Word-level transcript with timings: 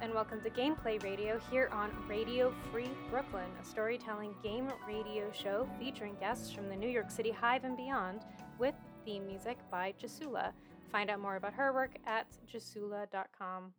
and 0.00 0.12
welcome 0.14 0.40
to 0.40 0.50
Gameplay 0.50 1.02
Radio 1.04 1.38
here 1.50 1.68
on 1.70 1.90
Radio 2.08 2.52
Free 2.72 2.90
Brooklyn, 3.10 3.46
a 3.60 3.64
storytelling 3.64 4.34
game 4.42 4.68
radio 4.88 5.30
show 5.30 5.68
featuring 5.78 6.16
guests 6.18 6.50
from 6.50 6.68
the 6.68 6.74
New 6.74 6.88
York 6.88 7.10
City 7.10 7.30
Hive 7.30 7.64
and 7.64 7.76
beyond 7.76 8.22
with 8.58 8.74
theme 9.04 9.26
music 9.26 9.58
by 9.70 9.94
Jasula. 10.02 10.52
Find 10.90 11.10
out 11.10 11.20
more 11.20 11.36
about 11.36 11.54
her 11.54 11.72
work 11.72 11.90
at 12.06 12.26
jasula.com. 12.50 13.72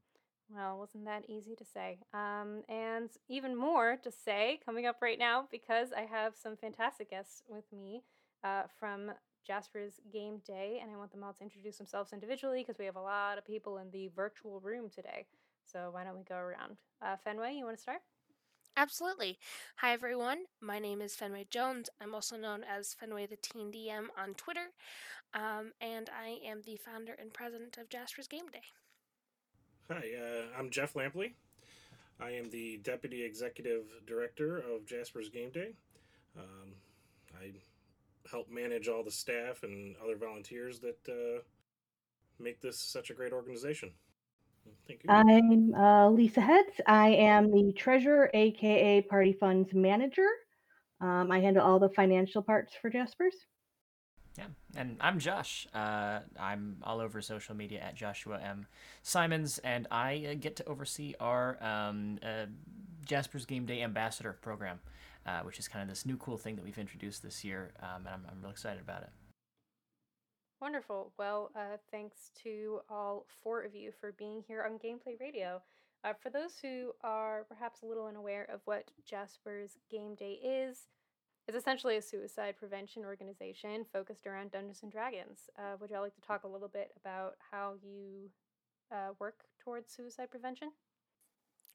Well, 0.49 0.77
wasn't 0.77 1.05
that 1.05 1.23
easy 1.27 1.55
to 1.55 1.65
say? 1.65 1.97
Um, 2.13 2.61
and 2.69 3.09
even 3.27 3.55
more 3.55 3.97
to 4.03 4.11
say 4.11 4.59
coming 4.63 4.85
up 4.85 4.97
right 5.01 5.19
now 5.19 5.47
because 5.51 5.89
I 5.91 6.01
have 6.01 6.33
some 6.35 6.55
fantastic 6.55 7.09
guests 7.09 7.43
with 7.49 7.65
me 7.73 8.03
uh, 8.43 8.63
from 8.79 9.11
Jasper's 9.45 9.99
Game 10.13 10.41
Day, 10.45 10.79
and 10.81 10.91
I 10.91 10.97
want 10.97 11.11
them 11.11 11.23
all 11.23 11.33
to 11.33 11.43
introduce 11.43 11.77
themselves 11.77 12.13
individually 12.13 12.61
because 12.61 12.79
we 12.79 12.85
have 12.85 12.95
a 12.95 13.01
lot 13.01 13.37
of 13.37 13.45
people 13.45 13.77
in 13.79 13.91
the 13.91 14.09
virtual 14.15 14.59
room 14.59 14.89
today. 14.93 15.25
So 15.65 15.89
why 15.91 16.03
don't 16.03 16.17
we 16.17 16.23
go 16.23 16.35
around? 16.35 16.77
Uh, 17.01 17.15
Fenway, 17.17 17.55
you 17.55 17.65
want 17.65 17.77
to 17.77 17.81
start? 17.81 18.01
Absolutely. 18.77 19.39
Hi, 19.77 19.93
everyone. 19.93 20.45
My 20.61 20.79
name 20.79 21.01
is 21.01 21.15
Fenway 21.15 21.47
Jones. 21.49 21.89
I'm 22.01 22.13
also 22.13 22.37
known 22.37 22.63
as 22.63 22.93
Fenway 22.93 23.25
the 23.25 23.37
Teen 23.37 23.71
DM 23.71 24.07
on 24.17 24.33
Twitter, 24.35 24.67
um, 25.33 25.71
and 25.79 26.09
I 26.09 26.39
am 26.45 26.61
the 26.65 26.75
founder 26.75 27.15
and 27.17 27.33
president 27.33 27.77
of 27.77 27.89
Jasper's 27.89 28.27
Game 28.27 28.47
Day. 28.51 28.63
Hi, 29.89 30.03
uh, 30.19 30.59
I'm 30.59 30.69
Jeff 30.69 30.93
Lampley. 30.93 31.33
I 32.19 32.31
am 32.31 32.49
the 32.49 32.77
deputy 32.83 33.23
executive 33.23 33.83
director 34.05 34.57
of 34.57 34.85
Jasper's 34.85 35.29
Game 35.29 35.51
Day. 35.51 35.73
Um, 36.37 36.73
I 37.39 37.51
help 38.29 38.49
manage 38.49 38.87
all 38.87 39.03
the 39.03 39.11
staff 39.11 39.63
and 39.63 39.95
other 40.03 40.15
volunteers 40.15 40.79
that 40.79 40.99
uh, 41.07 41.41
make 42.39 42.61
this 42.61 42.79
such 42.79 43.09
a 43.09 43.13
great 43.13 43.31
organization. 43.31 43.91
Thank 44.87 45.03
you. 45.03 45.09
I'm 45.09 45.73
uh, 45.73 46.09
Lisa 46.09 46.41
Heads. 46.41 46.81
I 46.87 47.09
am 47.09 47.51
the 47.51 47.73
treasurer, 47.73 48.29
aka 48.33 49.01
Party 49.01 49.33
Funds 49.33 49.73
manager. 49.73 50.27
Um, 51.01 51.31
I 51.31 51.39
handle 51.39 51.63
all 51.63 51.79
the 51.79 51.89
financial 51.89 52.41
parts 52.41 52.73
for 52.79 52.89
Jaspers. 52.89 53.35
Yeah, 54.37 54.45
and 54.75 54.97
I'm 54.99 55.19
Josh. 55.19 55.67
Uh, 55.73 56.19
I'm 56.39 56.77
all 56.83 56.99
over 56.99 57.21
social 57.21 57.55
media 57.55 57.79
at 57.79 57.95
Joshua 57.95 58.39
M. 58.43 58.67
Simons, 59.01 59.59
and 59.59 59.87
I 59.91 60.27
uh, 60.31 60.35
get 60.39 60.55
to 60.57 60.65
oversee 60.67 61.15
our 61.19 61.57
um, 61.63 62.19
uh, 62.21 62.47
Jasper's 63.05 63.45
Game 63.45 63.65
Day 63.65 63.81
Ambassador 63.81 64.37
program, 64.41 64.79
uh, 65.25 65.39
which 65.41 65.57
is 65.57 65.67
kind 65.67 65.83
of 65.83 65.89
this 65.89 66.05
new 66.05 66.17
cool 66.17 66.37
thing 66.37 66.55
that 66.57 66.65
we've 66.65 66.77
introduced 66.77 67.23
this 67.23 67.43
year, 67.43 67.71
um, 67.81 68.05
and 68.05 68.09
I'm, 68.09 68.25
I'm 68.29 68.41
really 68.41 68.51
excited 68.51 68.81
about 68.81 69.03
it. 69.03 69.09
Wonderful. 70.65 71.13
Well, 71.19 71.51
uh, 71.55 71.77
thanks 71.91 72.31
to 72.41 72.79
all 72.89 73.27
four 73.43 73.61
of 73.61 73.75
you 73.75 73.91
for 74.01 74.13
being 74.13 74.43
here 74.47 74.63
on 74.63 74.79
Gameplay 74.79 75.19
Radio. 75.19 75.61
Uh, 76.03 76.13
for 76.13 76.31
those 76.31 76.57
who 76.59 76.91
are 77.03 77.45
perhaps 77.47 77.83
a 77.83 77.85
little 77.85 78.07
unaware 78.07 78.49
of 78.51 78.61
what 78.65 78.89
Jasper's 79.07 79.77
Game 79.91 80.15
Day 80.15 80.39
is, 80.43 80.87
it's 81.47 81.55
essentially 81.55 81.97
a 81.97 82.01
suicide 82.01 82.55
prevention 82.57 83.05
organization 83.05 83.85
focused 83.93 84.25
around 84.25 84.53
Dungeons 84.53 84.79
and 84.81 84.91
Dragons. 84.91 85.51
Uh, 85.55 85.77
would 85.79 85.91
y'all 85.91 86.01
like 86.01 86.15
to 86.15 86.21
talk 86.21 86.45
a 86.45 86.47
little 86.47 86.67
bit 86.67 86.89
about 86.99 87.35
how 87.51 87.75
you 87.83 88.31
uh, 88.91 89.13
work 89.19 89.43
towards 89.63 89.93
suicide 89.93 90.31
prevention? 90.31 90.71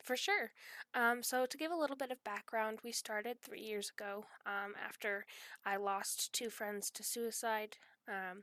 For 0.03 0.17
sure. 0.17 0.51
Um, 0.95 1.23
so, 1.23 1.47
to 1.47 1.57
give 1.57 1.71
a 1.71 1.77
little 1.77 1.95
bit 1.95 2.11
of 2.11 2.25
background, 2.25 2.81
we 2.83 2.91
started 2.91 3.41
three 3.41 3.63
years 3.63 3.93
ago 3.97 4.25
um, 4.47 4.75
after 4.85 5.27
I 5.65 5.77
lost 5.77 6.33
two 6.33 6.51
friends 6.51 6.91
to 6.91 7.05
suicide. 7.05 7.77
Um, 8.09 8.43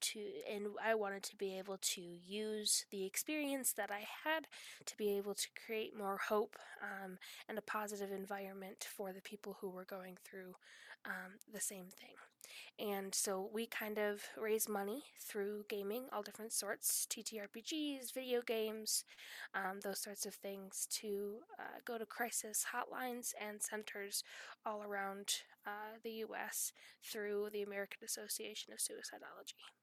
to 0.00 0.20
and 0.50 0.66
I 0.84 0.94
wanted 0.94 1.22
to 1.24 1.36
be 1.36 1.58
able 1.58 1.78
to 1.78 2.00
use 2.00 2.84
the 2.90 3.04
experience 3.04 3.72
that 3.72 3.90
I 3.90 4.04
had 4.24 4.46
to 4.86 4.96
be 4.96 5.16
able 5.16 5.34
to 5.34 5.48
create 5.66 5.96
more 5.96 6.18
hope 6.28 6.56
um, 6.82 7.18
and 7.48 7.58
a 7.58 7.62
positive 7.62 8.12
environment 8.12 8.86
for 8.96 9.12
the 9.12 9.22
people 9.22 9.56
who 9.60 9.70
were 9.70 9.84
going 9.84 10.16
through 10.24 10.54
um, 11.04 11.34
the 11.52 11.60
same 11.60 11.86
thing. 11.86 12.14
And 12.78 13.12
so 13.14 13.50
we 13.52 13.66
kind 13.66 13.98
of 13.98 14.22
raise 14.36 14.68
money 14.68 15.02
through 15.20 15.64
gaming, 15.68 16.04
all 16.12 16.22
different 16.22 16.52
sorts, 16.52 17.06
TTRPGs, 17.10 18.14
video 18.14 18.40
games, 18.40 19.04
um, 19.54 19.80
those 19.82 20.00
sorts 20.00 20.26
of 20.26 20.34
things, 20.34 20.86
to 20.92 21.38
uh, 21.58 21.80
go 21.84 21.98
to 21.98 22.06
crisis 22.06 22.66
hotlines 22.72 23.32
and 23.40 23.60
centers 23.60 24.22
all 24.64 24.82
around 24.82 25.42
uh, 25.66 25.98
the 26.04 26.10
U.S. 26.26 26.72
through 27.02 27.48
the 27.52 27.62
American 27.62 28.04
Association 28.04 28.72
of 28.72 28.78
Suicidology. 28.78 29.77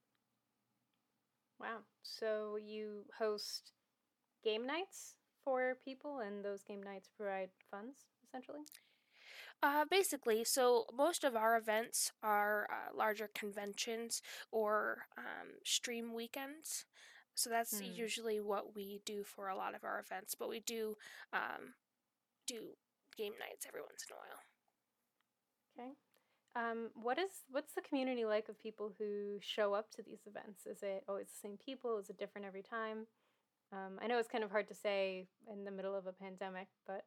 Wow. 1.60 1.84
So 2.02 2.56
you 2.58 3.06
host 3.18 3.74
game 4.44 4.66
nights 4.66 5.16
for 5.44 5.78
people, 5.86 6.20
and 6.20 6.44
those 6.44 6.64
game 6.64 6.82
nights 6.84 7.10
provide 7.18 7.52
funds, 7.70 8.08
essentially? 8.28 8.64
Uh, 9.62 9.86
basically, 9.90 10.44
so 10.44 10.86
most 10.94 11.24
of 11.24 11.36
our 11.36 11.58
events 11.58 12.12
are 12.24 12.68
uh, 12.72 12.96
larger 12.96 13.30
conventions 13.34 14.22
or 14.52 15.08
um, 15.18 15.50
stream 15.64 16.14
weekends. 16.14 16.86
So 17.36 17.50
that's 17.50 17.80
Hmm. 17.80 17.82
usually 17.82 18.40
what 18.40 18.76
we 18.76 19.02
do 19.06 19.24
for 19.24 19.48
a 19.50 19.56
lot 19.56 19.76
of 19.76 19.84
our 19.84 20.00
events. 20.00 20.36
But 20.36 20.50
we 20.50 20.60
do 20.60 20.96
um, 21.34 21.74
do 22.48 22.76
game 23.18 23.34
nights 23.40 23.66
every 23.68 23.82
once 23.82 24.06
in 24.10 24.16
a 24.16 24.18
while. 24.18 24.42
Okay. 25.78 25.96
Um, 26.56 26.90
what 26.94 27.18
is 27.18 27.32
what's 27.50 27.74
the 27.74 27.82
community 27.82 28.24
like 28.26 28.48
of 28.48 28.58
people 28.58 28.94
who 28.98 29.40
show 29.42 29.74
up 29.74 29.92
to 29.92 30.02
these 30.04 30.26
events? 30.26 30.66
Is 30.66 30.84
it 30.84 31.04
always 31.08 31.28
the 31.28 31.36
same 31.48 31.58
people? 31.58 31.98
Is 31.98 32.10
it 32.10 32.18
different 32.18 32.48
every 32.48 32.64
time? 32.64 33.08
Um, 33.74 34.00
I 34.02 34.08
know 34.08 34.20
it's 34.20 34.30
kind 34.30 34.44
of 34.44 34.52
hard 34.52 34.68
to 34.70 34.76
say 34.76 35.28
in 35.52 35.66
the 35.66 35.72
middle 35.72 35.96
of 35.96 36.08
a 36.08 36.14
pandemic, 36.14 36.70
but 36.88 37.06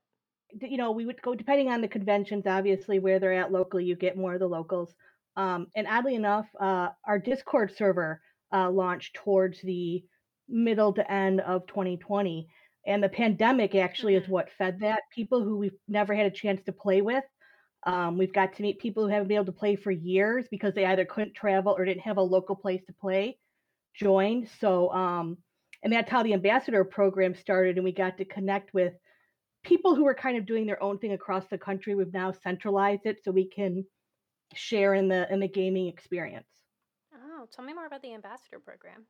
You 0.52 0.78
know, 0.78 0.92
we 0.92 1.04
would 1.04 1.20
go 1.20 1.34
depending 1.34 1.68
on 1.68 1.82
the 1.82 1.88
conventions, 1.88 2.46
obviously, 2.46 2.98
where 2.98 3.18
they're 3.18 3.34
at 3.34 3.52
locally, 3.52 3.84
you 3.84 3.96
get 3.96 4.16
more 4.16 4.34
of 4.34 4.40
the 4.40 4.48
locals. 4.48 4.94
Um, 5.36 5.66
and 5.76 5.86
oddly 5.86 6.14
enough, 6.14 6.48
uh, 6.58 6.88
our 7.06 7.18
Discord 7.18 7.72
server 7.76 8.22
uh, 8.52 8.70
launched 8.70 9.14
towards 9.14 9.60
the 9.60 10.04
middle 10.48 10.94
to 10.94 11.10
end 11.10 11.40
of 11.42 11.66
2020. 11.66 12.48
And 12.86 13.04
the 13.04 13.10
pandemic 13.10 13.74
actually 13.74 14.14
is 14.14 14.26
Mhm. 14.26 14.28
what 14.28 14.50
fed 14.50 14.80
that. 14.80 15.02
People 15.14 15.44
who 15.44 15.58
we've 15.58 15.76
never 15.86 16.14
had 16.14 16.24
a 16.26 16.30
chance 16.30 16.62
to 16.62 16.72
play 16.72 17.02
with. 17.02 17.24
Um, 17.84 18.18
we've 18.18 18.32
got 18.32 18.54
to 18.56 18.62
meet 18.62 18.80
people 18.80 19.04
who 19.04 19.10
haven't 19.10 19.28
been 19.28 19.36
able 19.36 19.46
to 19.46 19.52
play 19.52 19.76
for 19.76 19.90
years 19.90 20.46
because 20.50 20.74
they 20.74 20.84
either 20.84 21.04
couldn't 21.04 21.34
travel 21.34 21.74
or 21.76 21.84
didn't 21.84 22.02
have 22.02 22.16
a 22.16 22.22
local 22.22 22.56
place 22.56 22.84
to 22.86 22.92
play 22.92 23.38
joined. 23.94 24.48
So, 24.60 24.92
um, 24.92 25.38
and 25.82 25.92
that's 25.92 26.10
how 26.10 26.22
the 26.22 26.32
ambassador 26.32 26.84
program 26.84 27.34
started. 27.34 27.76
And 27.76 27.84
we 27.84 27.92
got 27.92 28.18
to 28.18 28.24
connect 28.24 28.74
with 28.74 28.94
people 29.64 29.94
who 29.94 30.04
were 30.04 30.14
kind 30.14 30.36
of 30.36 30.46
doing 30.46 30.66
their 30.66 30.82
own 30.82 30.98
thing 30.98 31.12
across 31.12 31.46
the 31.46 31.58
country. 31.58 31.94
We've 31.94 32.12
now 32.12 32.32
centralized 32.32 33.02
it 33.04 33.18
so 33.22 33.30
we 33.30 33.48
can 33.48 33.84
share 34.54 34.94
in 34.94 35.08
the 35.08 35.30
in 35.32 35.40
the 35.40 35.48
gaming 35.48 35.88
experience. 35.88 36.48
oh, 37.14 37.46
tell 37.54 37.64
me 37.64 37.74
more 37.74 37.86
about 37.86 38.02
the 38.02 38.14
ambassador 38.14 38.58
program. 38.58 39.06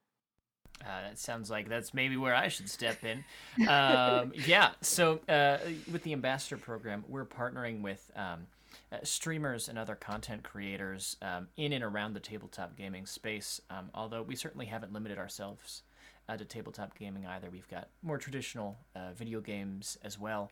Uh, 0.82 1.02
that 1.02 1.18
sounds 1.18 1.50
like 1.50 1.68
that's 1.68 1.92
maybe 1.92 2.16
where 2.16 2.34
I 2.34 2.48
should 2.48 2.68
step 2.68 2.98
in. 3.04 3.24
Um, 3.68 4.32
yeah, 4.46 4.70
so 4.80 5.18
uh, 5.28 5.58
with 5.90 6.04
the 6.04 6.12
ambassador 6.12 6.56
program, 6.56 7.04
we're 7.08 7.24
partnering 7.24 7.82
with 7.82 8.10
um, 8.14 8.46
uh, 8.92 8.98
streamers 9.02 9.68
and 9.68 9.78
other 9.78 9.94
content 9.94 10.42
creators 10.42 11.16
um, 11.22 11.48
in 11.56 11.72
and 11.72 11.84
around 11.84 12.14
the 12.14 12.20
tabletop 12.20 12.76
gaming 12.76 13.06
space. 13.06 13.60
Um, 13.70 13.90
although 13.94 14.22
we 14.22 14.36
certainly 14.36 14.66
haven't 14.66 14.92
limited 14.92 15.18
ourselves 15.18 15.82
uh, 16.28 16.36
to 16.36 16.44
tabletop 16.44 16.98
gaming 16.98 17.26
either. 17.26 17.48
We've 17.50 17.68
got 17.68 17.88
more 18.02 18.18
traditional 18.18 18.78
uh, 18.94 19.12
video 19.14 19.40
games 19.40 19.96
as 20.02 20.18
well, 20.18 20.50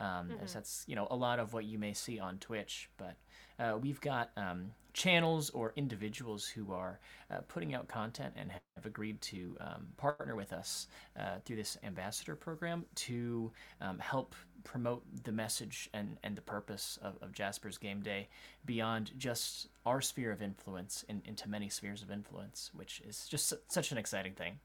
um, 0.00 0.30
as 0.42 0.50
Mhm. 0.50 0.54
that's 0.54 0.84
you 0.86 0.96
know 0.96 1.06
a 1.10 1.16
lot 1.16 1.38
of 1.38 1.52
what 1.52 1.64
you 1.64 1.78
may 1.78 1.92
see 1.92 2.18
on 2.18 2.38
Twitch. 2.38 2.88
But 2.96 3.16
uh, 3.58 3.78
we've 3.80 4.00
got 4.00 4.30
um, 4.36 4.72
channels 4.94 5.50
or 5.50 5.72
individuals 5.76 6.46
who 6.46 6.72
are 6.72 6.98
uh, 7.30 7.38
putting 7.48 7.74
out 7.74 7.88
content 7.88 8.34
and 8.36 8.50
have 8.76 8.86
agreed 8.86 9.20
to 9.20 9.56
um, 9.60 9.88
partner 9.96 10.34
with 10.34 10.52
us 10.52 10.86
uh, 11.18 11.38
through 11.44 11.56
this 11.56 11.76
ambassador 11.82 12.34
program 12.34 12.86
to 12.94 13.52
um, 13.80 13.98
help 13.98 14.34
promote 14.64 15.04
the 15.24 15.32
message 15.32 15.88
and, 15.92 16.18
and 16.22 16.36
the 16.36 16.42
purpose 16.42 16.98
of, 17.02 17.16
of 17.22 17.32
Jasper's 17.32 17.78
Game 17.78 18.00
Day 18.02 18.28
beyond 18.64 19.12
just 19.16 19.68
our 19.86 20.00
sphere 20.00 20.32
of 20.32 20.42
influence 20.42 21.04
in, 21.08 21.22
into 21.24 21.48
many 21.48 21.68
spheres 21.68 22.02
of 22.02 22.10
influence, 22.10 22.70
which 22.74 23.00
is 23.06 23.26
just 23.26 23.48
su- 23.48 23.58
such 23.68 23.92
an 23.92 23.98
exciting 23.98 24.32
thing. 24.32 24.58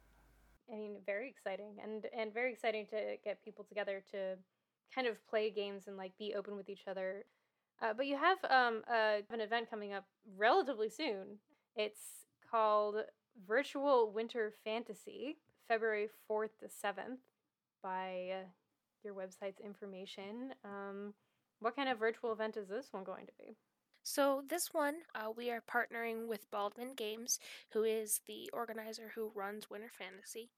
I 0.72 0.76
mean, 0.76 0.96
very 1.06 1.30
exciting 1.30 1.76
and 1.84 2.06
and 2.18 2.34
very 2.34 2.52
exciting 2.52 2.86
to 2.88 3.18
get 3.24 3.44
people 3.44 3.66
together 3.66 4.04
to 4.12 4.38
kind 4.96 5.08
of 5.08 5.26
play 5.28 5.52
games 5.52 5.88
and 5.88 5.98
like 5.98 6.18
be 6.18 6.34
open 6.36 6.56
with 6.56 6.70
each 6.70 6.88
other. 6.88 7.26
Uh, 7.82 7.94
but 7.94 8.06
you 8.06 8.18
have 8.18 8.38
um 8.50 8.82
uh, 8.90 9.18
an 9.30 9.42
event 9.42 9.70
coming 9.70 9.94
up 9.94 10.06
relatively 10.38 10.90
soon. 10.90 11.40
It's 11.76 12.26
called 12.50 12.96
Virtual 13.48 14.12
Winter 14.12 14.54
Fantasy, 14.64 15.38
February 15.68 16.08
fourth 16.28 16.60
to 16.60 16.70
seventh, 16.70 17.20
by 17.82 18.46
your 19.04 19.14
website's 19.14 19.60
information. 19.60 20.54
Um, 20.64 21.14
what 21.60 21.76
kind 21.76 21.90
of 21.90 22.00
virtual 22.00 22.32
event 22.34 22.58
is 22.58 22.68
this 22.68 22.88
one 22.92 23.04
going 23.04 23.26
to 23.26 23.34
be? 23.38 23.56
So, 24.06 24.44
this 24.50 24.74
one, 24.74 24.96
uh, 25.16 25.32
we 25.36 25.50
are 25.50 25.62
partnering 25.62 26.28
with 26.28 26.52
Baldman 26.52 26.94
Games, 26.96 27.40
who 27.72 27.84
is 27.84 28.20
the 28.28 28.50
organizer 28.52 29.14
who 29.16 29.32
runs 29.34 29.70
Winter 29.70 29.90
Fantasy, 29.90 30.50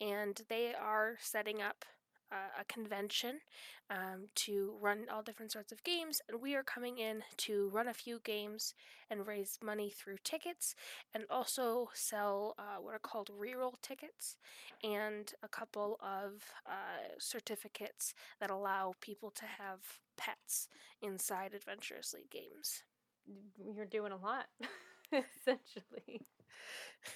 and 0.00 0.42
they 0.48 0.74
are 0.74 1.16
setting 1.20 1.62
up 1.62 1.84
a, 2.30 2.64
convention 2.64 3.40
um, 3.90 4.28
to 4.34 4.74
run 4.80 5.06
all 5.12 5.22
different 5.22 5.52
sorts 5.52 5.72
of 5.72 5.82
games, 5.84 6.20
and 6.28 6.40
we 6.40 6.54
are 6.54 6.62
coming 6.62 6.98
in 6.98 7.22
to 7.38 7.70
run 7.72 7.88
a 7.88 7.94
few 7.94 8.20
games 8.24 8.74
and 9.10 9.26
raise 9.26 9.58
money 9.62 9.90
through 9.90 10.18
tickets, 10.24 10.74
and 11.14 11.24
also 11.30 11.88
sell 11.94 12.54
uh, 12.58 12.80
what 12.80 12.94
are 12.94 12.98
called 12.98 13.30
reroll 13.40 13.74
tickets 13.82 14.36
and 14.84 15.32
a 15.42 15.48
couple 15.48 15.98
of 16.02 16.44
uh, 16.66 17.14
certificates 17.18 18.14
that 18.40 18.50
allow 18.50 18.94
people 19.00 19.30
to 19.30 19.44
have 19.44 19.80
pets 20.16 20.68
inside 21.02 21.54
Adventurers 21.54 22.14
League 22.14 22.30
games. 22.30 22.82
You're 23.74 23.86
doing 23.86 24.12
a 24.12 24.16
lot, 24.16 24.46
essentially. 25.12 26.26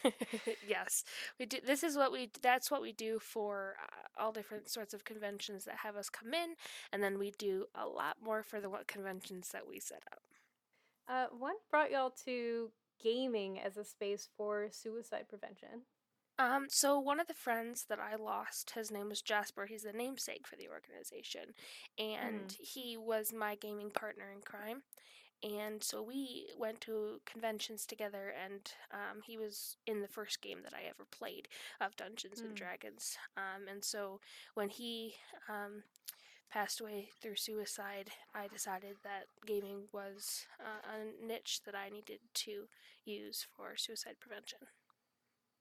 yes, 0.69 1.05
we 1.39 1.47
do. 1.47 1.59
This 1.65 1.83
is 1.83 1.97
what 1.97 2.13
we. 2.13 2.31
That's 2.43 2.71
what 2.71 2.83
we 2.83 2.93
do 2.93 3.19
for 3.19 3.77
uh, 3.83 4.23
all 4.23 4.33
different 4.33 4.69
sorts 4.69 4.95
of 4.95 5.05
conventions 5.05 5.65
that 5.65 5.77
have 5.83 5.97
us 5.97 6.09
come 6.09 6.35
in, 6.35 6.55
and 6.93 7.03
then 7.03 7.19
we 7.19 7.33
do 7.39 7.67
a 7.75 7.87
lot 7.87 8.17
more 8.23 8.43
for 8.43 8.61
the 8.61 8.71
what 8.71 8.87
conventions 8.87 9.49
that 9.53 9.69
we 9.69 9.81
set 9.81 10.03
up. 10.11 10.23
Uh, 11.09 11.27
what 11.37 11.57
brought 11.71 11.91
y'all 11.91 12.13
to 12.25 12.71
gaming 13.03 13.59
as 13.61 13.77
a 13.77 13.85
space 13.85 14.29
for 14.37 14.69
suicide 14.71 15.29
prevention? 15.29 15.83
Um, 16.39 16.67
so 16.71 16.99
one 16.99 17.21
of 17.21 17.27
the 17.27 17.35
friends 17.35 17.85
that 17.89 17.99
I 18.01 18.17
lost, 18.17 18.71
his 18.71 18.91
name 18.91 19.11
was 19.11 19.21
Jasper. 19.21 19.67
He's 19.67 19.83
the 19.83 19.93
namesake 19.93 20.47
for 20.47 20.57
the 20.57 20.69
organization, 20.69 21.55
and 21.99 22.49
mm. 22.49 22.57
he 22.59 22.97
was 22.97 23.33
my 23.33 23.55
gaming 23.57 23.91
partner 23.91 24.31
in 24.35 24.41
crime 24.41 24.83
and 25.43 25.83
so 25.83 26.03
we 26.03 26.47
went 26.59 26.81
to 26.81 27.21
conventions 27.27 27.85
together 27.85 28.33
and 28.45 28.73
um, 28.93 29.21
he 29.25 29.37
was 29.37 29.77
in 29.87 30.01
the 30.01 30.09
first 30.09 30.41
game 30.41 30.59
that 30.63 30.75
i 30.75 30.89
ever 30.89 31.05
played 31.11 31.49
of 31.81 31.97
dungeons 31.97 32.41
mm. 32.41 32.47
and 32.47 32.55
dragons 32.55 33.17
um, 33.37 33.67
and 33.71 33.85
so 33.85 34.21
when 34.55 34.69
he 34.69 35.15
um, 35.49 35.83
passed 36.51 36.81
away 36.81 37.09
through 37.21 37.37
suicide 37.37 38.11
i 38.35 38.47
decided 38.49 38.97
that 39.03 39.25
gaming 39.47 39.83
was 39.93 40.47
uh, 40.61 40.93
a 40.93 41.27
niche 41.27 41.61
that 41.65 41.75
i 41.75 41.89
needed 41.89 42.21
to 42.35 42.69
use 43.05 43.47
for 43.57 43.77
suicide 43.77 44.17
prevention. 44.21 44.59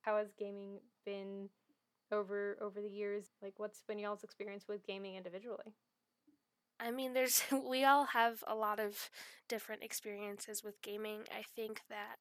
How 0.02 0.18
has 0.18 0.34
gaming 0.38 0.80
been 1.06 1.50
over 2.12 2.58
over 2.62 2.82
the 2.82 2.90
years? 2.90 3.26
Like 3.42 3.54
what's 3.58 3.84
been 3.88 4.00
y'all's 4.00 4.24
experience 4.24 4.68
with 4.68 4.86
gaming 4.86 5.16
individually 5.16 5.74
I 6.82 6.92
mean, 6.92 7.14
there's 7.14 7.44
we 7.70 7.84
all 7.86 8.06
have 8.06 8.44
a 8.48 8.56
lot 8.56 8.80
of 8.80 9.10
different 9.48 9.84
experiences 9.84 10.64
with 10.64 10.82
gaming. 10.82 11.22
I 11.32 11.44
think 11.56 11.82
that 11.90 12.18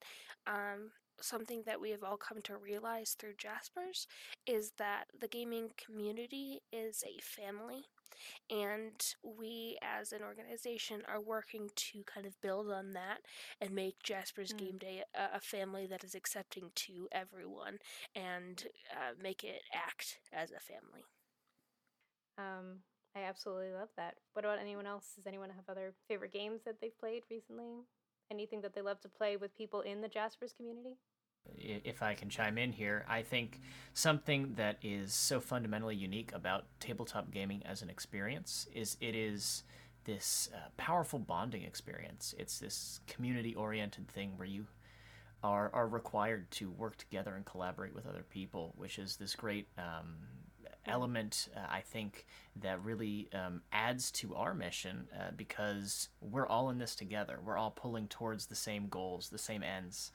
um, 0.46 0.90
something 1.20 1.62
that 1.66 1.80
we 1.80 1.90
have 1.90 2.02
all 2.02 2.16
come 2.16 2.42
to 2.42 2.56
realize 2.56 3.16
through 3.18 3.34
Jaspers 3.38 4.06
is 4.46 4.72
that 4.78 5.04
the 5.18 5.28
gaming 5.28 5.70
community 5.82 6.60
is 6.72 7.02
a 7.06 7.20
family, 7.22 7.84
and 8.50 9.00
we 9.22 9.78
as 9.82 10.12
an 10.12 10.20
organization 10.22 11.02
are 11.08 11.20
working 11.20 11.70
to 11.76 12.02
kind 12.04 12.26
of 12.26 12.40
build 12.42 12.70
on 12.70 12.92
that 12.92 13.18
and 13.60 13.70
make 13.70 14.02
Jaspers 14.02 14.52
mm. 14.52 14.58
Game 14.58 14.78
Day 14.78 15.02
a, 15.14 15.36
a, 15.36 15.40
family 15.40 15.86
that 15.86 16.04
is 16.04 16.14
accepting 16.14 16.70
to 16.74 17.08
everyone 17.12 17.78
and 18.14 18.64
uh, 18.92 19.14
make 19.22 19.42
it 19.42 19.62
act 19.74 20.18
as 20.32 20.50
a 20.50 20.60
family. 20.60 21.04
Um, 22.36 22.80
I 23.16 23.22
absolutely 23.22 23.72
love 23.72 23.88
that. 23.96 24.14
What 24.34 24.44
about 24.44 24.58
anyone 24.60 24.86
else? 24.86 25.12
Does 25.16 25.26
anyone 25.26 25.50
have 25.50 25.64
other 25.68 25.92
favorite 26.08 26.32
games 26.32 26.60
that 26.64 26.80
they've 26.80 26.98
played 26.98 27.22
recently? 27.30 27.84
Anything 28.30 28.60
that 28.60 28.74
they 28.74 28.82
love 28.82 29.00
to 29.00 29.08
play 29.08 29.36
with 29.36 29.56
people 29.56 29.80
in 29.80 30.00
the 30.00 30.08
Jaspers 30.08 30.52
community? 30.52 30.96
If 31.56 32.02
I 32.02 32.14
can 32.14 32.28
chime 32.28 32.58
in 32.58 32.70
here, 32.70 33.04
I 33.08 33.22
think 33.22 33.60
something 33.94 34.54
that 34.56 34.78
is 34.82 35.12
so 35.12 35.40
fundamentally 35.40 35.96
unique 35.96 36.32
about 36.32 36.66
tabletop 36.78 37.30
gaming 37.32 37.62
as 37.64 37.82
an 37.82 37.90
experience 37.90 38.68
is 38.72 38.96
it 39.00 39.16
is 39.16 39.64
this 40.04 40.48
uh, 40.54 40.68
powerful 40.76 41.18
bonding 41.18 41.62
experience. 41.62 42.34
It's 42.38 42.58
this 42.58 43.00
community 43.06 43.54
oriented 43.54 44.08
thing 44.08 44.32
where 44.36 44.46
you 44.46 44.66
are, 45.42 45.70
are 45.72 45.88
required 45.88 46.50
to 46.52 46.70
work 46.70 46.96
together 46.96 47.34
and 47.34 47.44
collaborate 47.44 47.94
with 47.94 48.06
other 48.06 48.24
people, 48.28 48.74
which 48.76 48.98
is 48.98 49.16
this 49.16 49.34
great 49.34 49.66
um, 49.78 50.16
element, 50.87 51.49
uh, 51.56 51.61
I 51.71 51.81
think, 51.81 52.27
that 52.56 52.82
really 52.85 53.29
um, 53.32 53.62
adds 53.73 54.11
to 54.12 54.35
our 54.35 54.55
mission 54.55 55.09
uh, 55.15 55.31
because 55.37 56.09
we're 56.21 56.47
all 56.47 56.71
in 56.71 56.79
this 56.79 56.94
together. 56.94 57.38
We're 57.44 57.56
all 57.56 57.71
pulling 57.71 58.09
towards 58.09 58.47
the 58.47 58.55
same 58.55 58.88
goals, 58.88 59.29
the 59.29 59.38
same 59.38 59.62
ends. 59.62 60.12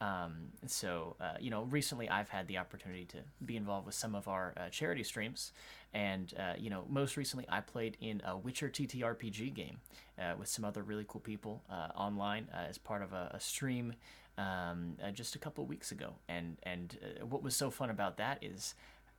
Um, 0.00 0.48
so, 0.66 1.16
uh, 1.20 1.34
you 1.40 1.50
know, 1.50 1.62
recently 1.62 2.08
I've 2.08 2.28
had 2.28 2.48
the 2.48 2.58
opportunity 2.58 3.06
to 3.06 3.18
be 3.44 3.56
involved 3.56 3.86
with 3.86 3.94
some 3.94 4.14
of 4.14 4.28
our 4.28 4.52
uh, 4.56 4.68
charity 4.68 5.02
streams. 5.02 5.52
And, 5.94 6.32
uh, 6.38 6.52
you 6.58 6.68
know, 6.68 6.84
most 6.88 7.16
recently 7.16 7.46
I 7.48 7.60
played 7.60 7.96
in 8.00 8.20
a 8.24 8.36
Witcher 8.36 8.68
TTRPG 8.68 9.54
game 9.54 9.78
uh, 10.18 10.34
with 10.38 10.48
some 10.48 10.64
other 10.64 10.82
really 10.82 11.06
cool 11.08 11.22
people 11.22 11.62
online 11.96 12.48
as 12.52 12.76
part 12.76 13.02
of 13.02 13.12
a, 13.14 13.30
a 13.32 13.40
stream 13.40 13.94
um, 14.36 14.96
just 15.14 15.34
a 15.34 15.38
couple 15.38 15.64
weeks 15.64 15.92
ago. 15.92 16.12
And, 16.28 16.58
and 16.64 16.98
what 17.22 17.42
was 17.42 17.56
so 17.56 17.70
fun 17.70 17.88
about 17.88 18.18
that 18.18 18.38
is 18.42 18.74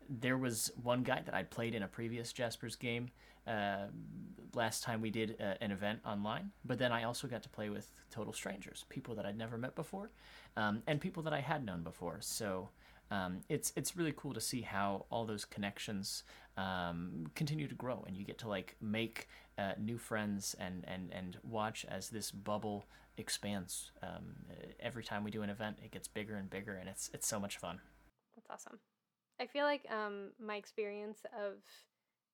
there 0.09 0.37
was 0.37 0.71
one 0.81 1.03
guy 1.03 1.21
that 1.25 1.33
I'd 1.33 1.49
played 1.49 1.75
in 1.75 1.83
a 1.83 1.87
previous 1.87 2.33
Jaspers 2.33 2.75
game 2.75 3.09
uh, 3.47 3.87
last 4.53 4.83
time 4.83 5.01
we 5.01 5.09
did 5.09 5.37
uh, 5.39 5.53
an 5.61 5.71
event 5.71 5.99
online, 6.05 6.51
but 6.65 6.77
then 6.79 6.91
I 6.91 7.03
also 7.03 7.27
got 7.27 7.43
to 7.43 7.49
play 7.49 7.69
with 7.69 7.91
total 8.11 8.33
strangers, 8.33 8.85
people 8.89 9.15
that 9.15 9.25
I'd 9.25 9.37
never 9.37 9.57
met 9.57 9.75
before, 9.75 10.11
um, 10.57 10.83
and 10.87 10.99
people 10.99 11.23
that 11.23 11.33
I 11.33 11.39
had 11.39 11.65
known 11.65 11.81
before. 11.83 12.17
So 12.19 12.69
um, 13.09 13.39
it's 13.47 13.71
it's 13.75 13.95
really 13.95 14.13
cool 14.17 14.33
to 14.33 14.41
see 14.41 14.61
how 14.61 15.05
all 15.09 15.25
those 15.25 15.45
connections 15.45 16.23
um, 16.57 17.27
continue 17.35 17.67
to 17.67 17.75
grow, 17.75 18.03
and 18.05 18.17
you 18.17 18.25
get 18.25 18.37
to 18.39 18.49
like 18.49 18.75
make 18.81 19.29
uh, 19.57 19.73
new 19.79 19.97
friends 19.97 20.55
and 20.59 20.83
and 20.87 21.11
and 21.13 21.37
watch 21.43 21.85
as 21.89 22.09
this 22.09 22.31
bubble 22.31 22.85
expands. 23.17 23.91
Um, 24.03 24.35
every 24.79 25.03
time 25.03 25.23
we 25.23 25.31
do 25.31 25.41
an 25.41 25.49
event, 25.49 25.77
it 25.83 25.91
gets 25.91 26.07
bigger 26.07 26.35
and 26.35 26.49
bigger, 26.49 26.75
and 26.75 26.89
it's 26.89 27.09
it's 27.13 27.27
so 27.27 27.39
much 27.39 27.57
fun. 27.57 27.79
That's 28.35 28.49
awesome. 28.49 28.79
I 29.39 29.45
feel 29.45 29.65
like 29.65 29.85
um, 29.91 30.31
my 30.39 30.55
experience 30.55 31.19
of 31.37 31.55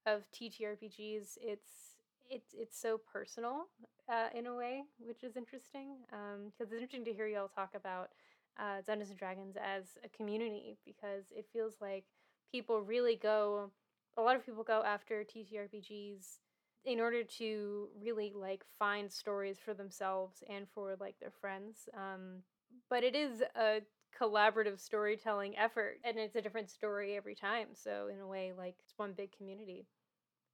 of 0.06 0.22
TTRPGs 0.32 1.38
it's 1.40 1.96
it's 2.30 2.54
it's 2.54 2.78
so 2.78 2.98
personal 2.98 3.66
uh, 4.08 4.28
in 4.34 4.46
a 4.46 4.54
way, 4.54 4.82
which 4.98 5.22
is 5.24 5.36
interesting. 5.36 5.96
Because 6.06 6.34
um, 6.36 6.52
it's 6.60 6.72
interesting 6.72 7.04
to 7.04 7.12
hear 7.12 7.26
y'all 7.26 7.48
talk 7.48 7.70
about 7.74 8.10
uh, 8.58 8.80
Dungeons 8.86 9.10
and 9.10 9.18
Dragons 9.18 9.56
as 9.56 9.98
a 10.04 10.08
community 10.08 10.78
because 10.84 11.24
it 11.30 11.46
feels 11.52 11.74
like 11.80 12.04
people 12.50 12.80
really 12.82 13.16
go. 13.16 13.70
A 14.16 14.22
lot 14.22 14.36
of 14.36 14.46
people 14.46 14.62
go 14.62 14.82
after 14.84 15.24
TTRPGs 15.24 16.38
in 16.84 17.00
order 17.00 17.24
to 17.24 17.88
really 18.00 18.32
like 18.34 18.64
find 18.78 19.10
stories 19.10 19.58
for 19.58 19.74
themselves 19.74 20.42
and 20.48 20.66
for 20.74 20.96
like 21.00 21.18
their 21.18 21.32
friends. 21.40 21.88
Um, 21.94 22.42
but 22.90 23.02
it 23.04 23.14
is 23.14 23.42
a 23.56 23.80
collaborative 24.20 24.78
storytelling 24.78 25.56
effort 25.58 25.98
and 26.04 26.18
it's 26.18 26.36
a 26.36 26.40
different 26.40 26.70
story 26.70 27.16
every 27.16 27.34
time 27.34 27.68
so 27.72 28.08
in 28.12 28.20
a 28.20 28.26
way 28.26 28.52
like 28.56 28.74
it's 28.80 28.94
one 28.96 29.12
big 29.12 29.30
community. 29.36 29.86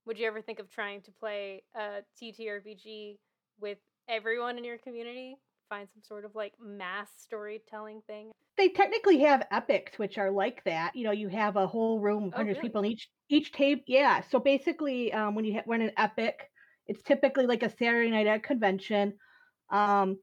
Would 0.07 0.19
you 0.19 0.27
ever 0.27 0.41
think 0.41 0.59
of 0.59 0.71
trying 0.71 1.03
to 1.03 1.11
play 1.13 1.63
a 1.75 2.01
ttrpg 2.21 3.19
with 3.61 3.79
everyone 4.09 4.59
in 4.59 4.65
your 4.65 4.79
community? 4.79 5.37
Find 5.69 5.89
some 5.93 6.03
sort 6.03 6.25
of 6.25 6.35
like 6.35 6.55
mass 6.61 7.09
storytelling 7.19 8.03
thing? 8.07 8.33
They 8.57 8.71
technically 8.71 9.21
have 9.21 9.47
epics 9.51 9.99
which 9.99 10.19
are 10.19 10.31
like 10.31 10.65
that 10.65 10.97
you 10.97 11.05
know 11.05 11.13
you 11.13 11.29
have 11.29 11.57
a 11.57 11.67
whole 11.67 12.01
room 12.01 12.25
of 12.25 12.35
oh, 12.35 12.37
hundreds 12.39 12.59
oh, 12.59 12.61
really? 12.61 12.69
people 12.69 12.83
in 12.83 12.91
each 12.93 13.09
each 13.29 13.53
tape 13.53 13.85
yeah 13.87 14.23
so 14.31 14.39
basically 14.39 15.13
um, 15.13 15.35
when 15.35 15.45
you 15.45 15.61
when 15.65 15.83
an 15.83 15.93
epic 15.97 16.51
it's 16.87 17.03
typically 17.03 17.47
like 17.47 17.63
a 17.63 17.71
saturday 17.71 18.11
night 18.11 18.27
at 18.27 18.43
convention 18.43 19.13
um, 19.71 20.19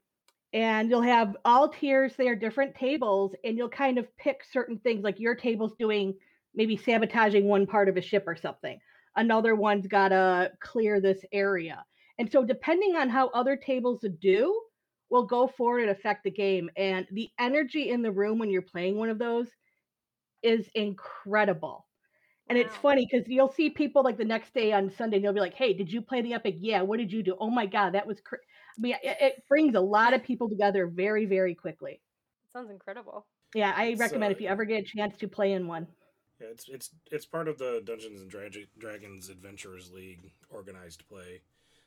and 0.52 0.88
you'll 0.90 1.02
have 1.02 1.36
all 1.44 1.68
tiers 1.68 2.16
there 2.16 2.34
different 2.34 2.74
tables 2.74 3.34
and 3.44 3.56
you'll 3.56 3.68
kind 3.68 3.98
of 3.98 4.16
pick 4.16 4.44
certain 4.44 4.78
things 4.78 5.04
like 5.04 5.18
your 5.20 5.34
table's 5.34 5.74
doing 5.78 6.14
maybe 6.54 6.76
sabotaging 6.76 7.44
one 7.46 7.66
part 7.66 7.88
of 7.88 7.96
a 7.96 8.02
ship 8.02 8.24
or 8.26 8.36
something 8.36 8.78
another 9.16 9.54
one's 9.54 9.86
got 9.86 10.08
to 10.08 10.50
clear 10.60 11.00
this 11.00 11.24
area 11.32 11.84
and 12.18 12.30
so 12.30 12.44
depending 12.44 12.96
on 12.96 13.08
how 13.08 13.28
other 13.28 13.56
tables 13.56 14.04
do 14.20 14.62
will 15.10 15.24
go 15.26 15.46
forward 15.46 15.82
and 15.82 15.90
affect 15.90 16.24
the 16.24 16.30
game 16.30 16.70
and 16.76 17.06
the 17.12 17.30
energy 17.38 17.90
in 17.90 18.02
the 18.02 18.12
room 18.12 18.38
when 18.38 18.50
you're 18.50 18.62
playing 18.62 18.96
one 18.96 19.10
of 19.10 19.18
those 19.18 19.48
is 20.42 20.68
incredible 20.74 21.86
and 22.48 22.58
wow. 22.58 22.64
it's 22.64 22.76
funny 22.76 23.06
because 23.10 23.28
you'll 23.28 23.52
see 23.52 23.70
people 23.70 24.04
like 24.04 24.18
the 24.18 24.24
next 24.24 24.54
day 24.54 24.72
on 24.72 24.90
Sunday, 24.90 25.16
and 25.18 25.24
they'll 25.24 25.34
be 25.34 25.40
like, 25.40 25.54
"Hey, 25.54 25.74
did 25.74 25.92
you 25.92 26.02
play 26.02 26.22
the 26.22 26.34
epic? 26.34 26.56
Yeah. 26.58 26.82
What 26.82 26.98
did 26.98 27.12
you 27.12 27.22
do? 27.22 27.36
Oh 27.40 27.50
my 27.50 27.66
god, 27.66 27.94
that 27.94 28.06
was 28.06 28.20
crazy." 28.20 28.44
I 28.78 28.80
mean, 28.80 28.94
it, 29.02 29.16
it, 29.20 29.42
brings 29.48 29.74
a 29.74 29.80
lot 29.80 30.14
of 30.14 30.22
people 30.22 30.48
together 30.48 30.86
very, 30.86 31.26
very 31.26 31.54
quickly. 31.54 32.00
Sounds 32.52 32.70
incredible. 32.70 33.26
Yeah, 33.54 33.72
I 33.76 33.94
recommend 33.98 34.32
if 34.32 34.40
you 34.40 34.48
ever 34.48 34.64
get 34.64 34.82
a 34.82 34.86
chance 34.86 35.16
to 35.18 35.28
play 35.28 35.52
in 35.52 35.66
one. 35.66 35.88
Yeah, 36.40 36.48
it's 36.52 36.68
it's 36.68 36.90
it's 37.10 37.26
part 37.26 37.48
of 37.48 37.58
the 37.58 37.82
Dungeons 37.84 38.20
and 38.20 38.30
Dra- 38.30 38.50
Dragons 38.78 39.28
Adventurers 39.28 39.90
League 39.90 40.30
organized 40.50 41.08
play, 41.08 41.40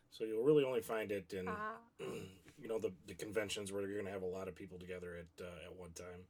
so 0.09 0.25
you'll 0.25 0.43
really 0.43 0.65
only 0.65 0.81
find 0.81 1.11
it 1.11 1.31
in 1.31 1.47
uh, 1.47 1.53
you 2.59 2.67
know 2.67 2.77
the, 2.77 2.91
the 3.07 3.13
conventions 3.13 3.71
where 3.71 3.83
you're 3.83 3.93
going 3.93 4.05
to 4.05 4.11
have 4.11 4.23
a 4.23 4.25
lot 4.25 4.49
of 4.49 4.55
people 4.55 4.77
together 4.77 5.15
at 5.17 5.45
uh, 5.45 5.65
at 5.65 5.79
one 5.79 5.91
time. 5.93 6.25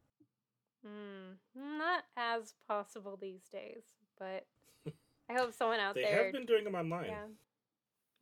Mm, 0.85 1.37
not 1.55 2.03
as 2.15 2.53
possible 2.67 3.17
these 3.19 3.47
days, 3.51 3.83
but 4.19 4.45
I 5.29 5.33
hope 5.33 5.53
someone 5.53 5.79
out 5.79 5.95
They 5.95 6.03
there. 6.03 6.25
have 6.25 6.33
been 6.33 6.45
doing 6.45 6.63
them 6.63 6.75
online. 6.75 7.09
yeah. 7.09 7.25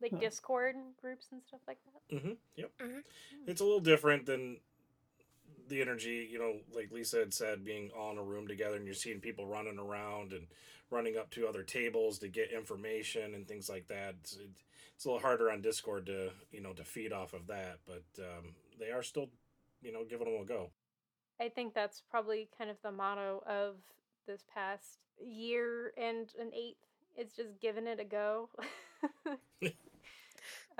Like 0.02 0.12
Huh. 0.12 0.18
Discord 0.18 0.76
groups 1.00 1.26
and 1.32 1.42
stuff 1.46 1.60
like 1.66 1.78
that. 1.84 2.16
Mm-hmm. 2.16 2.32
Yep. 2.56 2.70
Mhm. 2.78 3.02
It's 3.46 3.60
a 3.60 3.64
little 3.64 3.80
different 3.80 4.26
than 4.26 4.60
the 5.68 5.80
energy, 5.80 6.28
you 6.30 6.38
know, 6.38 6.60
like 6.74 6.90
Lisa 6.90 7.18
had 7.18 7.32
said, 7.32 7.64
being 7.64 7.90
all 7.96 8.10
in 8.12 8.18
a 8.18 8.22
room 8.22 8.48
together 8.48 8.76
and 8.76 8.84
you're 8.84 8.94
seeing 8.94 9.20
people 9.20 9.46
running 9.46 9.78
around 9.78 10.32
and 10.32 10.46
running 10.90 11.16
up 11.16 11.30
to 11.30 11.46
other 11.46 11.62
tables 11.62 12.18
to 12.18 12.28
get 12.28 12.50
information 12.50 13.34
and 13.34 13.46
things 13.46 13.68
like 13.68 13.86
that. 13.88 14.16
It's, 14.20 14.38
it's 14.96 15.04
a 15.04 15.08
little 15.08 15.20
harder 15.20 15.50
on 15.50 15.60
Discord 15.62 16.06
to, 16.06 16.30
you 16.50 16.60
know, 16.60 16.72
to 16.72 16.84
feed 16.84 17.12
off 17.12 17.32
of 17.32 17.46
that, 17.46 17.78
but 17.86 18.02
um, 18.18 18.54
they 18.78 18.90
are 18.90 19.02
still, 19.02 19.28
you 19.82 19.92
know, 19.92 20.04
giving 20.04 20.26
them 20.30 20.42
a 20.42 20.44
go. 20.44 20.70
I 21.40 21.48
think 21.48 21.72
that's 21.72 22.02
probably 22.10 22.48
kind 22.58 22.68
of 22.70 22.76
the 22.82 22.92
motto 22.92 23.42
of 23.46 23.76
this 24.26 24.44
past 24.52 24.98
year 25.24 25.92
and 25.96 26.32
an 26.38 26.50
eighth. 26.54 26.76
It's 27.16 27.34
just 27.34 27.60
giving 27.60 27.86
it 27.86 28.00
a 28.00 28.04
go. 28.04 28.48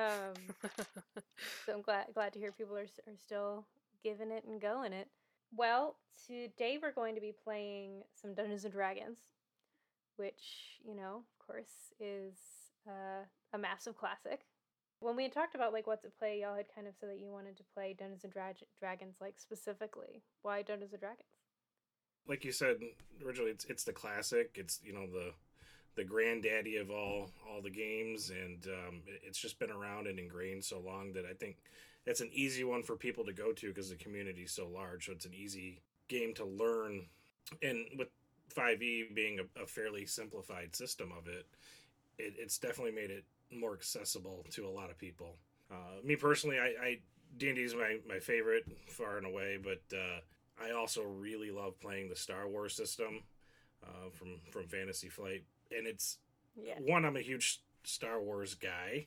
um, 0.01 0.35
so 1.67 1.75
I'm 1.75 1.83
glad 1.83 2.07
glad 2.15 2.33
to 2.33 2.39
hear 2.39 2.53
people 2.53 2.77
are 2.77 2.83
are 2.83 3.17
still 3.17 3.67
giving 4.03 4.31
it 4.31 4.45
and 4.45 4.61
going 4.61 4.93
it. 4.93 5.09
Well, 5.55 5.97
today 6.27 6.79
we're 6.81 6.93
going 6.93 7.15
to 7.15 7.21
be 7.21 7.33
playing 7.45 8.03
some 8.21 8.35
Dungeons 8.35 8.65
and 8.65 8.73
Dragons, 8.73 9.19
which 10.17 10.79
you 10.85 10.95
know, 10.95 11.23
of 11.25 11.47
course, 11.47 11.93
is 11.99 12.35
uh, 12.87 13.25
a 13.53 13.59
massive 13.59 13.97
classic. 13.97 14.41
When 15.01 15.17
we 15.17 15.23
had 15.25 15.33
talked 15.33 15.55
about 15.55 15.73
like 15.73 15.87
what 15.87 16.03
to 16.03 16.11
play, 16.11 16.41
y'all 16.43 16.57
had 16.57 16.67
kind 16.75 16.87
of 16.87 16.95
said 17.01 17.09
that 17.11 17.19
you 17.19 17.31
wanted 17.31 17.57
to 17.57 17.65
play 17.75 17.95
Dungeons 17.99 18.25
and 18.25 18.33
Dra- 18.33 18.55
Dragons 18.79 19.17
like 19.21 19.39
specifically. 19.39 20.23
Why 20.43 20.63
Dungeons 20.63 20.93
and 20.93 21.01
Dragons? 21.01 21.27
Like 22.29 22.45
you 22.45 22.53
said 22.53 22.77
originally, 23.25 23.51
it's 23.51 23.65
it's 23.65 23.85
the 23.85 23.93
classic. 23.93 24.53
It's 24.55 24.81
you 24.85 24.93
know 24.93 25.07
the 25.07 25.33
the 26.01 26.07
granddaddy 26.07 26.79
of 26.79 26.91
all 26.91 27.31
all 27.47 27.61
the 27.61 27.71
games, 27.71 28.31
and 28.31 28.67
um, 28.69 29.03
it's 29.23 29.39
just 29.39 29.59
been 29.59 29.71
around 29.71 30.07
and 30.07 30.19
ingrained 30.19 30.65
so 30.65 30.81
long 30.81 31.13
that 31.13 31.27
I 31.27 31.35
think 31.35 31.59
it's 32.07 32.23
an 32.23 32.31
easy 32.33 32.65
one 32.65 32.83
for 32.83 32.97
people 32.97 33.23
to 33.27 33.35
go 33.35 33.53
to 33.53 33.69
because 33.69 33.91
the 33.91 33.97
community 33.97 34.43
is 34.43 34.53
so 34.53 34.67
large. 34.67 35.07
So 35.07 35.13
it's 35.13 35.27
an 35.27 35.35
easy 35.35 35.83
game 36.09 36.33
to 36.35 36.45
learn, 36.47 37.03
and 37.63 37.85
with 37.99 38.09
5e 38.57 39.15
being 39.15 39.41
a, 39.41 39.63
a 39.63 39.67
fairly 39.67 40.07
simplified 40.07 40.75
system 40.75 41.13
of 41.13 41.29
it, 41.29 41.47
it, 42.19 42.33
it's 42.39 42.57
definitely 42.57 42.93
made 42.93 43.11
it 43.11 43.25
more 43.53 43.75
accessible 43.75 44.47
to 44.53 44.67
a 44.67 44.71
lot 44.71 44.89
of 44.89 44.97
people. 44.97 45.37
Uh, 45.71 46.03
me 46.03 46.17
personally, 46.17 46.59
I, 46.59 46.73
I 46.83 46.99
D&D 47.37 47.61
is 47.61 47.75
my, 47.75 47.99
my 48.09 48.21
favorite 48.21 48.65
far 48.87 49.19
and 49.19 49.27
away, 49.27 49.59
but 49.63 49.83
uh, 49.95 50.21
I 50.65 50.71
also 50.73 51.03
really 51.03 51.51
love 51.51 51.79
playing 51.79 52.09
the 52.09 52.17
Star 52.17 52.49
Wars 52.49 52.75
system 52.75 53.23
uh, 53.83 54.11
from 54.13 54.41
from 54.51 54.67
Fantasy 54.67 55.09
Flight, 55.09 55.45
and 55.77 55.87
it's 55.87 56.19
Yeah. 56.57 56.79
one 56.79 57.05
I'm 57.05 57.17
a 57.17 57.21
huge 57.21 57.63
Star 57.85 58.21
Wars 58.21 58.55
guy, 58.55 59.07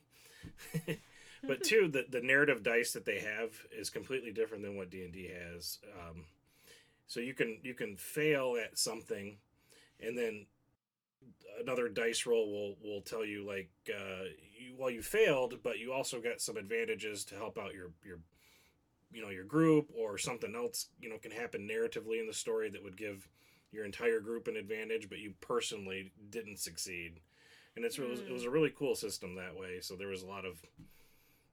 but 1.46 1.62
two 1.62 1.88
the 1.88 2.06
the 2.08 2.20
narrative 2.20 2.62
dice 2.62 2.92
that 2.92 3.04
they 3.04 3.20
have 3.20 3.52
is 3.76 3.90
completely 3.90 4.32
different 4.32 4.62
than 4.62 4.76
what 4.76 4.90
D 4.90 5.02
and 5.02 5.12
D 5.12 5.28
has. 5.28 5.78
Um, 5.98 6.24
so 7.06 7.20
you 7.20 7.34
can 7.34 7.60
you 7.62 7.74
can 7.74 7.96
fail 7.96 8.56
at 8.62 8.78
something, 8.78 9.38
and 10.00 10.16
then 10.16 10.46
another 11.60 11.88
dice 11.88 12.26
roll 12.26 12.50
will 12.50 12.76
will 12.82 13.00
tell 13.00 13.24
you 13.24 13.46
like 13.46 13.70
uh, 13.90 14.24
you 14.58 14.74
well 14.76 14.90
you 14.90 15.02
failed, 15.02 15.54
but 15.62 15.78
you 15.78 15.92
also 15.92 16.20
got 16.20 16.40
some 16.40 16.56
advantages 16.56 17.24
to 17.26 17.34
help 17.34 17.58
out 17.58 17.74
your 17.74 17.90
your 18.04 18.18
you 19.12 19.22
know 19.22 19.30
your 19.30 19.44
group 19.44 19.90
or 19.96 20.18
something 20.18 20.54
else 20.56 20.88
you 21.00 21.08
know 21.08 21.18
can 21.18 21.30
happen 21.30 21.68
narratively 21.68 22.20
in 22.20 22.26
the 22.26 22.34
story 22.34 22.70
that 22.70 22.82
would 22.82 22.96
give 22.96 23.28
your 23.74 23.84
entire 23.84 24.20
group 24.20 24.46
an 24.48 24.56
advantage, 24.56 25.08
but 25.08 25.18
you 25.18 25.34
personally 25.40 26.12
didn't 26.30 26.58
succeed. 26.58 27.20
And 27.76 27.84
it's 27.84 27.98
it 27.98 28.08
was, 28.08 28.20
it 28.20 28.30
was 28.30 28.44
a 28.44 28.50
really 28.50 28.70
cool 28.70 28.94
system 28.94 29.34
that 29.34 29.56
way. 29.56 29.80
So 29.80 29.96
there 29.96 30.08
was 30.08 30.22
a 30.22 30.26
lot 30.26 30.44
of 30.44 30.62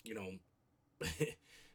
you 0.03 0.13
know 0.13 0.29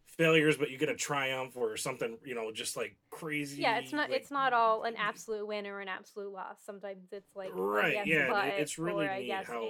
failures, 0.04 0.56
but 0.56 0.70
you 0.70 0.78
get 0.78 0.88
a 0.88 0.94
triumph 0.94 1.56
or 1.56 1.76
something 1.76 2.16
you 2.24 2.34
know 2.34 2.50
just 2.52 2.76
like 2.76 2.96
crazy. 3.10 3.62
Yeah, 3.62 3.78
it's 3.78 3.92
not 3.92 4.08
like- 4.10 4.20
it's 4.20 4.30
not 4.30 4.52
all 4.52 4.84
an 4.84 4.94
absolute 4.96 5.46
win 5.46 5.66
or 5.66 5.80
an 5.80 5.88
absolute 5.88 6.32
loss. 6.32 6.56
Sometimes 6.64 7.12
it's 7.12 7.34
like 7.34 7.50
Right, 7.54 8.06
yeah, 8.06 8.28
it's 8.58 8.78
really 8.78 9.06
neat 9.18 9.28
how- 9.46 9.60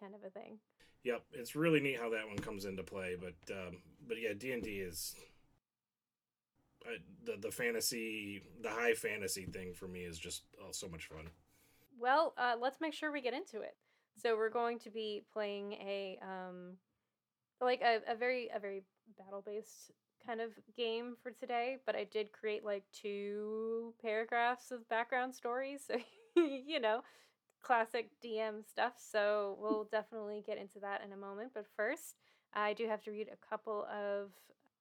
kind 0.00 0.14
of 0.14 0.24
a 0.24 0.30
thing. 0.30 0.58
Yep, 1.02 1.22
it's 1.32 1.56
really 1.56 1.80
neat 1.80 1.98
how 1.98 2.10
that 2.10 2.28
one 2.28 2.38
comes 2.38 2.66
into 2.66 2.82
play. 2.82 3.16
But 3.20 3.52
um, 3.54 3.78
but 4.06 4.20
yeah, 4.20 4.32
D 4.36 4.52
and 4.52 4.62
D 4.62 4.80
is 4.80 5.16
the 7.24 7.36
the 7.40 7.50
fantasy, 7.50 8.42
the 8.60 8.70
high 8.70 8.94
fantasy 8.94 9.46
thing 9.46 9.74
for 9.74 9.88
me 9.88 10.00
is 10.00 10.18
just 10.18 10.44
oh, 10.60 10.72
so 10.72 10.88
much 10.88 11.06
fun. 11.06 11.28
Well, 11.98 12.34
uh, 12.38 12.56
let's 12.60 12.80
make 12.80 12.94
sure 12.94 13.12
we 13.12 13.20
get 13.20 13.34
into 13.34 13.60
it. 13.60 13.76
So 14.20 14.36
we're 14.36 14.50
going 14.50 14.78
to 14.80 14.90
be 14.90 15.22
playing 15.32 15.72
a 15.74 16.18
um, 16.22 16.76
like 17.60 17.80
a, 17.82 18.00
a 18.10 18.14
very 18.14 18.48
a 18.54 18.58
very 18.58 18.82
battle 19.18 19.42
based 19.44 19.92
kind 20.26 20.40
of 20.40 20.50
game 20.76 21.16
for 21.22 21.30
today. 21.30 21.78
But 21.86 21.96
I 21.96 22.04
did 22.04 22.32
create 22.32 22.64
like 22.64 22.84
two 22.92 23.94
paragraphs 24.02 24.70
of 24.70 24.88
background 24.88 25.34
stories, 25.34 25.82
so 25.86 25.96
you 26.36 26.80
know, 26.80 27.02
classic 27.62 28.10
DM 28.24 28.66
stuff. 28.66 28.94
So 28.98 29.56
we'll 29.60 29.88
definitely 29.90 30.42
get 30.46 30.58
into 30.58 30.80
that 30.80 31.02
in 31.04 31.12
a 31.12 31.16
moment. 31.16 31.52
But 31.54 31.66
first, 31.76 32.16
I 32.54 32.72
do 32.72 32.88
have 32.88 33.02
to 33.04 33.10
read 33.10 33.28
a 33.32 33.48
couple 33.48 33.86
of 33.86 34.30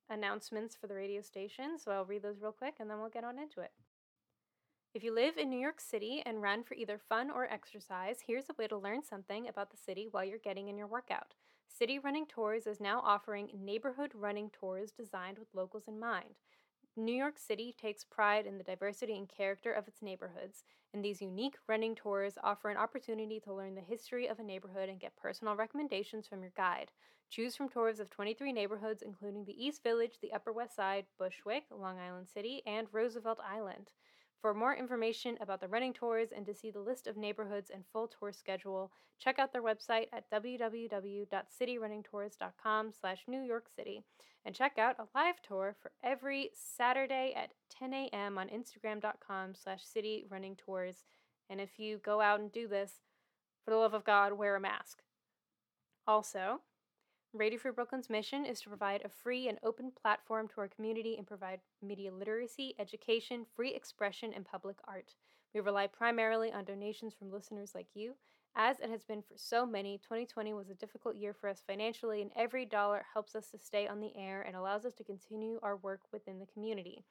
announcements 0.09 0.75
for 0.75 0.87
the 0.87 0.95
radio 0.95 1.21
station. 1.21 1.77
So 1.77 1.91
I'll 1.91 2.05
read 2.05 2.23
those 2.23 2.41
real 2.41 2.51
quick, 2.51 2.75
and 2.79 2.89
then 2.89 2.99
we'll 2.99 3.09
get 3.09 3.23
on 3.23 3.39
into 3.39 3.61
it. 3.61 3.71
If 4.93 5.03
you 5.03 5.13
live 5.13 5.37
in 5.37 5.49
New 5.49 5.59
York 5.59 5.79
City 5.79 6.23
and 6.25 6.41
run 6.41 6.63
for 6.63 6.73
either 6.73 6.97
fun 6.97 7.29
or 7.29 7.45
exercise, 7.45 8.17
here's 8.25 8.49
a 8.49 8.55
way 8.57 8.67
to 8.67 8.77
learn 8.77 9.03
something 9.03 9.47
about 9.47 9.69
the 9.69 9.77
city 9.77 10.07
while 10.09 10.25
you're 10.25 10.39
getting 10.39 10.67
in 10.67 10.77
your 10.77 10.87
workout. 10.87 11.35
City 11.67 11.99
Running 11.99 12.25
Tours 12.25 12.65
is 12.65 12.79
now 12.79 12.99
offering 13.05 13.49
neighborhood 13.53 14.11
running 14.15 14.49
tours 14.49 14.91
designed 14.91 15.37
with 15.37 15.53
locals 15.53 15.83
in 15.87 15.99
mind. 15.99 16.39
New 17.00 17.15
York 17.15 17.39
City 17.39 17.74
takes 17.79 18.03
pride 18.03 18.46
in 18.46 18.58
the 18.58 18.63
diversity 18.63 19.18
and 19.18 19.29
character 19.29 19.72
of 19.72 19.88
its 19.88 20.01
neighborhoods, 20.01 20.65
and 20.94 21.03
these 21.03 21.22
unique 21.22 21.56
running 21.68 21.96
tours 21.96 22.38
offer 22.44 22.70
an 22.70 22.77
opportunity 22.77 23.39
to 23.39 23.53
learn 23.53 23.75
the 23.75 23.82
history 23.82 24.27
of 24.27 24.38
a 24.38 24.44
neighborhood 24.44 24.89
and 24.89 25.00
get 25.00 25.15
personal 25.15 25.56
recommendations 25.56 26.27
from 26.27 26.41
your 26.41 26.51
guide. 26.58 26.91
Choose 27.29 27.56
from 27.56 27.70
tours 27.70 28.00
of 28.00 28.10
23 28.10 28.51
neighborhoods, 28.51 29.01
including 29.01 29.46
the 29.46 29.65
East 29.65 29.82
Village, 29.82 30.20
the 30.22 30.34
Upper 30.34 30.51
West 30.51 30.75
Side, 30.75 31.06
Bushwick, 31.18 31.63
Long 31.72 31.98
Island 32.00 32.27
City, 32.27 32.63
and 32.65 32.88
Roosevelt 32.91 33.39
Island. 33.39 33.91
For 34.41 34.53
more 34.53 34.75
information 34.75 35.38
about 35.41 35.60
the 35.60 35.67
running 35.67 35.91
tours 35.93 36.29
and 36.34 36.46
to 36.46 36.53
see 36.53 36.72
the 36.72 36.79
list 36.79 37.08
of 37.08 37.17
neighborhoods 37.17 37.69
and 37.69 37.84
full 37.91 38.08
tour 38.08 38.31
schedule, 38.31 38.89
check 39.17 39.38
out 39.38 39.51
their 39.51 39.62
website 39.62 40.05
at 40.13 40.31
www.cityrunningtours.com 40.31 42.93
slash 43.00 43.24
New 43.27 43.41
York 43.41 43.67
City 43.75 44.01
and 44.46 44.55
check 44.55 44.77
out 44.77 44.96
a 44.98 45.10
live 45.13 45.41
tour 45.41 45.75
for 45.81 45.91
every 46.03 46.51
Saturday 46.55 47.34
at 47.36 47.51
10 47.77 47.93
a.m. 47.93 48.38
on 48.38 48.48
Instagram.com 48.48 49.55
slash 49.55 49.84
City 49.84 50.24
Running 50.29 50.55
Tours. 50.55 51.03
And 51.50 51.60
if 51.60 51.77
you 51.77 51.98
go 51.98 52.22
out 52.22 52.39
and 52.39 52.50
do 52.50 52.65
this, 52.67 53.01
for 53.65 53.72
the 53.72 53.77
love 53.77 53.93
of 53.93 54.05
God, 54.05 54.31
wear 54.34 54.55
a 54.55 54.60
mask. 54.60 55.00
Also, 56.08 56.62
Radio 57.33 57.59
Free 57.59 57.71
Brooklyn's 57.71 58.09
mission 58.09 58.43
is 58.43 58.59
to 58.62 58.69
provide 58.69 59.03
a 59.05 59.09
free 59.09 59.48
and 59.50 59.59
open 59.63 59.91
platform 59.91 60.48
to 60.48 60.62
our 60.62 60.67
community 60.67 61.15
and 61.15 61.27
provide 61.27 61.59
media 61.79 62.12
literacy, 62.12 62.74
education, 62.79 63.45
free 63.55 63.75
expression, 63.75 64.33
and 64.36 64.43
public 64.43 64.77
art. 64.88 65.13
We 65.53 65.59
rely 65.59 65.86
primarily 65.86 66.51
on 66.51 66.65
donations 66.65 67.13
from 67.13 67.31
listeners 67.31 67.74
like 67.75 67.89
you. 67.93 68.15
As 68.55 68.79
it 68.79 68.89
has 68.89 69.03
been 69.03 69.21
for 69.21 69.36
so 69.36 69.63
many, 69.63 70.00
2020 70.00 70.53
was 70.53 70.71
a 70.71 70.74
difficult 70.74 71.15
year 71.17 71.36
for 71.36 71.48
us 71.48 71.62
financially, 71.67 72.24
and 72.24 72.31
every 72.36 72.65
dollar 72.65 73.05
helps 73.13 73.36
us 73.36 73.51
to 73.51 73.59
stay 73.59 73.88
on 73.88 74.00
the 74.00 74.12
air 74.17 74.41
and 74.41 74.55
allows 74.55 74.83
us 74.83 74.95
to 74.95 75.03
continue 75.03 75.59
our 75.62 75.77
work 75.77 76.01
within 76.12 76.39
the 76.39 76.48
community. 76.48 77.03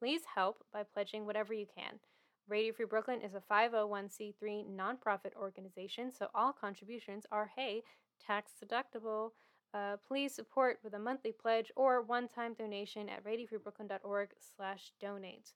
Please 0.00 0.22
help 0.34 0.64
by 0.72 0.82
pledging 0.82 1.26
whatever 1.26 1.54
you 1.54 1.66
can. 1.78 2.00
Radio 2.48 2.72
Free 2.72 2.86
Brooklyn 2.86 3.22
is 3.22 3.34
a 3.34 3.52
501c3 3.52 4.66
nonprofit 4.68 5.36
organization, 5.36 6.10
so 6.10 6.26
all 6.34 6.52
contributions 6.52 7.24
are, 7.30 7.52
hey, 7.54 7.84
tax 8.26 8.50
deductible. 8.60 9.30
Uh, 9.72 9.96
please 10.06 10.34
support 10.34 10.78
with 10.82 10.94
a 10.94 10.98
monthly 10.98 11.32
pledge 11.32 11.70
or 11.76 12.02
one-time 12.02 12.54
donation 12.54 13.08
at 13.08 13.24
radiofreebrooklyn.org 13.24 14.30
slash 14.56 14.92
donate. 15.00 15.52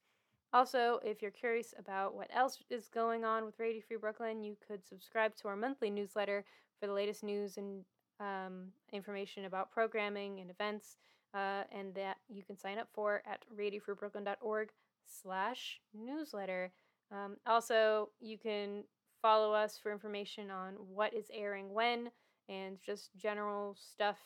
Also, 0.53 1.01
if 1.05 1.21
you're 1.21 1.33
curious 1.33 1.75
about 1.77 2.15
what 2.15 2.31
else 2.33 2.63
is 2.71 2.89
going 2.89 3.25
on 3.25 3.45
with 3.45 3.59
Radio 3.59 3.83
Free 3.87 3.97
Brooklyn, 3.97 4.45
you 4.45 4.57
could 4.67 4.87
subscribe 4.87 5.35
to 5.37 5.49
our 5.49 5.57
monthly 5.57 5.91
newsletter 5.91 6.45
for 6.79 6.87
the 6.87 6.93
latest 6.93 7.25
news 7.25 7.57
and 7.57 7.85
um, 8.21 8.67
information 8.93 9.47
about 9.47 9.73
programming 9.73 10.39
and 10.39 10.51
events, 10.51 10.99
uh, 11.35 11.65
and 11.73 11.93
that 11.95 12.19
you 12.29 12.45
can 12.45 12.57
sign 12.57 12.79
up 12.79 12.87
for 12.95 13.21
at 13.27 13.45
radiofreebrooklyn.org 13.59 14.69
slash 15.05 15.81
newsletter. 15.93 16.71
Um, 17.11 17.37
also, 17.47 18.11
you 18.21 18.39
can 18.39 18.85
follow 19.21 19.53
us 19.53 19.77
for 19.83 19.91
information 19.91 20.53
on 20.53 20.75
what 20.75 21.15
is 21.15 21.27
airing 21.33 21.75
when 21.75 22.11
and 22.49 22.79
just 22.85 23.11
general 23.17 23.77
stuff 23.79 24.19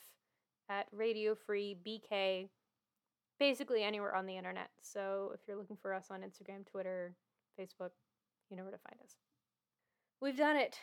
at 0.68 0.86
Radio 0.92 1.34
Free 1.34 1.76
BK, 1.86 2.48
basically 3.38 3.82
anywhere 3.82 4.14
on 4.14 4.26
the 4.26 4.36
internet. 4.36 4.70
So 4.82 5.32
if 5.34 5.40
you're 5.46 5.56
looking 5.56 5.78
for 5.80 5.94
us 5.94 6.06
on 6.10 6.20
Instagram, 6.20 6.66
Twitter, 6.70 7.14
Facebook, 7.58 7.90
you 8.50 8.56
know 8.56 8.62
where 8.64 8.72
to 8.72 8.78
find 8.78 9.00
us. 9.02 9.16
We've 10.20 10.36
done 10.36 10.56
it. 10.56 10.78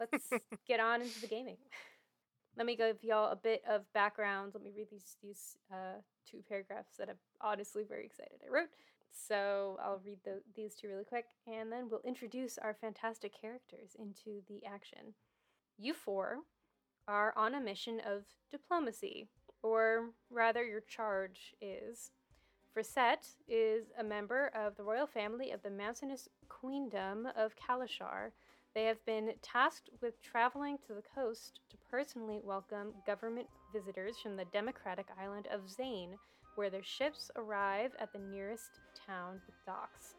let's 0.00 0.30
get 0.68 0.80
on 0.80 1.02
into 1.02 1.20
the 1.20 1.26
gaming. 1.26 1.56
Let 2.56 2.64
me 2.64 2.74
give 2.74 3.04
y'all 3.04 3.32
a 3.32 3.36
bit 3.36 3.62
of 3.68 3.82
background. 3.92 4.52
Let 4.54 4.62
me 4.62 4.72
read 4.74 4.86
these 4.90 5.16
these 5.22 5.58
uh, 5.70 6.00
two 6.28 6.38
paragraphs 6.48 6.96
that 6.98 7.10
I'm 7.10 7.18
honestly 7.42 7.84
very 7.86 8.06
excited 8.06 8.38
I 8.42 8.50
wrote. 8.50 8.70
So 9.12 9.78
I'll 9.82 10.00
read 10.04 10.18
the, 10.24 10.40
these 10.54 10.74
two 10.74 10.88
really 10.88 11.04
quick, 11.04 11.26
and 11.46 11.70
then 11.70 11.88
we'll 11.90 12.02
introduce 12.04 12.58
our 12.58 12.74
fantastic 12.74 13.38
characters 13.38 13.96
into 13.98 14.42
the 14.48 14.64
action. 14.66 15.14
You 15.78 15.92
four 15.92 16.38
are 17.06 17.34
on 17.36 17.54
a 17.54 17.60
mission 17.60 18.00
of 18.00 18.24
diplomacy, 18.50 19.28
or 19.62 20.10
rather, 20.30 20.64
your 20.64 20.80
charge 20.80 21.54
is. 21.60 22.10
Frisette 22.74 23.36
is 23.46 23.86
a 23.98 24.04
member 24.04 24.50
of 24.54 24.76
the 24.76 24.82
royal 24.82 25.06
family 25.06 25.50
of 25.50 25.62
the 25.62 25.70
mountainous 25.70 26.28
queendom 26.48 27.28
of 27.36 27.52
Kalashar. 27.56 28.30
They 28.74 28.84
have 28.84 29.04
been 29.04 29.32
tasked 29.42 29.90
with 30.00 30.22
traveling 30.22 30.78
to 30.86 30.94
the 30.94 31.02
coast 31.14 31.60
to 31.70 31.76
personally 31.90 32.40
welcome 32.42 32.94
government 33.06 33.48
visitors 33.72 34.16
from 34.22 34.36
the 34.36 34.44
democratic 34.46 35.06
island 35.20 35.46
of 35.52 35.70
Zane, 35.70 36.16
where 36.54 36.70
their 36.70 36.82
ships 36.82 37.30
arrive 37.36 37.92
at 37.98 38.12
the 38.12 38.18
nearest 38.18 38.80
town 39.06 39.40
with 39.46 39.56
docks. 39.66 40.14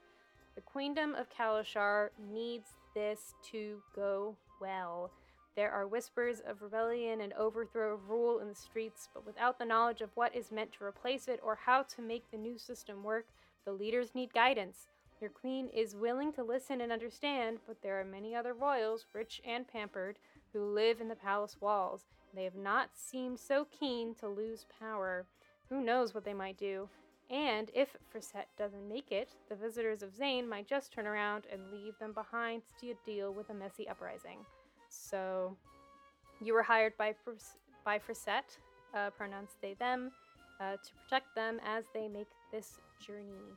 The 0.56 0.62
queendom 0.62 1.16
of 1.16 1.30
Kalashar 1.30 2.10
needs 2.32 2.70
this 2.94 3.34
to 3.52 3.82
go 3.96 4.36
well. 4.62 5.12
There 5.58 5.72
are 5.72 5.88
whispers 5.88 6.40
of 6.40 6.62
rebellion 6.62 7.20
and 7.20 7.34
overthrow 7.34 7.96
of 7.96 8.12
rule 8.12 8.38
in 8.38 8.48
the 8.48 8.54
streets, 8.54 9.10
but 9.12 9.26
without 9.26 9.58
the 9.58 9.66
knowledge 9.66 10.02
of 10.02 10.12
what 10.14 10.36
is 10.36 10.52
meant 10.52 10.72
to 10.74 10.86
replace 10.86 11.28
it 11.28 11.40
or 11.42 11.56
how 11.56 11.82
to 11.82 12.02
make 12.04 12.30
the 12.30 12.38
new 12.38 12.60
system 12.60 13.04
work, 13.04 13.26
the 13.66 13.72
leaders 13.72 14.14
need 14.14 14.36
guidance. 14.36 14.90
Your 15.20 15.32
queen 15.32 15.68
is 15.70 15.96
willing 15.96 16.32
to 16.34 16.44
listen 16.44 16.80
and 16.80 16.92
understand, 16.92 17.58
but 17.66 17.82
there 17.82 18.00
are 18.00 18.06
many 18.06 18.36
other 18.36 18.54
royals, 18.54 19.08
rich 19.14 19.42
and 19.44 19.68
pampered, 19.68 20.20
who 20.54 20.64
live 20.64 21.02
in 21.02 21.08
the 21.08 21.16
palace 21.16 21.58
walls. 21.60 22.04
They 22.36 22.44
have 22.44 22.54
not 22.54 22.92
seemed 22.94 23.40
so 23.40 23.66
keen 23.66 24.14
to 24.20 24.28
lose 24.28 24.68
power. 24.80 25.26
Who 25.70 25.82
knows 25.82 26.14
what 26.14 26.24
they 26.24 26.36
might 26.36 26.60
do? 26.60 26.88
And 27.32 27.72
if 27.74 27.98
Frisette 28.14 28.56
doesn't 28.60 28.88
make 28.88 29.12
it, 29.12 29.30
the 29.50 29.56
visitors 29.56 30.04
of 30.04 30.16
Zane 30.16 30.48
might 30.48 30.68
just 30.68 30.94
turn 30.94 31.08
around 31.08 31.48
and 31.52 31.72
leave 31.72 31.98
them 31.98 32.14
behind 32.14 32.62
to 32.80 32.94
deal 33.08 33.34
with 33.34 33.50
a 33.50 33.56
messy 33.56 33.90
uprising. 33.90 34.46
So 34.98 35.56
you 36.42 36.54
were 36.54 36.64
hired 36.64 36.94
by 36.98 37.16
by 37.86 38.00
Frisette, 38.00 38.58
uh, 38.94 39.10
pronouns 39.12 39.52
they 39.62 39.76
them, 39.76 40.12
uh, 40.60 40.74
to 40.74 40.92
protect 41.04 41.34
them 41.36 41.60
as 41.66 41.86
they 41.94 42.08
make 42.08 42.28
this 42.52 42.80
journey. 43.06 43.56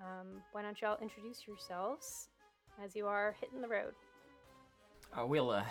Um, 0.00 0.42
why 0.52 0.62
don't 0.62 0.80
y'all 0.80 0.98
introduce 1.00 1.46
yourselves 1.46 2.28
as 2.82 2.96
you 2.96 3.06
are 3.06 3.34
hitting 3.40 3.62
the 3.62 3.68
road? 3.68 3.94
Uh, 5.16 5.26
we'll, 5.26 5.50
uh, 5.50 5.64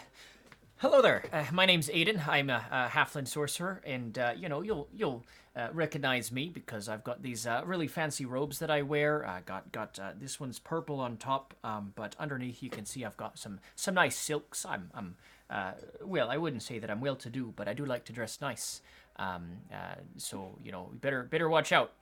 hello 0.81 0.99
there. 0.99 1.23
Uh, 1.31 1.45
my 1.51 1.67
name's 1.67 1.89
Aiden. 1.89 2.27
I'm 2.27 2.49
a, 2.49 2.65
a 2.71 2.89
halfling 2.89 3.27
sorcerer, 3.27 3.81
and 3.85 4.17
uh, 4.17 4.33
you 4.35 4.49
know 4.49 4.63
you'll 4.63 4.87
you'll 4.91 5.23
uh, 5.55 5.67
recognize 5.73 6.31
me 6.31 6.49
because 6.49 6.89
I've 6.89 7.03
got 7.03 7.21
these 7.21 7.45
uh, 7.45 7.61
really 7.65 7.87
fancy 7.87 8.25
robes 8.25 8.57
that 8.59 8.71
I 8.71 8.81
wear. 8.81 9.25
I 9.25 9.41
got 9.41 9.71
got 9.71 9.99
uh, 9.99 10.13
this 10.19 10.39
one's 10.39 10.57
purple 10.57 10.99
on 10.99 11.17
top, 11.17 11.53
um, 11.63 11.93
but 11.95 12.15
underneath 12.19 12.63
you 12.63 12.71
can 12.71 12.85
see 12.85 13.05
I've 13.05 13.15
got 13.15 13.37
some 13.37 13.59
some 13.75 13.93
nice 13.93 14.15
silks. 14.15 14.65
I'm 14.65 14.89
I'm 14.95 15.15
uh, 15.51 15.73
well, 16.03 16.31
I 16.31 16.37
wouldn't 16.37 16.63
say 16.63 16.79
that 16.79 16.89
I'm 16.89 16.99
well 16.99 17.15
to 17.17 17.29
do, 17.29 17.53
but 17.55 17.67
I 17.67 17.73
do 17.73 17.85
like 17.85 18.05
to 18.05 18.13
dress 18.13 18.41
nice. 18.41 18.81
Um, 19.17 19.51
so 20.17 20.57
you 20.63 20.71
know, 20.71 20.89
better 20.99 21.23
better 21.23 21.47
watch 21.47 21.71
out. 21.71 21.93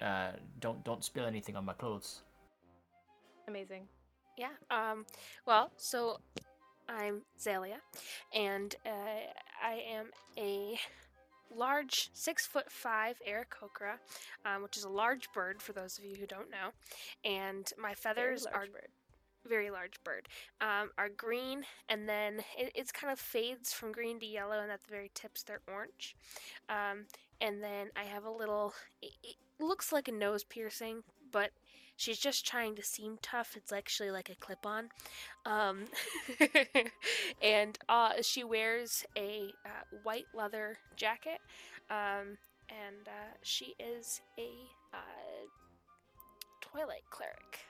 Don't 0.59 0.83
don't 0.85 1.03
spill 1.03 1.25
anything 1.25 1.57
on 1.57 1.65
my 1.65 1.73
clothes. 1.73 2.21
Amazing. 3.45 3.87
Yeah. 4.37 4.51
Um. 4.71 5.05
Well, 5.45 5.71
so 5.75 6.21
I'm 6.89 7.21
Zalia, 7.39 7.77
and 8.33 8.75
I 9.63 9.83
am 9.91 10.07
a 10.37 10.79
large 11.55 12.09
six 12.13 12.47
foot 12.47 12.71
five 12.71 13.19
Aarakocra, 13.27 13.97
um, 14.45 14.63
which 14.63 14.75
is 14.75 14.83
a 14.85 14.89
large 14.89 15.31
bird 15.31 15.61
for 15.61 15.73
those 15.73 15.99
of 15.99 16.05
you 16.05 16.15
who 16.15 16.25
don't 16.25 16.49
know. 16.49 16.71
And 17.23 17.71
my 17.77 17.93
feathers 17.93 18.45
are 18.45 18.65
bird. 18.65 18.87
very 19.47 19.69
large 19.69 20.03
bird. 20.03 20.27
Um, 20.61 20.89
are 20.97 21.09
green, 21.09 21.63
and 21.89 22.09
then 22.09 22.39
it, 22.57 22.71
it's 22.75 22.91
kind 22.91 23.11
of 23.13 23.19
fades 23.19 23.71
from 23.71 23.91
green 23.91 24.19
to 24.19 24.25
yellow, 24.25 24.59
and 24.59 24.71
at 24.71 24.83
the 24.83 24.91
very 24.91 25.11
tips 25.13 25.43
they're 25.43 25.61
orange. 25.67 26.15
Um, 26.69 27.05
and 27.39 27.63
then 27.63 27.89
I 27.95 28.03
have 28.03 28.25
a 28.25 28.31
little. 28.31 28.73
It, 29.01 29.13
it 29.23 29.35
looks 29.59 29.91
like 29.91 30.07
a 30.07 30.11
nose 30.11 30.43
piercing, 30.43 31.03
but 31.31 31.51
she's 31.99 32.17
just 32.17 32.47
trying 32.47 32.75
to 32.75 32.83
seem 32.83 33.19
tough. 33.21 33.55
It's 33.57 33.73
actually 33.73 34.09
like 34.09 34.29
a 34.29 34.35
clip 34.35 34.65
on. 34.65 34.89
Um, 35.45 35.85
and 37.43 37.77
uh, 37.89 38.13
she 38.21 38.43
wears 38.43 39.05
a 39.17 39.51
uh, 39.65 39.97
white 40.03 40.27
leather 40.33 40.77
jacket. 40.95 41.39
Um, 41.89 42.37
and 42.69 43.07
uh, 43.07 43.35
she 43.43 43.75
is 43.79 44.21
a 44.39 44.49
uh, 44.93 45.45
Twilight 46.61 47.03
cleric. 47.11 47.68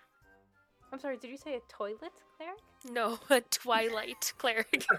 I'm 0.92 1.00
sorry, 1.00 1.18
did 1.18 1.30
you 1.30 1.38
say 1.38 1.56
a 1.56 1.60
toilet 1.68 2.12
cleric? 2.38 2.60
No, 2.92 3.20
a 3.30 3.42
Twilight 3.42 4.34
cleric. 4.38 4.86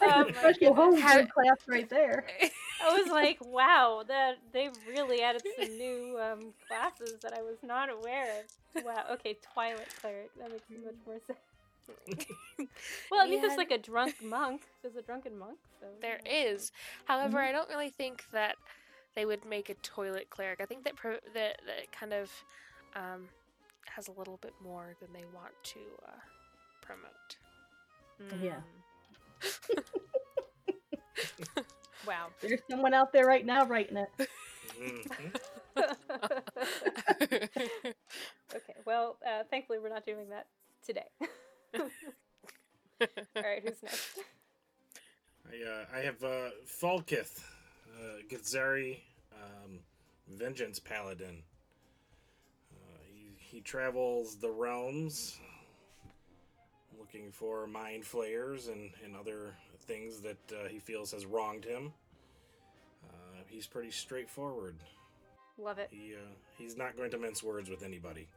Oh 0.00 0.24
my 0.24 0.32
Special 0.32 0.74
goodness. 0.74 1.02
homebrew 1.02 1.26
class 1.26 1.58
right 1.66 1.88
there. 1.90 2.24
I 2.84 2.98
was 2.98 3.10
like, 3.10 3.38
wow, 3.44 4.02
that 4.06 4.38
they 4.52 4.70
really 4.88 5.20
added 5.22 5.42
some 5.58 5.76
new 5.76 6.18
um, 6.20 6.52
classes 6.66 7.18
that 7.22 7.34
I 7.36 7.42
was 7.42 7.56
not 7.62 7.90
aware 7.90 8.26
of. 8.40 8.84
Wow. 8.84 9.04
Okay, 9.12 9.36
Twilight 9.52 9.88
cleric. 10.00 10.30
That 10.38 10.50
makes 10.50 10.64
much 10.84 10.94
more 11.06 11.18
sense. 11.26 12.26
well, 13.10 13.20
I 13.22 13.28
mean, 13.28 13.40
there's 13.40 13.56
like 13.56 13.70
a 13.70 13.78
drunk 13.78 14.14
monk. 14.22 14.62
There's 14.82 14.96
a 14.96 15.02
drunken 15.02 15.38
monk. 15.38 15.58
So 15.80 15.86
There 16.00 16.20
yeah. 16.24 16.32
is. 16.52 16.72
However, 17.06 17.38
I 17.38 17.50
don't 17.52 17.68
really 17.68 17.90
think 17.90 18.24
that 18.32 18.56
they 19.14 19.24
would 19.24 19.44
make 19.44 19.68
a 19.70 19.74
toilet 19.74 20.28
cleric. 20.30 20.60
I 20.60 20.66
think 20.66 20.84
that 20.84 20.96
pro- 20.96 21.18
that 21.34 21.60
that 21.66 21.92
kind 21.92 22.12
of 22.12 22.30
um, 22.96 23.28
has 23.86 24.08
a 24.08 24.12
little 24.12 24.38
bit 24.42 24.54
more 24.62 24.94
than 25.00 25.12
they 25.12 25.24
want 25.34 25.52
to 25.64 25.80
uh, 26.06 26.12
promote. 26.82 27.36
Yeah. 28.42 28.56
Mm. 29.74 31.64
wow. 32.06 32.28
There's 32.40 32.60
someone 32.70 32.94
out 32.94 33.12
there 33.12 33.26
right 33.26 33.44
now 33.44 33.64
writing 33.66 33.96
it. 33.96 34.28
Mhm. 34.80 35.34
okay. 38.54 38.74
Well, 38.84 39.16
uh, 39.26 39.44
thankfully, 39.50 39.78
we're 39.78 39.88
not 39.88 40.04
doing 40.04 40.28
that 40.30 40.46
today. 40.84 41.06
All 41.80 43.42
right. 43.42 43.62
Who's 43.62 43.82
next? 43.82 44.18
I, 45.50 45.70
uh, 45.70 45.84
I 45.96 46.00
have 46.00 46.22
uh, 46.22 46.50
Falkith, 46.66 47.40
uh, 47.96 48.22
Githzerai, 48.30 48.98
um, 49.32 49.80
Vengeance 50.28 50.78
Paladin. 50.78 51.42
He, 53.48 53.56
he 53.56 53.60
travels 53.60 54.36
the 54.36 54.50
realms 54.50 55.38
looking 56.98 57.30
for 57.32 57.66
mind 57.66 58.04
flayers 58.04 58.68
and, 58.68 58.90
and 59.04 59.16
other 59.16 59.54
things 59.82 60.20
that 60.20 60.38
uh, 60.52 60.68
he 60.68 60.78
feels 60.78 61.12
has 61.12 61.24
wronged 61.24 61.64
him. 61.64 61.92
Uh, 63.08 63.38
he's 63.48 63.66
pretty 63.66 63.90
straightforward. 63.90 64.76
Love 65.56 65.78
it. 65.78 65.88
He, 65.90 66.14
uh, 66.14 66.34
he's 66.56 66.76
not 66.76 66.96
going 66.96 67.10
to 67.10 67.18
mince 67.18 67.42
words 67.42 67.70
with 67.70 67.82
anybody. 67.82 68.28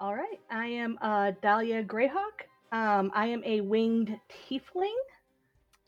All 0.00 0.14
right, 0.14 0.40
I 0.50 0.66
am 0.66 0.98
uh, 1.00 1.32
Dahlia 1.40 1.84
Greyhawk. 1.84 2.48
Um, 2.72 3.12
I 3.14 3.28
am 3.28 3.42
a 3.44 3.60
winged 3.60 4.18
tiefling, 4.28 4.96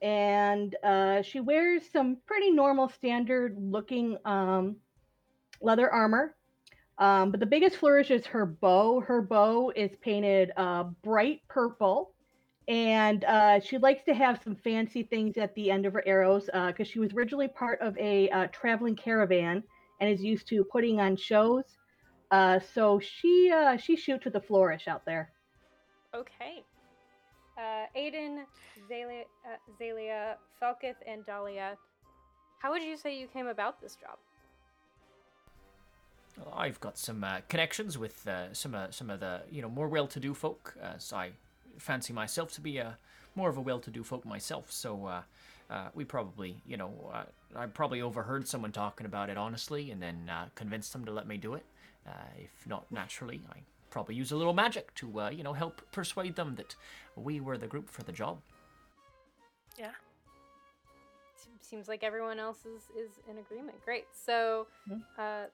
and 0.01 0.77
uh, 0.85 1.23
she 1.23 1.41
wears 1.41 1.83
some 1.93 2.19
pretty 2.25 2.53
normal, 2.53 2.89
standard-looking 2.89 4.17
um, 4.25 4.77
leather 5.61 5.91
armor. 5.91 6.36
Um, 6.99 7.31
but 7.31 7.41
the 7.41 7.47
biggest 7.47 7.77
flourish 7.77 8.11
is 8.11 8.25
her 8.27 8.47
bow. 8.47 9.01
Her 9.01 9.21
bow 9.21 9.71
is 9.77 9.91
painted 10.01 10.53
uh, 10.57 10.85
bright 11.05 11.43
purple, 11.49 12.13
and 12.69 13.25
uh, 13.25 13.61
she 13.61 13.79
likes 13.79 14.05
to 14.05 14.15
have 14.15 14.41
some 14.43 14.57
fancy 14.57 15.03
things 15.03 15.37
at 15.37 15.55
the 15.55 15.71
end 15.71 15.85
of 15.87 15.93
her 15.93 16.03
arrows 16.07 16.49
because 16.67 16.89
she 16.89 16.99
was 16.99 17.13
originally 17.13 17.49
part 17.49 17.81
of 17.81 17.97
a 17.99 18.31
uh, 18.31 18.47
traveling 18.53 18.97
caravan 18.97 19.63
and 20.01 20.11
is 20.11 20.23
used 20.23 20.49
to 20.49 20.65
putting 20.65 21.01
on 21.01 21.17
shows. 21.17 21.65
Uh, 22.31 22.59
so 22.75 22.99
she 22.99 23.53
uh, 23.55 23.77
she 23.77 23.97
shoots 23.97 24.25
with 24.25 24.35
a 24.35 24.41
flourish 24.41 24.89
out 24.89 25.05
there. 25.05 25.31
Okay. 26.15 26.65
Uh, 27.57 27.87
Aiden, 27.97 28.45
Zalia, 28.91 29.23
uh, 29.45 29.57
Zalia, 29.81 30.37
Falkith, 30.61 30.97
and 31.07 31.25
Dahlia. 31.25 31.77
How 32.59 32.71
would 32.71 32.83
you 32.83 32.97
say 32.97 33.19
you 33.19 33.29
came 33.29 33.47
about 33.47 33.81
this 33.81 33.97
job? 33.97 34.19
I've 36.55 36.81
got 36.81 36.99
some 36.99 37.25
uh, 37.25 37.41
connections 37.49 37.99
with 37.99 38.27
uh, 38.27 38.53
some 38.53 38.75
uh, 38.75 38.91
some 38.91 39.11
of 39.11 39.21
the 39.21 39.43
you 39.51 39.63
know 39.63 39.69
more 39.69 39.89
well-to-do 39.89 40.35
folk. 40.35 40.75
Uh, 40.83 40.99
so 40.99 41.17
I 41.17 41.31
fancy 41.79 42.13
myself 42.13 42.53
to 42.55 42.61
be 42.61 42.79
a 42.79 42.99
more 43.35 43.49
of 43.49 43.57
a 43.57 43.61
well-to-do 43.61 44.03
folk 44.03 44.25
myself. 44.25 44.73
So 44.73 45.07
uh, 45.07 45.23
uh, 45.71 45.89
we 45.95 46.05
probably 46.05 46.57
you 46.67 46.77
know 46.77 46.93
uh, 47.13 47.25
I 47.55 47.67
probably 47.67 48.03
overheard 48.03 48.47
someone 48.49 48.73
talking 48.73 49.07
about 49.07 49.31
it 49.31 49.37
honestly, 49.37 49.91
and 49.91 50.03
then 50.03 50.31
uh, 50.31 50.47
convinced 50.55 50.93
them 50.93 51.05
to 51.05 51.13
let 51.13 51.27
me 51.27 51.37
do 51.37 51.55
it. 51.55 51.65
Uh, 52.07 52.13
if 52.39 52.67
not 52.67 52.91
naturally, 52.93 53.41
I 53.53 53.59
probably 53.91 54.15
use 54.15 54.31
a 54.31 54.37
little 54.37 54.53
magic 54.53 54.95
to, 54.95 55.21
uh, 55.21 55.31
you 55.31 55.43
know, 55.43 55.55
help 55.55 55.81
persuade 55.91 56.37
them 56.37 56.55
that 56.57 56.77
we 57.17 57.41
were 57.41 57.59
the 57.59 57.67
group 57.67 57.89
for 57.89 58.03
the 58.03 58.13
job. 58.13 58.39
Yeah. 59.79 59.93
Se- 61.47 61.69
Seems 61.69 61.89
like 61.89 62.03
everyone 62.05 62.39
else 62.39 62.65
is, 62.67 62.83
is 62.97 63.11
in 63.29 63.39
agreement. 63.39 63.83
Great. 63.85 64.05
So, 64.13 64.67
Mhm. 64.89 65.03
uh, 65.19 65.47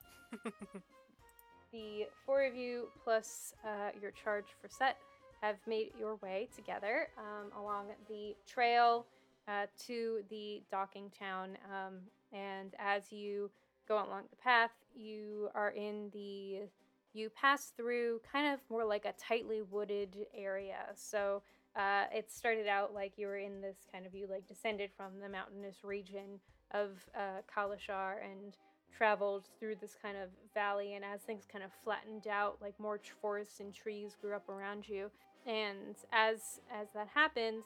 the 1.72 2.06
four 2.26 2.44
of 2.44 2.54
you 2.54 2.88
plus 3.02 3.54
uh, 3.64 3.90
your 4.00 4.10
charge 4.10 4.46
Frisette 4.62 4.96
have 5.40 5.56
made 5.66 5.92
your 5.98 6.16
way 6.16 6.48
together 6.54 7.08
um, 7.18 7.50
along 7.58 7.86
the 8.08 8.36
trail 8.46 9.06
uh, 9.48 9.66
to 9.86 10.22
the 10.30 10.62
docking 10.70 11.10
town. 11.18 11.56
Um, 11.70 11.98
and 12.32 12.74
as 12.78 13.10
you 13.10 13.50
go 13.88 13.96
along 13.96 14.24
the 14.30 14.36
path, 14.36 14.70
you 14.94 15.48
are 15.54 15.70
in 15.70 16.10
the. 16.12 16.68
You 17.14 17.28
pass 17.28 17.72
through 17.76 18.20
kind 18.30 18.54
of 18.54 18.60
more 18.70 18.86
like 18.86 19.04
a 19.04 19.12
tightly 19.12 19.60
wooded 19.60 20.16
area. 20.34 20.86
So 20.94 21.42
uh, 21.76 22.04
it 22.14 22.30
started 22.30 22.66
out 22.66 22.92
like 22.92 23.12
you 23.16 23.26
were 23.26 23.38
in 23.38 23.60
this 23.60 23.76
kind 23.90 24.06
of 24.06 24.14
you 24.14 24.26
like 24.28 24.46
descended 24.46 24.90
from 24.96 25.12
the 25.20 25.28
mountainous 25.28 25.76
region 25.82 26.40
of 26.72 26.90
uh, 27.16 27.40
Kalashar 27.54 28.16
and 28.24 28.56
traveled 28.96 29.48
through 29.58 29.76
this 29.80 29.96
kind 30.00 30.16
of 30.16 30.28
valley. 30.54 30.94
And 30.94 31.04
as 31.04 31.22
things 31.22 31.44
kind 31.50 31.64
of 31.64 31.70
flattened 31.82 32.26
out, 32.26 32.58
like 32.60 32.78
more 32.78 33.00
forests 33.20 33.60
and 33.60 33.74
trees 33.74 34.16
grew 34.20 34.34
up 34.34 34.48
around 34.48 34.88
you. 34.88 35.10
And 35.46 35.96
as 36.12 36.60
as 36.70 36.88
that 36.94 37.08
happened, 37.14 37.62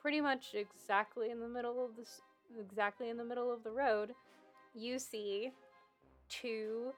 pretty 0.00 0.20
much 0.20 0.54
exactly 0.54 1.30
in 1.30 1.40
the 1.40 1.48
middle 1.48 1.84
of 1.84 1.96
this, 1.96 2.20
exactly 2.58 3.10
in 3.10 3.16
the 3.16 3.24
middle 3.24 3.52
of 3.52 3.64
the 3.64 3.70
road, 3.70 4.12
you 4.74 4.98
see 4.98 5.52
two 6.28 6.92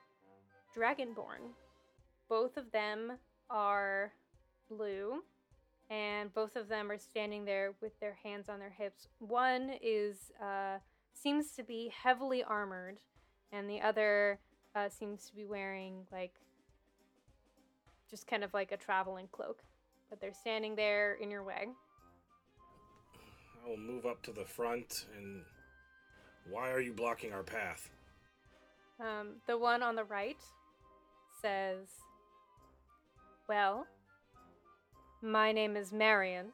dragonborn. 0.77 1.55
Both 2.29 2.57
of 2.57 2.71
them 2.71 3.13
are 3.49 4.13
blue 4.69 5.23
and 5.91 6.33
both 6.33 6.57
of 6.57 6.69
them 6.69 6.91
are 6.91 6.99
standing 6.99 7.45
there 7.45 7.75
with 7.83 7.99
their 8.01 8.17
hands 8.23 8.49
on 8.49 8.61
their 8.61 8.71
hips. 8.71 9.09
One 9.19 9.73
is 9.83 10.33
uh, 10.41 10.79
seems 11.13 11.51
to 11.53 11.63
be 11.63 11.93
heavily 12.03 12.43
armored, 12.43 12.99
and 13.53 13.69
the 13.69 13.81
other 13.81 14.39
uh, 14.75 14.89
seems 14.89 15.27
to 15.27 15.35
be 15.35 15.45
wearing 15.45 16.07
like 16.13 16.33
just 18.09 18.27
kind 18.27 18.43
of 18.45 18.55
like 18.55 18.73
a 18.73 18.77
traveling 18.77 19.29
cloak. 19.33 19.63
But 20.09 20.21
they're 20.21 20.33
standing 20.33 20.75
there 20.77 21.15
in 21.21 21.31
your 21.31 21.45
way. 21.45 21.69
I 23.65 23.69
will 23.69 23.77
move 23.77 24.07
up 24.07 24.23
to 24.23 24.33
the 24.33 24.45
front 24.45 25.07
and. 25.17 25.43
Why 26.49 26.71
are 26.71 26.81
you 26.81 26.93
blocking 26.93 27.33
our 27.33 27.43
path? 27.43 27.91
Um, 28.99 29.37
the 29.47 29.57
one 29.57 29.83
on 29.83 29.95
the 29.95 30.05
right 30.05 30.39
says, 31.41 31.87
"Well, 33.49 33.87
my 35.23 35.53
name 35.53 35.77
is 35.77 35.93
Marion," 35.93 36.53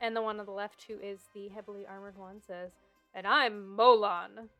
and 0.00 0.16
the 0.16 0.22
one 0.22 0.40
on 0.40 0.46
the 0.46 0.52
left, 0.52 0.84
who 0.84 0.98
is 0.98 1.28
the 1.34 1.48
heavily 1.48 1.86
armored 1.86 2.18
one, 2.18 2.40
says, 2.40 2.72
"And 3.12 3.26
I'm 3.26 3.76
Molon." 3.76 4.50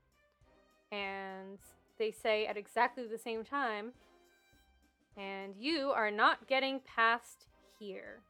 And 0.90 1.58
they 1.98 2.10
say 2.10 2.46
at 2.46 2.56
exactly 2.56 3.06
the 3.06 3.18
same 3.18 3.44
time, 3.44 3.94
"And 5.16 5.56
you 5.56 5.90
are 5.90 6.10
not 6.10 6.46
getting 6.46 6.80
past 6.80 7.46
here." 7.78 8.22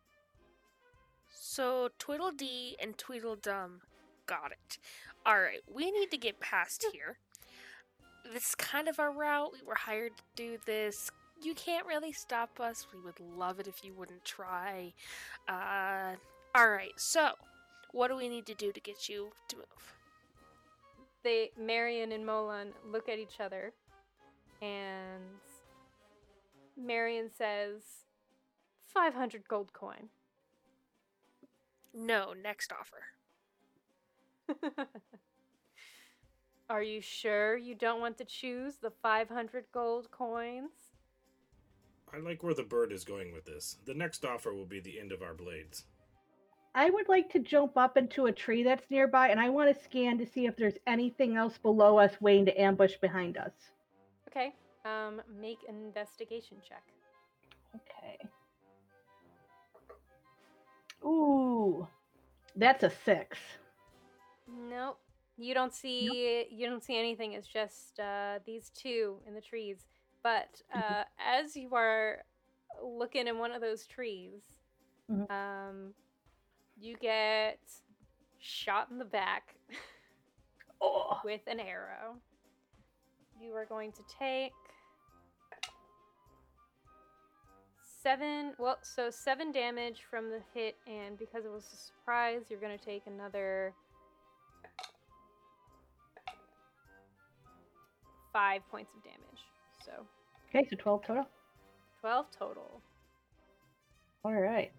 So 1.28 1.88
Tweedledee 1.98 2.76
and 2.80 2.96
Tweedledum 2.96 3.82
got 4.26 4.52
it. 4.52 4.78
All 5.26 5.40
right, 5.40 5.62
we 5.68 5.90
need 5.90 6.10
to 6.10 6.18
get 6.18 6.40
past 6.40 6.87
here. 6.92 7.18
This 8.24 8.50
is 8.50 8.54
kind 8.54 8.88
of 8.88 8.98
our 8.98 9.10
route. 9.10 9.52
We 9.52 9.62
were 9.62 9.74
hired 9.74 10.16
to 10.16 10.24
do 10.34 10.58
this. 10.58 11.10
You 11.44 11.54
can't 11.54 11.87
really 11.87 12.12
stop 12.12 12.59
us. 12.59 12.87
We 12.92 13.00
would 13.00 13.20
love 13.20 13.61
it 13.61 13.68
if 13.68 13.85
you 13.85 13.92
wouldn't 13.94 14.24
try. 14.24 14.94
Uh, 15.48 16.14
all 16.54 16.70
right. 16.70 16.92
So, 16.96 17.33
what 17.92 18.09
do 18.09 18.16
we 18.16 18.28
need 18.28 18.46
to 18.46 18.54
do 18.54 18.72
to 18.72 18.80
get 18.80 19.09
you 19.09 19.28
to 19.48 19.57
move? 19.57 19.94
they 21.24 21.50
Marion 21.59 22.12
and 22.12 22.24
Molon 22.24 22.68
look 22.87 23.09
at 23.09 23.18
each 23.18 23.40
other 23.40 23.72
and 24.62 25.24
Marion 26.76 27.30
says 27.37 27.83
500 28.87 29.48
gold 29.48 29.72
coin. 29.72 30.11
No, 31.92 32.33
next 32.40 32.72
offer. 32.72 33.02
Are 36.70 36.83
you 36.83 37.00
sure 37.00 37.57
you 37.57 37.74
don't 37.74 38.00
want 38.00 38.18
to 38.18 38.24
choose 38.24 38.76
the 38.76 38.90
500 38.90 39.64
gold 39.72 40.11
coins? 40.11 40.84
I 42.14 42.20
like 42.20 42.42
where 42.42 42.55
the 42.55 42.62
bird 42.62 42.92
is 42.92 43.05
going 43.05 43.33
with 43.33 43.44
this. 43.44 43.77
The 43.87 43.94
next 43.94 44.24
offer 44.24 44.55
will 44.55 44.66
be 44.66 44.81
the 44.81 45.00
end 45.00 45.11
of 45.11 45.22
our 45.22 45.35
blades. 45.35 45.85
I 46.74 46.90
would 46.90 47.09
like 47.09 47.31
to 47.33 47.38
jump 47.38 47.77
up 47.77 47.96
into 47.96 48.27
a 48.27 48.33
tree 48.33 48.62
that's 48.62 48.90
nearby, 48.90 49.29
and 49.29 49.40
I 49.40 49.48
want 49.48 49.74
to 49.74 49.85
scan 49.85 50.18
to 50.18 50.27
see 50.27 50.46
if 50.46 50.57
there's 50.57 50.79
anything 50.87 51.37
else 51.37 51.59
below 51.59 51.98
us 51.98 52.12
waiting 52.20 52.46
to 52.46 52.61
ambush 52.61 52.94
behind 53.00 53.37
us. 53.37 53.53
Okay. 54.29 54.55
Um 54.85 55.22
make 55.40 55.59
an 55.68 55.77
investigation 55.77 56.59
check. 56.68 56.83
Okay. 57.74 58.18
Ooh, 61.05 61.87
that's 62.57 62.83
a 62.83 62.90
six. 63.05 63.38
Nope. 64.68 64.98
You 65.37 65.55
don't 65.55 65.72
see 65.72 66.46
you 66.50 66.68
don't 66.68 66.83
see 66.83 66.96
anything. 66.98 67.33
It's 67.33 67.48
just 67.48 67.98
uh, 67.98 68.38
these 68.46 68.70
two 68.70 69.16
in 69.27 69.35
the 69.35 69.40
trees. 69.40 69.79
But 70.24 70.62
uh, 70.74 71.04
as 71.20 71.54
you 71.54 71.74
are 71.74 72.24
looking 72.82 73.28
in 73.28 73.38
one 73.38 73.52
of 73.52 73.60
those 73.60 73.87
trees, 73.87 74.42
Mhm. 75.10 75.30
um, 75.30 75.94
you 76.76 76.96
get 76.96 77.60
shot 78.38 78.90
in 78.90 78.98
the 78.98 79.04
back 79.04 79.54
Oh, 80.80 81.20
with 81.24 81.46
an 81.46 81.60
arrow. 81.60 82.20
You 83.38 83.54
are 83.54 83.66
going 83.66 83.92
to 83.92 84.02
take 84.18 84.52
seven. 88.02 88.54
Well, 88.58 88.78
so 88.82 89.10
seven 89.10 89.52
damage 89.52 90.04
from 90.10 90.30
the 90.30 90.40
hit, 90.54 90.76
and 90.87 91.18
because 91.18 91.44
it 91.44 91.50
was 91.50 91.64
a 91.72 91.76
surprise, 91.76 92.50
you're 92.50 92.60
going 92.60 92.76
to 92.78 92.84
take 92.84 93.06
another 93.06 93.74
five 98.32 98.66
points 98.70 98.94
of 98.96 99.02
damage. 99.04 99.53
So 99.85 99.92
okay, 100.49 100.66
so 100.70 100.77
12 100.77 101.07
total. 101.07 101.27
12 102.01 102.27
total. 102.38 102.81
All 104.25 104.35
right. 104.35 104.73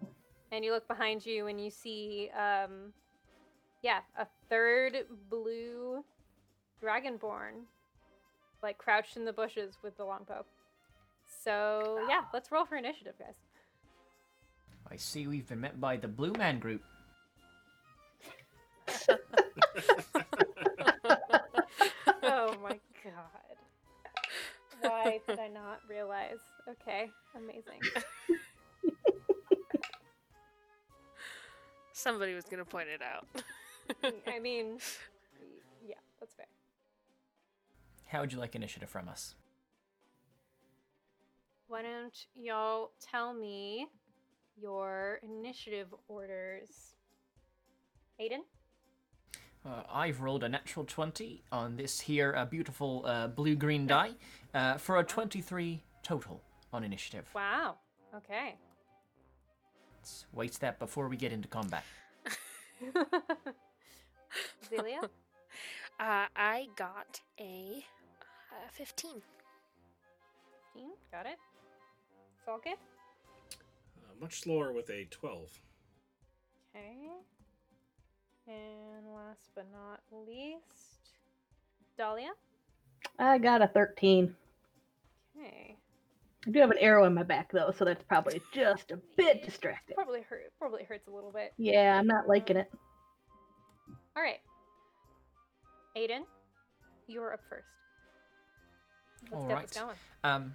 And 0.52 0.64
you 0.64 0.72
look 0.72 0.86
behind 0.88 1.24
you 1.24 1.46
and 1.46 1.60
you 1.60 1.70
see, 1.70 2.30
um, 2.36 2.92
yeah, 3.82 4.00
a 4.18 4.26
third 4.48 5.06
blue 5.28 6.04
dragonborn, 6.82 7.64
like 8.62 8.78
crouched 8.78 9.16
in 9.16 9.24
the 9.24 9.32
bushes 9.32 9.78
with 9.82 9.96
the 9.96 10.04
longbow. 10.04 10.44
So 11.44 12.04
yeah, 12.08 12.22
let's 12.32 12.50
roll 12.50 12.64
for 12.64 12.76
initiative, 12.76 13.14
guys. 13.18 13.34
I 14.90 14.96
see 14.96 15.26
we've 15.26 15.48
been 15.48 15.60
met 15.60 15.80
by 15.80 15.96
the 15.96 16.08
Blue 16.08 16.32
Man 16.32 16.58
Group. 16.58 16.82
Why 24.96 25.20
did 25.28 25.38
I 25.38 25.48
not 25.48 25.80
realize? 25.88 26.38
Okay, 26.68 27.10
amazing. 27.36 27.80
Somebody 31.92 32.34
was 32.34 32.44
going 32.44 32.58
to 32.58 32.64
point 32.64 32.88
it 32.88 33.02
out. 33.02 33.26
I 34.26 34.38
mean, 34.38 34.78
yeah, 35.86 35.96
that's 36.18 36.34
fair. 36.34 36.46
How 38.06 38.20
would 38.20 38.32
you 38.32 38.38
like 38.38 38.54
initiative 38.54 38.88
from 38.88 39.08
us? 39.08 39.34
Why 41.68 41.82
don't 41.82 42.16
y'all 42.34 42.92
tell 43.00 43.34
me 43.34 43.88
your 44.56 45.20
initiative 45.22 45.88
orders? 46.08 46.94
Aiden? 48.20 48.44
Uh, 49.66 49.82
I've 49.92 50.20
rolled 50.20 50.44
a 50.44 50.48
natural 50.48 50.84
20 50.84 51.42
on 51.50 51.76
this 51.76 52.00
here 52.00 52.34
uh, 52.36 52.44
beautiful 52.44 53.02
uh, 53.04 53.26
blue 53.26 53.56
green 53.56 53.86
die 53.86 54.12
uh, 54.56 54.78
for 54.78 54.96
a 54.98 55.04
23 55.04 55.82
total 56.02 56.40
on 56.72 56.82
initiative. 56.82 57.28
Wow. 57.34 57.76
Okay. 58.14 58.56
Let's 59.98 60.26
wait 60.32 60.54
that 60.60 60.78
before 60.78 61.08
we 61.08 61.16
get 61.16 61.32
into 61.32 61.46
combat. 61.48 61.84
Zelia? 64.68 65.00
Uh, 65.98 66.26
I 66.36 66.66
got 66.76 67.22
a 67.40 67.82
uh, 68.52 68.68
15. 68.72 69.22
15. 70.74 70.90
Got 71.10 71.24
it. 71.24 71.38
Falcon? 72.44 72.74
Uh, 72.74 74.12
much 74.20 74.40
slower 74.40 74.74
with 74.74 74.90
a 74.90 75.06
12. 75.10 75.58
Okay. 76.76 77.08
And 78.46 79.06
last 79.14 79.48
but 79.54 79.64
not 79.72 80.00
least, 80.28 81.12
Dahlia? 81.96 82.32
I 83.18 83.38
got 83.38 83.62
a 83.62 83.68
13. 83.68 84.36
Okay. 85.38 85.76
I 86.46 86.50
do 86.50 86.60
have 86.60 86.70
an 86.70 86.78
arrow 86.78 87.04
in 87.04 87.14
my 87.14 87.24
back 87.24 87.50
though, 87.52 87.72
so 87.76 87.84
that's 87.84 88.04
probably 88.04 88.40
just 88.52 88.90
a 88.92 88.98
bit 89.16 89.44
distracting. 89.44 89.96
Probably 89.96 90.22
hurt. 90.22 90.52
Probably 90.58 90.84
hurts 90.84 91.08
a 91.08 91.10
little 91.10 91.32
bit. 91.32 91.52
Yeah, 91.58 91.98
I'm 91.98 92.06
not 92.06 92.28
liking 92.28 92.56
it. 92.56 92.70
All 94.16 94.22
right. 94.22 94.40
Aiden, 95.96 96.22
you're 97.06 97.32
up 97.32 97.40
first. 97.48 97.66
Let's 99.30 99.42
All 99.42 99.48
get 99.48 99.54
right. 99.54 99.68
this 99.68 99.76
going. 99.78 99.96
Um, 100.24 100.54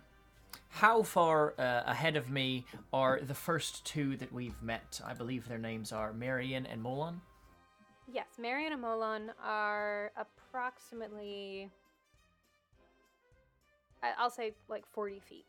how 0.70 1.04
far 1.04 1.54
uh, 1.60 1.84
ahead 1.86 2.16
of 2.16 2.30
me 2.30 2.66
are 2.94 3.20
the 3.20 3.34
first 3.34 3.86
two 3.86 4.16
that 4.18 4.32
we've 4.32 4.62
met? 4.62 5.02
I 5.06 5.14
believe 5.14 5.48
their 5.48 5.58
names 5.58 5.92
are 5.92 6.14
Marion 6.14 6.66
and 6.66 6.82
Molon. 6.82 7.20
Yes, 8.08 8.28
Marion 8.40 8.74
and 8.74 8.82
Molon 8.82 9.30
are 9.44 10.12
approximately, 10.18 11.70
I- 11.70 11.70
I'll 14.18 14.30
say 14.30 14.54
like 14.68 14.86
40 14.86 15.20
feet. 15.20 15.46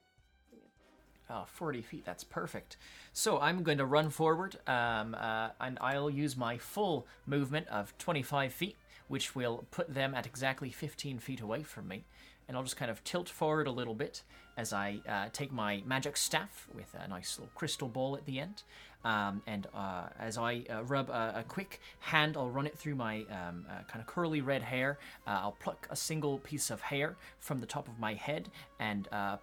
Oh, 1.30 1.44
40 1.46 1.82
feet, 1.82 2.04
that's 2.04 2.24
perfect. 2.24 2.76
So 3.12 3.38
I'm 3.40 3.62
going 3.62 3.78
to 3.78 3.86
run 3.86 4.10
forward, 4.10 4.56
um, 4.66 5.16
uh, 5.18 5.50
and 5.60 5.78
I'll 5.80 6.10
use 6.10 6.36
my 6.36 6.58
full 6.58 7.06
movement 7.26 7.68
of 7.68 7.96
25 7.96 8.52
feet, 8.52 8.76
which 9.08 9.34
will 9.34 9.64
put 9.70 9.94
them 9.94 10.14
at 10.14 10.26
exactly 10.26 10.70
15 10.70 11.18
feet 11.20 11.40
away 11.40 11.62
from 11.62 11.88
me. 11.88 12.04
And 12.52 12.58
I'll 12.58 12.64
just 12.64 12.76
kind 12.76 12.90
of 12.90 13.02
tilt 13.02 13.30
forward 13.30 13.66
a 13.66 13.70
little 13.70 13.94
bit 13.94 14.22
as 14.58 14.74
I 14.74 15.00
uh, 15.08 15.30
take 15.32 15.52
my 15.52 15.82
magic 15.86 16.18
staff 16.18 16.68
with 16.74 16.94
a 17.02 17.08
nice 17.08 17.38
little 17.38 17.50
crystal 17.54 17.88
ball 17.88 18.14
at 18.14 18.26
the 18.26 18.40
end. 18.40 18.62
Um, 19.06 19.40
and 19.46 19.66
uh, 19.74 20.08
as 20.20 20.36
I 20.36 20.62
uh, 20.68 20.84
rub 20.84 21.08
a, 21.08 21.36
a 21.36 21.44
quick 21.48 21.80
hand, 22.00 22.36
I'll 22.36 22.50
run 22.50 22.66
it 22.66 22.76
through 22.76 22.96
my 22.96 23.20
um, 23.30 23.64
uh, 23.70 23.84
kind 23.88 24.02
of 24.02 24.06
curly 24.06 24.42
red 24.42 24.60
hair. 24.60 24.98
Uh, 25.26 25.38
I'll 25.44 25.56
pluck 25.58 25.86
a 25.88 25.96
single 25.96 26.40
piece 26.40 26.68
of 26.68 26.82
hair 26.82 27.16
from 27.38 27.58
the 27.58 27.64
top 27.64 27.88
of 27.88 27.98
my 27.98 28.12
head 28.12 28.50
and 28.78 29.08
uh, 29.12 29.38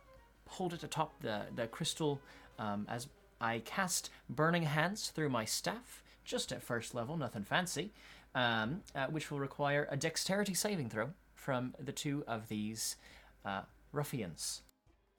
hold 0.45 0.73
it 0.73 0.83
atop 0.83 1.19
the, 1.21 1.47
the 1.55 1.65
crystal 1.65 2.21
um, 2.59 2.85
as 2.87 3.07
I 3.41 3.63
cast 3.65 4.11
Burning 4.29 4.63
Hands 4.63 5.09
through 5.09 5.29
my 5.29 5.45
staff, 5.45 6.03
just 6.23 6.51
at 6.51 6.61
first 6.61 6.93
level, 6.93 7.17
nothing 7.17 7.43
fancy, 7.43 7.91
um, 8.35 8.81
which 9.09 9.31
will 9.31 9.39
require 9.39 9.87
a 9.89 9.97
dexterity 9.97 10.53
saving 10.53 10.91
throw 10.91 11.09
from 11.39 11.73
the 11.79 11.91
two 11.93 12.23
of 12.27 12.47
these 12.49 12.97
uh, 13.45 13.61
ruffians. 13.93 14.61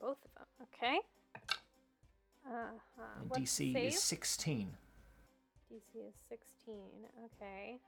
Both 0.00 0.18
of 0.37 0.46
them. 0.59 0.68
Okay. 0.74 0.98
Uh, 2.46 2.52
And 3.20 3.30
what's 3.30 3.56
the 3.56 3.72
DC 3.72 3.72
save? 3.74 3.92
is 3.94 4.02
16. 4.02 4.70
DC 5.72 6.09
is 6.09 6.14
16. 6.28 6.74
Okay. 7.37 7.78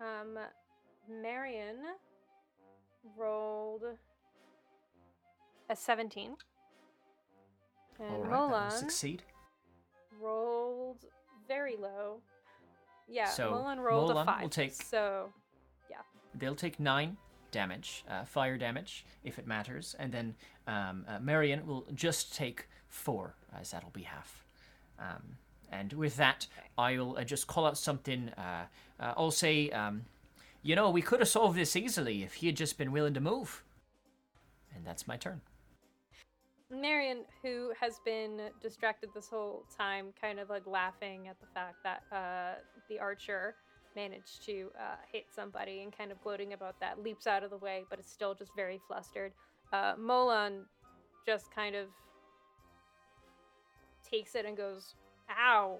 Um, 0.00 0.38
Marion 1.08 1.76
rolled 3.16 3.82
a 5.68 5.76
17. 5.76 6.36
And 7.98 8.08
All 8.14 8.22
right, 8.22 8.70
that 8.70 8.72
succeed. 8.78 9.22
rolled 10.20 11.04
very 11.48 11.76
low. 11.76 12.20
Yeah, 13.08 13.26
So, 13.26 13.50
Molon 13.52 13.78
rolled 13.78 14.10
Molon 14.12 14.22
a 14.22 14.24
5. 14.24 14.42
will 14.42 14.48
take- 14.48 14.72
So, 14.72 15.32
yeah. 15.90 15.98
They'll 16.34 16.54
take 16.54 16.78
nine 16.80 17.16
damage, 17.50 18.04
uh, 18.08 18.24
fire 18.24 18.56
damage, 18.56 19.04
if 19.24 19.38
it 19.38 19.46
matters, 19.46 19.94
and 19.98 20.12
then 20.12 20.34
um, 20.66 21.04
uh, 21.08 21.18
Marion 21.20 21.66
will 21.66 21.86
just 21.94 22.34
take 22.34 22.68
four, 22.88 23.34
as 23.58 23.70
that'll 23.70 23.90
be 23.90 24.02
half. 24.02 24.44
Um, 24.98 25.36
and 25.72 25.92
with 25.92 26.16
that, 26.16 26.46
I'll 26.76 27.16
uh, 27.16 27.24
just 27.24 27.46
call 27.46 27.66
out 27.66 27.78
something. 27.78 28.30
Uh, 28.30 28.66
uh, 28.98 29.14
I'll 29.16 29.30
say, 29.30 29.70
um, 29.70 30.02
you 30.62 30.74
know, 30.76 30.90
we 30.90 31.02
could 31.02 31.20
have 31.20 31.28
solved 31.28 31.56
this 31.56 31.76
easily 31.76 32.22
if 32.22 32.34
he 32.34 32.46
had 32.46 32.56
just 32.56 32.76
been 32.76 32.92
willing 32.92 33.14
to 33.14 33.20
move. 33.20 33.62
And 34.74 34.84
that's 34.84 35.06
my 35.06 35.16
turn. 35.16 35.40
Marion, 36.70 37.24
who 37.42 37.72
has 37.80 38.00
been 38.04 38.40
distracted 38.62 39.10
this 39.14 39.28
whole 39.28 39.64
time, 39.76 40.12
kind 40.20 40.38
of 40.38 40.48
like 40.50 40.66
laughing 40.66 41.26
at 41.26 41.40
the 41.40 41.46
fact 41.52 41.76
that 41.82 42.02
uh, 42.12 42.60
the 42.88 42.98
archer 42.98 43.56
managed 43.96 44.44
to 44.46 44.70
uh, 44.78 44.96
hit 45.12 45.26
somebody 45.34 45.82
and 45.82 45.96
kind 45.96 46.10
of 46.12 46.22
gloating 46.22 46.52
about 46.52 46.78
that, 46.80 47.02
leaps 47.02 47.26
out 47.26 47.42
of 47.42 47.50
the 47.50 47.56
way, 47.56 47.84
but 47.90 47.98
it's 47.98 48.10
still 48.10 48.34
just 48.34 48.54
very 48.54 48.80
flustered. 48.86 49.32
Uh, 49.72 49.94
Molon 49.94 50.62
just 51.26 51.54
kind 51.54 51.76
of 51.76 51.88
takes 54.08 54.34
it 54.34 54.44
and 54.44 54.56
goes, 54.56 54.94
ow. 55.30 55.78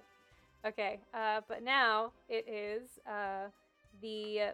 Okay, 0.67 1.01
uh, 1.15 1.41
but 1.49 1.63
now 1.63 2.13
it 2.29 2.47
is 2.47 2.99
uh, 3.07 3.49
the 4.03 4.53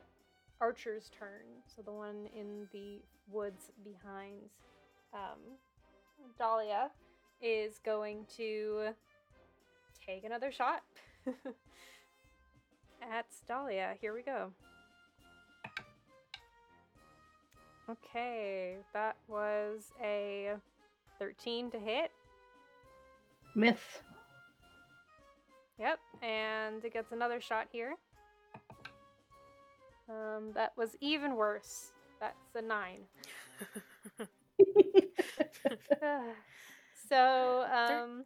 archer's 0.60 1.10
turn. 1.18 1.42
So 1.74 1.82
the 1.82 1.92
one 1.92 2.28
in 2.34 2.68
the 2.72 3.00
woods 3.30 3.70
behind 3.84 4.50
um, 5.12 5.40
Dahlia 6.38 6.90
is 7.42 7.80
going 7.84 8.24
to 8.36 8.88
take 10.06 10.24
another 10.24 10.52
shot 10.52 10.82
at 13.02 13.26
Dahlia. 13.46 13.94
Here 14.00 14.14
we 14.14 14.22
go. 14.22 14.50
Okay, 17.88 18.76
that 18.92 19.16
was 19.28 19.92
a 20.02 20.54
13 21.18 21.70
to 21.70 21.78
hit. 21.78 22.10
Miss. 23.54 23.78
Yep, 25.78 26.00
and 26.22 26.84
it 26.84 26.92
gets 26.92 27.12
another 27.12 27.40
shot 27.40 27.68
here. 27.70 27.94
Um, 30.08 30.50
that 30.54 30.72
was 30.76 30.96
even 31.00 31.36
worse. 31.36 31.92
That's 32.20 32.54
a 32.56 32.62
9. 32.62 32.98
so, 37.08 37.66
um. 37.72 38.24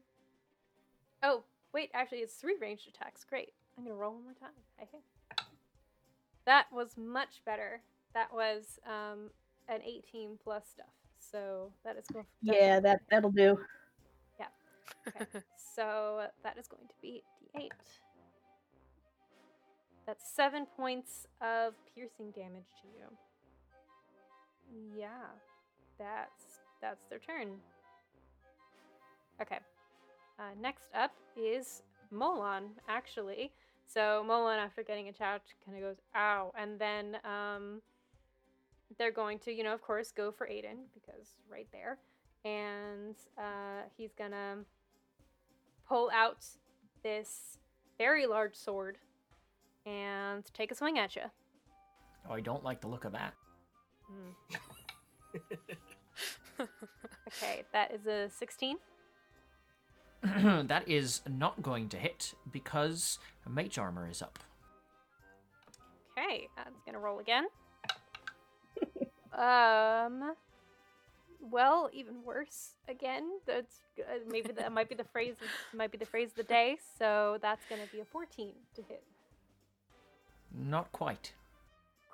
Oh, 1.23 1.43
wait, 1.75 1.91
actually, 1.93 2.19
it's 2.19 2.35
three 2.35 2.57
ranged 2.61 2.89
attacks. 2.89 3.25
Great. 3.25 3.53
I'm 3.81 3.87
gonna 3.87 3.99
roll 3.99 4.13
one 4.13 4.25
more 4.25 4.35
time. 4.35 4.51
Hey, 4.77 4.87
hey. 4.93 4.99
That 6.45 6.67
was 6.71 6.99
much 6.99 7.41
better. 7.47 7.81
That 8.13 8.31
was 8.31 8.79
um, 8.87 9.31
an 9.69 9.81
18 9.83 10.39
plus 10.45 10.65
stuff. 10.71 10.93
So 11.19 11.73
that 11.83 11.97
is 11.97 12.05
going. 12.13 12.27
yeah, 12.43 12.79
that 12.81 13.01
that'll 13.11 13.31
do. 13.31 13.59
Yeah. 14.39 14.49
Okay. 15.09 15.25
so 15.75 16.27
that 16.43 16.59
is 16.59 16.67
going 16.69 16.89
to 16.89 16.95
be 17.01 17.23
d8. 17.57 17.69
That's 20.07 20.31
seven 20.31 20.67
points 20.77 21.27
of 21.41 21.73
piercing 21.95 22.33
damage 22.33 22.69
to 22.83 22.89
you. 22.99 23.07
Yeah, 24.95 25.25
that's 25.99 26.61
that's 26.83 27.07
their 27.07 27.19
turn. 27.19 27.53
Okay. 29.41 29.59
Uh, 30.39 30.53
next 30.61 30.89
up 30.95 31.13
is 31.35 31.83
Molon, 32.13 32.65
actually. 32.89 33.53
So 33.93 34.25
Molon, 34.27 34.59
after 34.59 34.85
getting 34.85 35.07
a 35.07 35.11
attacked, 35.11 35.55
kind 35.67 35.77
of 35.77 35.83
goes 35.83 35.97
ow, 36.15 36.53
and 36.57 36.79
then 36.79 37.17
um, 37.25 37.83
they're 38.99 39.11
going 39.11 39.41
to, 39.41 39.53
you 39.53 39.65
know, 39.65 39.75
of 39.75 39.83
course, 39.83 40.13
go 40.13 40.31
for 40.31 40.47
Aiden 40.47 40.85
because 40.95 41.35
right 41.51 41.67
there, 41.73 41.99
and 42.45 43.17
uh, 43.37 43.83
he's 43.97 44.13
gonna 44.13 44.59
pull 45.89 46.09
out 46.15 46.47
this 47.03 47.59
very 47.99 48.27
large 48.27 48.55
sword 48.55 48.99
and 49.87 50.45
take 50.55 50.71
a 50.71 50.75
swing 50.77 50.99
at 50.99 51.17
you. 51.17 51.23
Oh, 52.29 52.35
I 52.35 52.41
don't 52.41 52.63
like 52.63 52.81
the 52.81 52.89
look 52.89 53.05
of 53.05 53.13
that. 53.13 53.35
Okay, 57.29 57.63
that 57.73 57.93
is 57.93 58.07
a 58.07 58.29
16. 58.29 58.77
that 60.23 60.87
is 60.87 61.23
not 61.29 61.63
going 61.63 61.89
to 61.89 61.97
hit 61.97 62.35
because 62.53 63.19
mage 63.49 63.79
armor 63.79 64.09
is 64.09 64.21
up. 64.23 64.39
Okay, 66.13 66.49
I'm 66.59 66.73
gonna 66.85 66.99
roll 66.99 67.21
again. 67.21 67.47
um, 69.33 70.35
well, 71.41 71.89
even 71.93 72.23
worse 72.25 72.73
again. 72.89 73.31
That's 73.47 73.81
uh, 73.99 74.19
maybe 74.31 74.53
that 74.53 74.73
might 74.73 74.89
be 74.89 74.95
the 74.95 75.05
phrase. 75.05 75.35
Might 75.73 75.91
be 75.91 75.99
the 75.99 76.07
phrase 76.07 76.31
of 76.31 76.37
the 76.37 76.43
day. 76.43 76.77
So 76.99 77.39
that's 77.41 77.63
gonna 77.71 77.87
be 77.91 78.01
a 78.01 78.05
14 78.05 78.53
to 78.75 78.83
hit. 78.83 79.03
Not 80.55 80.91
quite. 80.93 81.33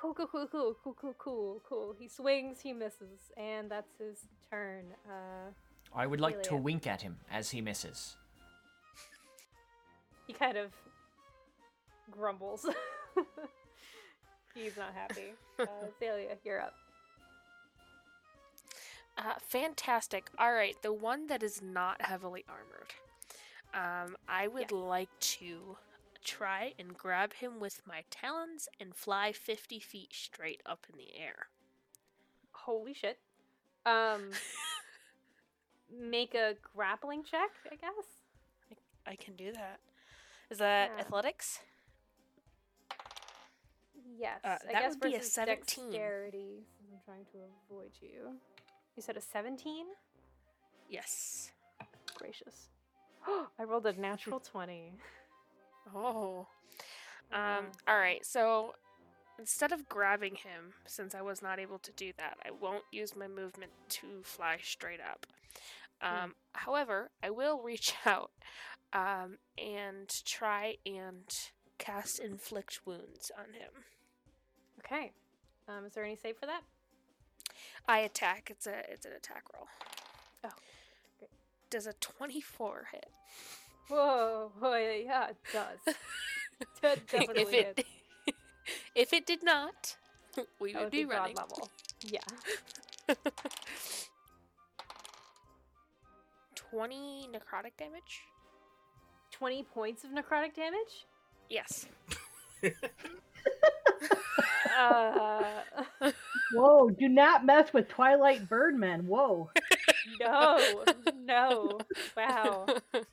Cool, 0.00 0.14
cool, 0.14 0.26
cool, 0.26 0.46
cool, 0.46 0.76
cool, 0.84 0.94
cool, 0.94 1.14
cool, 1.18 1.62
cool. 1.66 1.94
He 1.98 2.06
swings, 2.06 2.60
he 2.60 2.72
misses, 2.72 3.32
and 3.36 3.70
that's 3.70 3.96
his 3.98 4.26
turn. 4.50 4.84
Uh, 5.08 5.50
I 5.96 6.06
would 6.06 6.20
like 6.20 6.42
to 6.44 6.48
Celia. 6.50 6.62
wink 6.62 6.86
at 6.86 7.02
him 7.02 7.16
as 7.32 7.50
he 7.50 7.60
misses. 7.60 8.16
he 10.26 10.32
kind 10.32 10.56
of 10.58 10.72
grumbles. 12.10 12.66
He's 14.54 14.76
not 14.76 14.92
happy. 14.94 15.32
Uh, 15.58 15.64
Celia, 15.98 16.36
you're 16.44 16.60
up. 16.60 16.74
Uh, 19.16 19.32
fantastic. 19.40 20.28
All 20.38 20.52
right, 20.52 20.76
the 20.82 20.92
one 20.92 21.28
that 21.28 21.42
is 21.42 21.62
not 21.62 22.02
heavily 22.02 22.44
armored. 22.46 22.92
Um, 23.72 24.16
I 24.28 24.46
would 24.46 24.70
like 24.70 25.08
to 25.18 25.78
try 26.22 26.74
and 26.78 26.94
grab 26.94 27.32
him 27.32 27.58
with 27.58 27.80
my 27.86 28.04
talons 28.10 28.68
and 28.78 28.94
fly 28.94 29.32
50 29.32 29.78
feet 29.80 30.10
straight 30.12 30.60
up 30.66 30.86
in 30.92 30.98
the 30.98 31.18
air. 31.18 31.46
Holy 32.52 32.92
shit. 32.92 33.18
Um, 33.86 34.30
make 35.92 36.34
a 36.34 36.54
grappling 36.74 37.22
check, 37.24 37.50
I 37.70 37.76
guess. 37.76 38.04
I 39.06 39.14
can 39.16 39.34
do 39.36 39.52
that. 39.52 39.80
Is 40.50 40.58
that 40.58 40.90
Yeah. 40.94 41.00
athletics? 41.00 41.60
Yes. 44.18 44.40
Uh, 44.44 44.48
I 44.48 44.72
that 44.72 44.82
guess 44.82 44.90
would 44.92 45.00
be 45.00 45.14
a 45.14 45.18
versus 45.18 45.32
17. 45.32 45.84
Dexterity. 45.90 46.64
since 46.78 46.90
I'm 46.92 47.00
trying 47.04 47.24
to 47.32 47.38
avoid 47.70 47.90
you. 48.00 48.38
You 48.96 49.02
said 49.02 49.16
a 49.16 49.20
17? 49.20 49.86
Yes. 50.88 51.52
Gracious. 52.14 52.68
I 53.26 53.64
rolled 53.64 53.86
a 53.86 53.92
natural 53.92 54.40
20. 54.52 54.92
Oh. 55.94 56.46
Um, 57.32 57.40
Um, 57.40 57.66
all 57.88 57.98
right. 57.98 58.24
So 58.24 58.74
instead 59.38 59.72
of 59.72 59.88
grabbing 59.88 60.36
him, 60.36 60.74
since 60.86 61.14
I 61.14 61.20
was 61.22 61.42
not 61.42 61.58
able 61.58 61.78
to 61.80 61.92
do 61.92 62.12
that, 62.16 62.38
I 62.44 62.50
won't 62.52 62.84
use 62.92 63.14
my 63.16 63.26
movement 63.28 63.72
to 63.90 64.22
fly 64.22 64.58
straight 64.62 65.00
up. 65.00 65.26
Um, 66.02 66.34
However, 66.52 67.10
I 67.22 67.30
will 67.30 67.60
reach 67.62 67.94
out 68.06 68.30
um, 68.92 69.38
and 69.58 70.08
try 70.24 70.76
and 70.86 71.24
cast 71.78 72.18
inflict 72.18 72.80
wounds 72.86 73.30
on 73.38 73.52
him. 73.54 73.70
Okay. 74.78 75.12
Um, 75.68 75.84
is 75.84 75.92
there 75.94 76.04
any 76.04 76.16
save 76.16 76.36
for 76.38 76.46
that? 76.46 76.62
I 77.88 77.98
attack. 78.00 78.48
It's 78.50 78.66
a 78.66 78.82
it's 78.90 79.04
an 79.06 79.12
attack 79.16 79.42
roll. 79.54 79.66
Oh, 80.44 80.48
great. 81.18 81.30
Does 81.70 81.86
a 81.86 81.92
twenty 81.94 82.40
four 82.40 82.88
hit? 82.92 83.06
Whoa, 83.88 84.50
boy, 84.60 85.02
yeah, 85.04 85.28
it 85.30 85.36
does. 85.52 85.94
That 86.80 87.06
definitely 87.06 87.42
if 87.42 87.52
it 87.52 87.76
hits. 87.76 87.88
if 88.94 89.12
it 89.12 89.26
did 89.26 89.42
not, 89.44 89.96
we 90.58 90.72
That 90.72 90.78
would 90.78 90.84
would 90.86 90.90
be, 90.92 91.04
be 91.04 91.04
running. 91.04 91.36
level. 91.36 91.68
Yeah. 92.00 93.14
Twenty 96.70 97.28
necrotic 97.32 97.76
damage. 97.78 98.22
20 99.32 99.64
points 99.64 100.04
of 100.04 100.10
necrotic 100.10 100.54
damage? 100.54 101.06
Yes. 101.50 101.86
Uh, 104.76 105.62
Whoa, 106.52 106.90
do 106.90 107.08
not 107.08 107.46
mess 107.46 107.72
with 107.72 107.88
Twilight 107.88 108.46
Birdman. 108.46 109.06
Whoa. 109.06 109.48
no, 110.20 110.84
no. 111.14 111.78
Wow. 112.16 112.66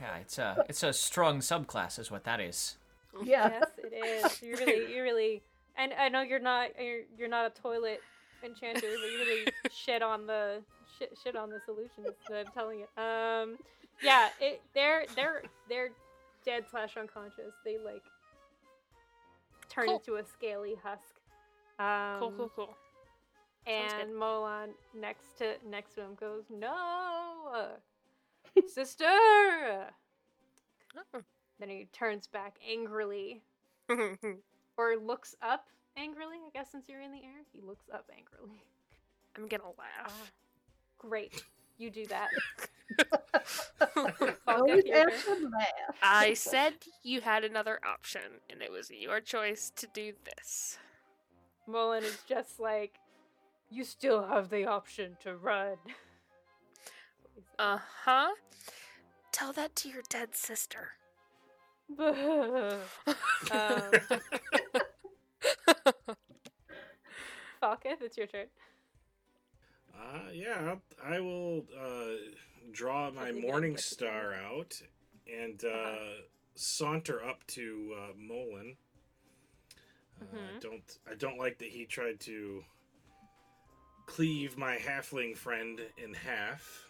Yeah, 0.00 0.18
it's 0.20 0.38
a 0.38 0.64
it's 0.68 0.84
a 0.84 0.92
strong 0.92 1.40
subclass, 1.40 1.98
is 1.98 2.08
what 2.08 2.22
that 2.22 2.38
is. 2.40 2.76
Yeah. 3.24 3.48
Yes, 3.48 3.70
it 3.78 3.92
is. 3.92 4.42
You 4.42 4.56
really, 4.56 4.94
you 4.94 5.02
really, 5.02 5.42
and 5.76 5.92
I 5.92 6.08
know 6.08 6.22
you're 6.22 6.38
not, 6.38 6.68
you're, 6.80 7.00
you're 7.18 7.28
not 7.28 7.46
a 7.46 7.60
toilet 7.60 8.00
enchanter, 8.44 8.80
but 8.80 9.10
you 9.10 9.18
really 9.18 9.52
shit 9.72 10.02
on 10.02 10.28
the 10.28 10.62
shit, 10.98 11.16
shit 11.22 11.36
on 11.36 11.50
the 11.50 11.60
solutions 11.64 12.16
that 12.28 12.46
I'm 12.46 12.52
telling 12.52 12.80
you. 12.80 13.02
Um, 13.02 13.56
yeah, 14.02 14.28
it, 14.40 14.60
they're, 14.74 15.04
they're, 15.14 15.42
they're 15.68 15.90
dead 16.44 16.64
slash 16.70 16.96
unconscious. 16.96 17.54
They 17.64 17.76
like 17.78 18.02
turn 19.68 19.86
Cool. 19.86 19.96
into 19.96 20.16
a 20.16 20.24
scaly 20.24 20.74
husk. 20.82 21.14
Um, 21.78 22.20
cool, 22.20 22.32
cool, 22.36 22.50
cool. 22.56 22.76
And 23.66 24.12
Molon 24.14 24.68
next 24.98 25.36
to 25.38 25.54
next 25.68 25.94
to 25.94 26.00
him 26.02 26.14
goes, 26.18 26.44
"No, 26.50 27.68
sister." 28.66 29.04
Oh. 29.04 29.84
Then 31.60 31.68
he 31.68 31.86
turns 31.92 32.26
back 32.26 32.56
angrily, 32.66 33.42
or 34.76 34.96
looks 34.96 35.36
up 35.42 35.66
angrily. 35.96 36.38
I 36.46 36.50
guess 36.54 36.70
since 36.72 36.88
you're 36.88 37.02
in 37.02 37.12
the 37.12 37.18
air, 37.18 37.42
he 37.52 37.60
looks 37.60 37.84
up 37.92 38.10
angrily. 38.16 38.62
I'm 39.36 39.46
gonna 39.48 39.64
laugh. 39.78 40.32
Great, 40.98 41.44
you 41.78 41.90
do 41.90 42.06
that. 42.06 42.30
Always 44.48 44.84
Falca, 44.84 44.86
your 44.86 44.98
have 44.98 45.06
turn. 45.06 45.22
to 45.24 45.48
laugh. 45.48 45.96
I 46.02 46.34
said 46.34 46.74
you 47.02 47.20
had 47.20 47.44
another 47.44 47.80
option, 47.84 48.40
and 48.50 48.62
it 48.62 48.70
was 48.70 48.90
your 48.90 49.20
choice 49.20 49.70
to 49.76 49.86
do 49.86 50.12
this. 50.24 50.78
Molon 51.68 52.02
is 52.04 52.22
just 52.24 52.58
like, 52.60 53.00
"You 53.70 53.84
still 53.84 54.26
have 54.26 54.48
the 54.50 54.66
option 54.66 55.16
to 55.20 55.36
run." 55.36 55.78
Uh 57.58 57.78
huh. 58.04 58.34
Tell 59.32 59.52
that 59.52 59.74
to 59.76 59.88
your 59.88 60.02
dead 60.08 60.34
sister. 60.36 60.94
um, 61.98 62.80
Falca, 67.60 67.96
it's 68.00 68.16
your 68.16 68.26
turn. 68.26 68.46
Uh, 69.98 70.30
yeah, 70.32 70.56
I'll- 70.60 70.82
I 71.04 71.20
will 71.20 71.66
uh, 71.78 72.14
draw 72.72 73.10
my 73.10 73.32
morning 73.32 73.76
star 73.76 74.34
out 74.34 74.80
and 75.26 75.62
uh, 75.64 75.68
Uh-huh. 75.68 76.22
saunter 76.54 77.22
up 77.24 77.44
to 77.48 77.94
uh, 77.98 78.12
Molon. 78.16 78.76
Uh, 80.20 80.24
I 80.24 80.24
Mhm. 80.56 80.60
don't. 80.60 80.98
I 81.10 81.14
don't 81.14 81.38
like 81.38 81.58
that 81.58 81.68
he 81.68 81.84
tried 81.86 82.20
to 82.20 82.64
cleave 84.06 84.56
my 84.56 84.76
halfling 84.76 85.36
friend 85.36 85.80
in 85.98 86.14
half, 86.14 86.88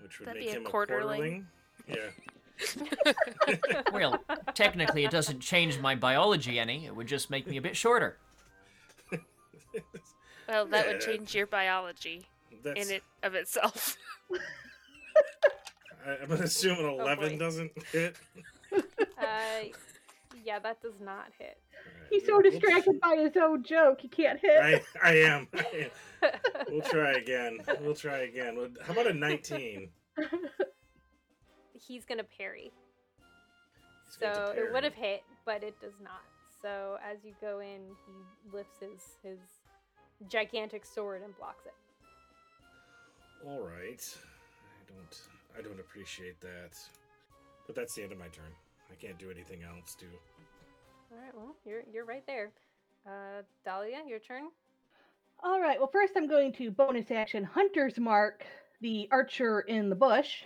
which 0.00 0.18
would 0.20 0.28
That'd 0.28 0.42
make 0.42 0.50
be 0.50 0.54
a 0.54 0.60
him 0.60 0.66
a 0.66 0.70
quarterling. 0.70 1.46
quarterling. 1.86 2.12
Yeah. 3.48 3.82
Well, 3.92 4.22
technically, 4.54 5.04
it 5.04 5.10
doesn't 5.10 5.40
change 5.40 5.78
my 5.78 5.94
biology 5.94 6.58
any. 6.58 6.86
It 6.86 6.94
would 6.94 7.06
just 7.06 7.28
make 7.30 7.46
me 7.46 7.56
a 7.58 7.62
bit 7.62 7.76
shorter. 7.76 8.18
Well, 10.48 10.66
that 10.66 10.86
would 10.86 11.00
change 11.00 11.34
your 11.34 11.46
biology 11.46 12.26
That's. 12.62 12.88
in 12.88 12.94
it 12.96 13.02
of 13.22 13.34
itself. 13.34 13.96
I, 16.06 16.16
I'm 16.22 16.28
gonna 16.28 16.42
assume 16.44 16.78
an 16.78 16.84
eleven 16.86 17.38
doesn't 17.38 17.72
hit. 17.92 18.16
Uh, 19.18 19.68
yeah, 20.44 20.58
that 20.58 20.82
does 20.82 21.00
not 21.00 21.26
hit. 21.38 21.56
He's 22.10 22.26
so 22.26 22.32
We'll- 22.32 22.42
we'll- 22.42 22.50
distracted 22.50 23.00
by 23.00 23.16
his 23.16 23.32
own 23.40 23.62
joke, 23.62 24.00
he 24.02 24.08
can't 24.08 24.38
hit. 24.38 24.60
I, 24.60 24.82
I 25.02 25.12
am. 25.20 25.48
I 25.54 25.90
am. 26.22 26.30
We'll 26.70 26.82
try 26.82 27.12
again. 27.12 27.58
We'll 27.80 27.94
try 27.94 28.18
again. 28.18 28.56
Well, 28.56 28.68
How 28.84 28.92
about 28.92 29.06
a 29.06 29.14
19? 29.14 29.88
He's 31.72 32.04
gonna 32.04 32.24
parry. 32.24 32.72
He's 34.06 34.16
going 34.16 34.34
to 34.34 34.46
So 34.46 34.52
it 34.56 34.72
would 34.72 34.84
have 34.84 34.94
hit, 34.94 35.22
but 35.44 35.62
it 35.62 35.80
does 35.80 35.94
not. 36.02 36.22
So 36.60 36.98
as 37.08 37.18
you 37.24 37.32
go 37.40 37.60
in, 37.60 37.80
he 38.06 38.56
lifts 38.56 38.80
his 38.80 39.16
his 39.22 39.38
gigantic 40.28 40.84
sword 40.84 41.22
and 41.22 41.36
blocks 41.36 41.66
it. 41.66 41.74
All 43.46 43.60
right. 43.60 44.16
I 44.18 44.92
don't. 44.92 45.20
I 45.58 45.62
don't 45.62 45.80
appreciate 45.80 46.40
that. 46.40 46.76
But 47.66 47.74
that's 47.76 47.94
the 47.94 48.02
end 48.02 48.12
of 48.12 48.18
my 48.18 48.28
turn. 48.28 48.52
I 48.90 48.94
can't 48.94 49.18
do 49.18 49.30
anything 49.30 49.62
else. 49.62 49.94
To. 49.96 50.06
All 51.12 51.18
right, 51.22 51.34
well, 51.34 51.54
you're 51.64 51.82
you're 51.92 52.04
right 52.04 52.26
there. 52.26 52.50
Uh, 53.06 53.42
Dahlia, 53.64 53.98
your 54.06 54.18
turn. 54.18 54.48
All 55.42 55.60
right. 55.60 55.78
Well, 55.78 55.90
first 55.92 56.14
I'm 56.16 56.28
going 56.28 56.52
to 56.54 56.70
bonus 56.70 57.10
action 57.10 57.44
Hunter's 57.44 57.98
Mark 57.98 58.44
the 58.80 59.08
archer 59.10 59.60
in 59.60 59.88
the 59.88 59.94
bush. 59.94 60.42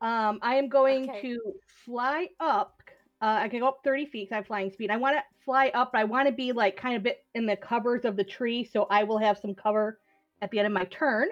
Um, 0.00 0.38
I 0.42 0.54
am 0.56 0.68
going 0.68 1.08
Okay. 1.10 1.20
to 1.22 1.40
fly 1.84 2.28
up. 2.40 2.77
Uh, 3.20 3.40
I 3.42 3.48
can 3.48 3.60
go 3.60 3.68
up 3.68 3.80
30 3.82 4.06
feet 4.06 4.28
'cause 4.28 4.32
I 4.32 4.36
have 4.36 4.46
flying 4.46 4.70
speed. 4.70 4.90
I 4.90 4.96
want 4.96 5.16
to 5.16 5.24
fly 5.44 5.68
up, 5.74 5.92
but 5.92 5.98
I 5.98 6.04
want 6.04 6.26
to 6.28 6.32
be 6.32 6.52
like 6.52 6.76
kind 6.76 6.96
of 6.96 7.02
bit 7.02 7.24
in 7.34 7.46
the 7.46 7.56
covers 7.56 8.04
of 8.04 8.16
the 8.16 8.24
tree, 8.24 8.64
so 8.64 8.86
I 8.90 9.02
will 9.04 9.18
have 9.18 9.38
some 9.38 9.54
cover 9.54 9.98
at 10.40 10.50
the 10.50 10.58
end 10.58 10.66
of 10.66 10.72
my 10.72 10.84
turn. 10.84 11.28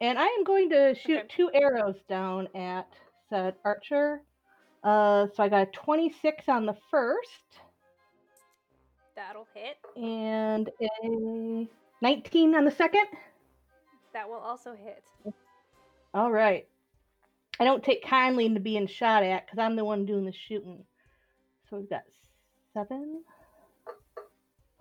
And 0.00 0.18
I 0.18 0.26
am 0.26 0.44
going 0.44 0.70
to 0.70 0.94
shoot 0.94 1.18
Okay. 1.18 1.28
two 1.28 1.50
arrows 1.52 2.00
down 2.08 2.48
at 2.54 2.86
said 3.28 3.56
archer. 3.64 4.22
Uh, 4.84 5.26
so 5.34 5.42
I 5.42 5.48
got 5.48 5.62
a 5.68 5.70
26 5.72 6.48
on 6.48 6.66
the 6.66 6.74
first 6.90 7.58
That'll 9.16 9.46
hit. 9.54 9.78
and 9.96 10.68
a 10.80 11.68
19 12.02 12.54
on 12.54 12.64
the 12.64 12.70
second. 12.70 13.06
That 14.12 14.28
will 14.28 14.36
also 14.40 14.74
hit. 14.74 15.02
All 16.12 16.30
right. 16.30 16.68
I 17.60 17.64
don't 17.64 17.82
take 17.84 18.04
kindly 18.04 18.52
to 18.52 18.60
being 18.60 18.86
shot 18.86 19.22
at 19.22 19.46
because 19.46 19.58
I'm 19.58 19.76
the 19.76 19.84
one 19.84 20.06
doing 20.06 20.24
the 20.24 20.32
shooting. 20.32 20.84
So 21.68 21.76
we've 21.78 21.90
got 21.90 22.02
seven 22.72 23.22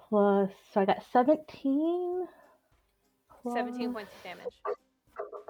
plus. 0.10 0.52
So 0.74 0.82
I 0.82 0.86
got 0.86 1.04
17. 1.12 2.28
Seventeen 3.52 3.94
points 3.94 4.12
of 4.16 4.24
damage. 4.24 4.54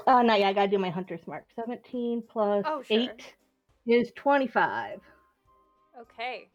Oh, 0.08 0.22
no, 0.22 0.36
yeah, 0.36 0.50
I 0.50 0.54
gotta 0.54 0.68
do 0.68 0.80
my 0.80 0.90
hunter's 0.90 1.26
mark. 1.28 1.46
17 1.56 2.24
plus 2.28 2.66
Oh, 2.68 2.82
sure. 2.82 3.00
8 3.00 3.34
is 3.86 4.12
25. 4.16 5.00
Okay. 6.02 6.50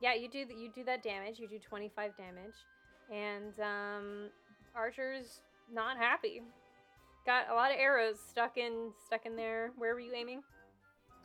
Yeah, 0.00 0.14
you 0.14 0.28
do 0.28 0.38
you 0.38 0.70
do 0.74 0.84
that 0.84 1.02
damage. 1.02 1.38
You 1.38 1.48
do 1.48 1.58
25 1.58 2.12
damage, 2.16 2.54
and 3.12 3.52
um, 3.60 4.30
Archer's 4.74 5.42
not 5.72 5.96
happy. 5.96 6.42
Got 7.24 7.50
a 7.50 7.54
lot 7.54 7.70
of 7.70 7.76
arrows 7.78 8.18
stuck 8.28 8.56
in 8.56 8.90
stuck 9.06 9.26
in 9.26 9.36
there. 9.36 9.72
Where 9.76 9.94
were 9.94 10.00
you 10.00 10.12
aiming? 10.14 10.42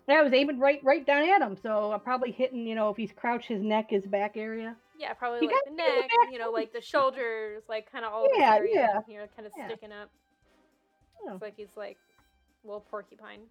Yeah, 0.08 0.20
I 0.20 0.22
was 0.22 0.34
aiming 0.34 0.60
right 0.60 0.80
right 0.84 1.06
down 1.06 1.28
at 1.28 1.42
him, 1.42 1.58
so 1.62 1.92
I'm 1.92 2.00
probably 2.00 2.32
hitting, 2.32 2.66
you 2.66 2.76
know, 2.76 2.90
if 2.90 2.98
he's 2.98 3.12
crouched, 3.12 3.48
his 3.48 3.62
neck, 3.62 3.88
his 3.90 4.06
back 4.06 4.38
area. 4.38 4.76
Yeah, 4.98 5.14
probably 5.14 5.40
You 5.42 5.48
like 5.48 5.66
the 5.66 5.72
me 5.72 5.84
in 5.84 5.96
the 5.96 6.02
neck. 6.02 6.32
You 6.32 6.40
know, 6.40 6.52
like 6.52 6.72
the 6.72 6.82
shoulders, 6.82 7.64
like 7.68 7.92
kind 7.92 8.06
of 8.06 8.14
all 8.14 8.28
Yeah, 8.34 8.52
this 8.52 8.60
area 8.60 8.74
yeah, 8.76 9.00
here, 9.08 9.28
kind 9.36 9.46
of 9.46 9.52
yeah. 9.58 9.68
sticking 9.68 9.92
up. 9.92 10.10
Oh. 11.24 11.32
Looks 11.32 11.42
like 11.42 11.56
he's 11.58 11.76
like 11.76 11.98
a 12.64 12.68
little 12.68 12.86
porcupine. 12.90 13.42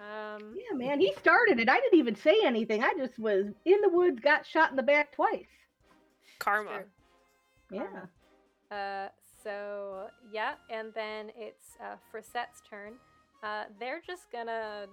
Um, 0.00 0.54
Yeah, 0.56 0.76
man, 0.76 1.00
he 1.00 1.14
started 1.20 1.60
it. 1.60 1.68
I 1.68 1.80
didn't 1.80 1.98
even 1.98 2.16
say 2.16 2.36
anything. 2.44 2.82
I 2.82 2.92
just 2.98 3.18
was 3.18 3.46
in 3.64 3.80
the 3.80 3.88
woods, 3.88 4.20
got 4.20 4.44
shot 4.46 4.70
in 4.70 4.76
the 4.76 4.82
back 4.82 5.12
twice. 5.12 5.46
Karma. 6.38 6.82
Sure. 7.72 7.88
Yeah. 8.70 8.76
Uh, 8.76 9.08
so 9.44 10.08
yeah, 10.32 10.54
and 10.70 10.92
then 10.94 11.30
it's 11.36 11.76
uh, 11.80 11.96
Frisette's 12.10 12.62
turn. 12.68 12.94
Uh, 13.42 13.64
they're 13.78 14.00
just 14.04 14.32
gonna 14.32 14.86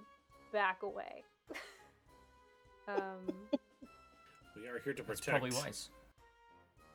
back 0.52 0.82
away. 0.82 1.24
um, 2.88 3.34
We 4.54 4.68
are 4.68 4.78
here 4.84 4.92
to 4.92 5.02
protect. 5.02 5.26
That's 5.26 5.40
probably 5.40 5.50
wise. 5.50 5.88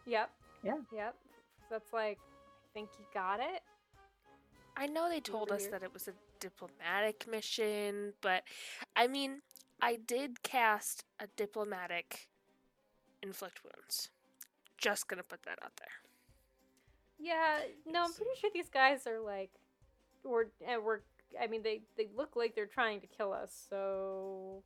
yep. 0.06 0.30
Yeah. 0.64 0.78
Yep. 0.94 1.16
That's 1.70 1.92
like, 1.92 2.18
I 2.18 2.68
think 2.74 2.90
you 2.98 3.06
got 3.14 3.40
it. 3.42 3.62
I 4.78 4.86
know 4.88 5.10
they 5.10 5.20
told 5.20 5.52
us 5.52 5.62
weird. 5.62 5.74
that 5.74 5.84
it 5.84 5.94
was 5.94 6.08
a 6.08 6.14
diplomatic 6.40 7.28
mission, 7.30 8.14
but 8.22 8.44
I 8.96 9.08
mean, 9.08 9.42
I 9.82 9.98
did 9.98 10.44
cast 10.44 11.04
a 11.20 11.28
diplomatic 11.36 12.30
inflict 13.22 13.60
wounds. 13.64 14.12
Just 14.78 15.08
gonna 15.08 15.24
put 15.24 15.44
that 15.44 15.60
out 15.64 15.76
there. 15.78 16.07
Yeah. 17.20 17.60
No, 17.86 18.04
I'm 18.04 18.14
pretty 18.14 18.32
sure 18.40 18.50
these 18.54 18.70
guys 18.70 19.08
are 19.08 19.20
like, 19.20 19.52
we're 20.24 20.46
and 20.68 20.84
we're. 20.84 21.00
I 21.42 21.48
mean, 21.48 21.62
they 21.64 21.82
they 21.98 22.08
look 22.16 22.36
like 22.36 22.56
they're 22.56 22.66
trying 22.66 23.02
to 23.02 23.08
kill 23.08 23.34
us. 23.34 23.66
So, 23.70 24.64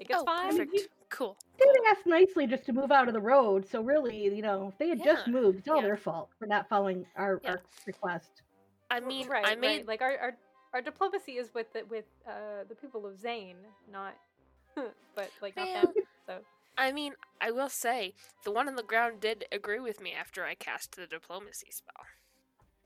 I 0.00 0.04
guess 0.04 0.18
oh, 0.20 0.24
fine. 0.24 0.50
perfect. 0.50 0.74
you- 0.74 0.86
Cool. 1.10 1.36
They 1.58 1.64
asked 1.90 2.06
nicely 2.06 2.46
just 2.46 2.64
to 2.66 2.72
move 2.72 2.92
out 2.92 3.08
of 3.08 3.14
the 3.14 3.20
road. 3.20 3.66
So 3.68 3.82
really, 3.82 4.16
you 4.16 4.42
know, 4.42 4.68
if 4.68 4.78
they 4.78 4.88
had 4.88 5.02
just 5.02 5.26
moved, 5.26 5.58
it's 5.58 5.68
all 5.68 5.78
yeah. 5.78 5.82
their 5.82 5.96
fault 5.96 6.30
for 6.38 6.46
not 6.46 6.68
following 6.68 7.04
our, 7.16 7.40
Yeah. 7.42 7.50
our 7.50 7.62
request. 7.84 8.42
I 8.92 9.00
mean, 9.00 9.28
right, 9.28 9.44
I 9.44 9.56
made 9.56 9.78
right. 9.78 9.88
like 9.88 10.02
our, 10.02 10.16
our 10.18 10.36
our 10.72 10.80
diplomacy 10.80 11.32
is 11.32 11.52
with 11.52 11.72
the 11.72 11.82
with 11.90 12.04
uh 12.28 12.62
the 12.68 12.76
people 12.76 13.06
of 13.06 13.18
Zane, 13.18 13.56
not 13.90 14.14
but 14.76 15.30
like 15.42 15.56
not 15.56 15.66
Well, 15.66 15.82
them. 15.82 15.92
So 16.26 16.38
I 16.80 16.92
mean, 16.92 17.12
I 17.40 17.50
will 17.50 17.68
say, 17.68 18.14
the 18.44 18.50
one 18.50 18.66
on 18.66 18.74
the 18.76 18.82
ground 18.82 19.20
did 19.20 19.44
agree 19.52 19.80
with 19.80 20.00
me 20.00 20.12
after 20.18 20.44
I 20.44 20.54
cast 20.54 20.96
the 20.96 21.06
diplomacy 21.06 21.68
spell. 21.70 22.04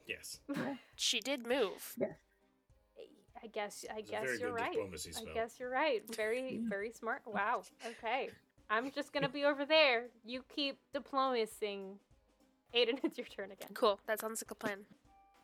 Yes. 0.07 0.40
She 0.97 1.20
did 1.20 1.47
move. 1.47 1.95
I 3.42 3.47
guess 3.49 3.84
I 3.95 3.99
It's 3.99 4.09
a 4.09 4.12
guess 4.12 4.24
very 4.24 4.38
you're 4.38 4.51
good 4.51 4.61
right. 4.61 4.72
diplomacy 4.72 5.12
I 5.16 5.32
guess 5.32 5.61
you're 5.61 5.70
right. 5.70 6.03
Very 6.16 6.61
very 6.68 6.90
smart. 6.90 7.22
Wow. 7.26 7.62
Okay. 7.86 8.30
I'm 8.70 8.90
just 8.90 9.12
gonna 9.12 9.28
be 9.28 9.45
over 9.45 9.64
there. 9.64 10.07
You 10.24 10.42
keep 10.55 10.78
diplomacying. 10.95 11.97
Aiden, 12.74 12.99
it's 13.05 13.18
your 13.18 13.26
turn 13.26 13.53
again. 13.53 13.68
Cool. 13.74 14.01
That 14.07 14.20
sounds 14.20 14.42
like 14.42 14.51
a 14.51 14.55
plan. 14.55 14.80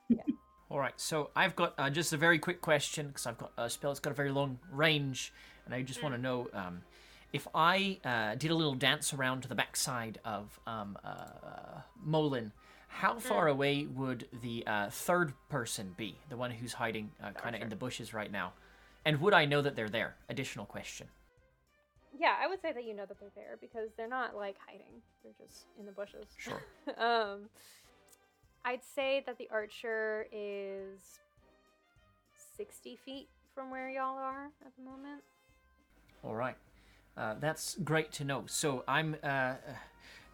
Yeah. 0.08 0.22
All 0.70 0.78
right, 0.78 0.98
so 1.00 1.30
I've 1.34 1.56
got 1.56 1.74
uh, 1.78 1.90
just 1.90 2.12
a 2.12 2.16
very 2.16 2.38
quick 2.38 2.60
question 2.60 3.08
because 3.08 3.26
I've 3.26 3.38
got 3.38 3.52
a 3.58 3.68
spell 3.68 3.90
that's 3.90 4.00
got 4.00 4.10
a 4.12 4.14
very 4.14 4.30
long 4.30 4.58
range, 4.72 5.32
and 5.66 5.74
I 5.74 5.82
just 5.82 6.00
want 6.02 6.14
to 6.14 6.20
know 6.20 6.48
um, 6.54 6.82
if 7.32 7.46
I 7.54 7.98
uh, 8.04 8.34
did 8.34 8.50
a 8.50 8.54
little 8.54 8.74
dance 8.74 9.14
around 9.14 9.42
to 9.42 9.48
the 9.48 9.54
backside 9.54 10.18
of 10.24 10.58
um, 10.66 10.98
uh, 11.04 11.80
Molon, 12.06 12.52
how 12.88 13.18
far 13.20 13.46
away 13.46 13.86
would 13.86 14.26
the 14.42 14.66
uh, 14.66 14.90
third 14.90 15.32
person 15.48 15.94
be, 15.96 16.16
the 16.28 16.36
one 16.36 16.50
who's 16.50 16.72
hiding 16.72 17.12
uh, 17.22 17.30
kind 17.30 17.54
of 17.54 17.62
in 17.62 17.68
the 17.68 17.76
bushes 17.76 18.12
right 18.12 18.30
now? 18.30 18.52
And 19.04 19.20
would 19.20 19.32
I 19.32 19.44
know 19.44 19.62
that 19.62 19.76
they're 19.76 19.88
there? 19.88 20.16
Additional 20.28 20.66
question. 20.66 21.06
Yeah, 22.18 22.34
I 22.42 22.48
would 22.48 22.60
say 22.60 22.72
that 22.72 22.84
you 22.84 22.94
know 22.94 23.06
that 23.06 23.18
they're 23.20 23.30
there 23.34 23.56
because 23.60 23.90
they're 23.96 24.08
not 24.08 24.34
like 24.36 24.56
hiding. 24.66 25.00
They're 25.22 25.32
just 25.46 25.66
in 25.78 25.86
the 25.86 25.92
bushes. 25.92 26.26
Sure. 26.36 26.60
um, 26.98 27.48
I'd 28.64 28.84
say 28.84 29.22
that 29.24 29.38
the 29.38 29.48
archer 29.50 30.26
is 30.32 31.20
60 32.56 32.98
feet 33.04 33.28
from 33.54 33.70
where 33.70 33.88
y'all 33.88 34.18
are 34.18 34.50
at 34.66 34.72
the 34.76 34.82
moment. 34.82 35.22
All 36.22 36.34
right. 36.34 36.56
Uh, 37.16 37.34
that's 37.40 37.76
great 37.84 38.12
to 38.12 38.24
know. 38.24 38.44
So 38.46 38.84
I'm 38.86 39.16
uh, 39.22 39.54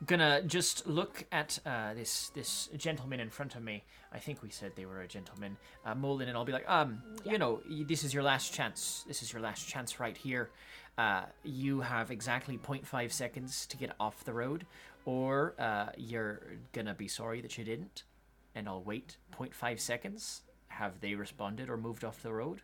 gonna 0.05 0.43
just 0.43 0.87
look 0.87 1.25
at 1.33 1.59
uh, 1.65 1.95
this 1.95 2.29
this 2.31 2.69
gentleman 2.77 3.21
in 3.21 3.31
front 3.31 3.55
of 3.55 3.63
me. 3.63 3.85
I 4.13 4.19
think 4.19 4.43
we 4.43 4.51
said 4.51 4.73
they 4.77 4.87
were 4.87 5.01
a 5.01 5.09
gentleman, 5.09 5.57
uh, 5.85 5.95
Molon, 5.95 6.29
and 6.29 6.37
I'll 6.37 6.45
be 6.45 6.53
like, 6.53 6.69
um, 6.69 7.03
you 7.25 7.39
know, 7.39 7.61
this 7.89 8.05
is 8.05 8.13
your 8.13 8.23
last 8.23 8.53
chance. 8.53 9.05
This 9.07 9.23
is 9.23 9.33
your 9.33 9.43
last 9.43 9.67
chance 9.67 9.99
right 9.99 10.17
here. 10.17 10.51
Uh, 10.99 11.25
you 11.45 11.81
have 11.81 12.11
exactly 12.11 12.57
0.5 12.57 13.13
seconds 13.13 13.67
to 13.67 13.77
get 13.77 13.93
off 14.01 14.25
the 14.25 14.33
road, 14.33 14.67
or 15.05 15.55
uh, 15.59 15.89
you're 15.97 16.43
gonna 16.73 16.95
be 16.95 17.09
sorry 17.09 17.41
that 17.41 17.57
you 17.59 17.65
didn't. 17.65 18.05
And 18.55 18.69
I'll 18.69 18.83
wait 18.83 19.17
0.5 19.39 19.81
seconds. 19.81 20.43
Have 20.69 21.01
they 21.01 21.15
responded 21.15 21.69
or 21.69 21.77
moved 21.77 22.05
off 22.05 22.23
the 22.23 22.33
road? 22.33 22.63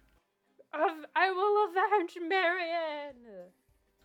I 1.14 1.30
will 1.30 1.68
avenge 1.68 2.16
Marion! 2.26 3.52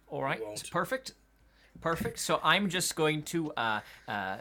All 0.08 0.24
right, 0.24 0.42
won't. 0.42 0.70
perfect, 0.72 1.14
perfect. 1.82 2.20
So 2.20 2.40
I'm 2.44 2.70
just 2.70 2.96
going 2.96 3.24
to. 3.24 3.52
Uh, 3.54 3.80
uh, 4.08 4.38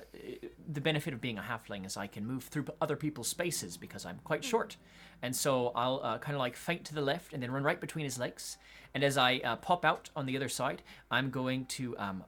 the 0.68 0.80
benefit 0.80 1.12
of 1.12 1.20
being 1.20 1.38
a 1.38 1.42
halfling 1.42 1.86
is 1.86 1.96
I 1.96 2.06
can 2.06 2.26
move 2.26 2.44
through 2.44 2.66
other 2.80 2.96
people's 2.96 3.28
spaces 3.28 3.76
because 3.76 4.06
I'm 4.06 4.20
quite 4.24 4.44
short, 4.44 4.76
and 5.22 5.34
so 5.34 5.72
I'll 5.74 6.00
uh, 6.02 6.18
kind 6.18 6.34
of 6.34 6.40
like 6.40 6.56
feint 6.56 6.84
to 6.86 6.94
the 6.94 7.02
left 7.02 7.32
and 7.32 7.42
then 7.42 7.50
run 7.50 7.62
right 7.62 7.80
between 7.80 8.04
his 8.04 8.18
legs. 8.18 8.58
And 8.94 9.04
as 9.04 9.18
I 9.18 9.38
uh, 9.38 9.56
pop 9.56 9.84
out 9.84 10.10
on 10.16 10.26
the 10.26 10.36
other 10.36 10.48
side, 10.48 10.82
I'm 11.10 11.30
going 11.30 11.66
to 11.66 11.96
um, 11.98 12.24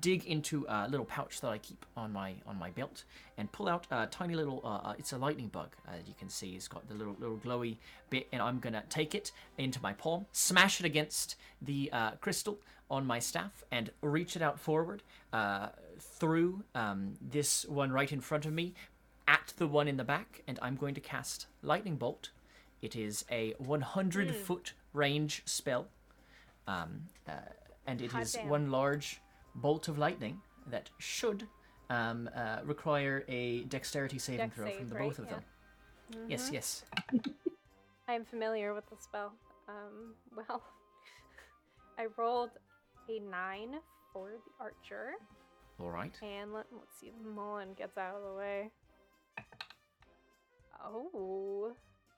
dig 0.00 0.24
into 0.24 0.66
a 0.68 0.88
little 0.88 1.06
pouch 1.06 1.40
that 1.40 1.48
I 1.48 1.58
keep 1.58 1.84
on 1.96 2.12
my 2.12 2.34
on 2.46 2.58
my 2.58 2.70
belt 2.70 3.04
and 3.38 3.50
pull 3.52 3.68
out 3.68 3.86
a 3.90 4.06
tiny 4.06 4.34
little. 4.34 4.60
Uh, 4.64 4.88
uh, 4.88 4.94
it's 4.98 5.12
a 5.12 5.18
lightning 5.18 5.48
bug, 5.48 5.70
as 5.88 6.06
you 6.06 6.14
can 6.18 6.28
see. 6.28 6.54
It's 6.54 6.68
got 6.68 6.88
the 6.88 6.94
little 6.94 7.16
little 7.18 7.38
glowy 7.38 7.76
bit, 8.10 8.28
and 8.32 8.42
I'm 8.42 8.58
gonna 8.58 8.84
take 8.88 9.14
it 9.14 9.32
into 9.58 9.80
my 9.82 9.92
palm, 9.92 10.26
smash 10.32 10.80
it 10.80 10.86
against 10.86 11.36
the 11.60 11.90
uh, 11.92 12.10
crystal 12.12 12.58
on 12.90 13.06
my 13.06 13.18
staff, 13.18 13.64
and 13.70 13.90
reach 14.00 14.36
it 14.36 14.42
out 14.42 14.58
forward 14.60 15.02
uh, 15.32 15.68
through 15.98 16.62
um, 16.74 17.14
this 17.20 17.64
one 17.66 17.90
right 17.90 18.12
in 18.12 18.20
front 18.20 18.46
of 18.46 18.52
me, 18.52 18.74
at 19.26 19.52
the 19.56 19.66
one 19.66 19.88
in 19.88 19.96
the 19.96 20.04
back, 20.04 20.42
and 20.46 20.58
I'm 20.62 20.76
going 20.76 20.94
to 20.94 21.00
cast 21.00 21.46
lightning 21.62 21.96
bolt. 21.96 22.30
It 22.82 22.94
is 22.94 23.24
a 23.30 23.54
100 23.58 24.34
foot 24.36 24.74
range 24.92 25.42
spell, 25.46 25.88
um, 26.68 27.06
uh, 27.28 27.32
and 27.86 28.00
it 28.00 28.12
Hot 28.12 28.22
is 28.22 28.32
damn. 28.34 28.48
one 28.48 28.70
large 28.70 29.20
bolt 29.56 29.88
of 29.88 29.98
lightning 29.98 30.40
that 30.68 30.90
should 30.98 31.46
um, 31.90 32.28
uh, 32.34 32.58
require 32.64 33.24
a 33.28 33.62
dexterity 33.64 34.18
saving 34.18 34.46
Dex 34.48 34.56
throw 34.56 34.70
from 34.70 34.88
the 34.88 34.94
right? 34.94 35.08
both 35.08 35.18
of 35.18 35.26
Yeah. 35.26 35.30
them. 35.32 35.44
Yes, 36.28 36.50
yes. 36.52 36.84
I 38.08 38.14
am 38.14 38.24
familiar 38.24 38.74
with 38.74 38.88
the 38.90 38.96
spell. 39.00 39.32
Um, 39.68 40.14
well, 40.36 40.62
I 41.98 42.06
rolled 42.16 42.50
a 43.08 43.18
9 43.20 43.74
for 44.12 44.30
the 44.30 44.64
archer. 44.64 45.12
All 45.80 45.90
right. 45.90 46.12
And 46.22 46.52
let, 46.52 46.66
let's 46.72 46.98
see 47.00 47.08
if 47.08 47.14
Molon 47.36 47.76
gets 47.76 47.98
out 47.98 48.14
of 48.16 48.22
the 48.22 48.34
way. 48.38 48.70
Oh, 50.84 51.72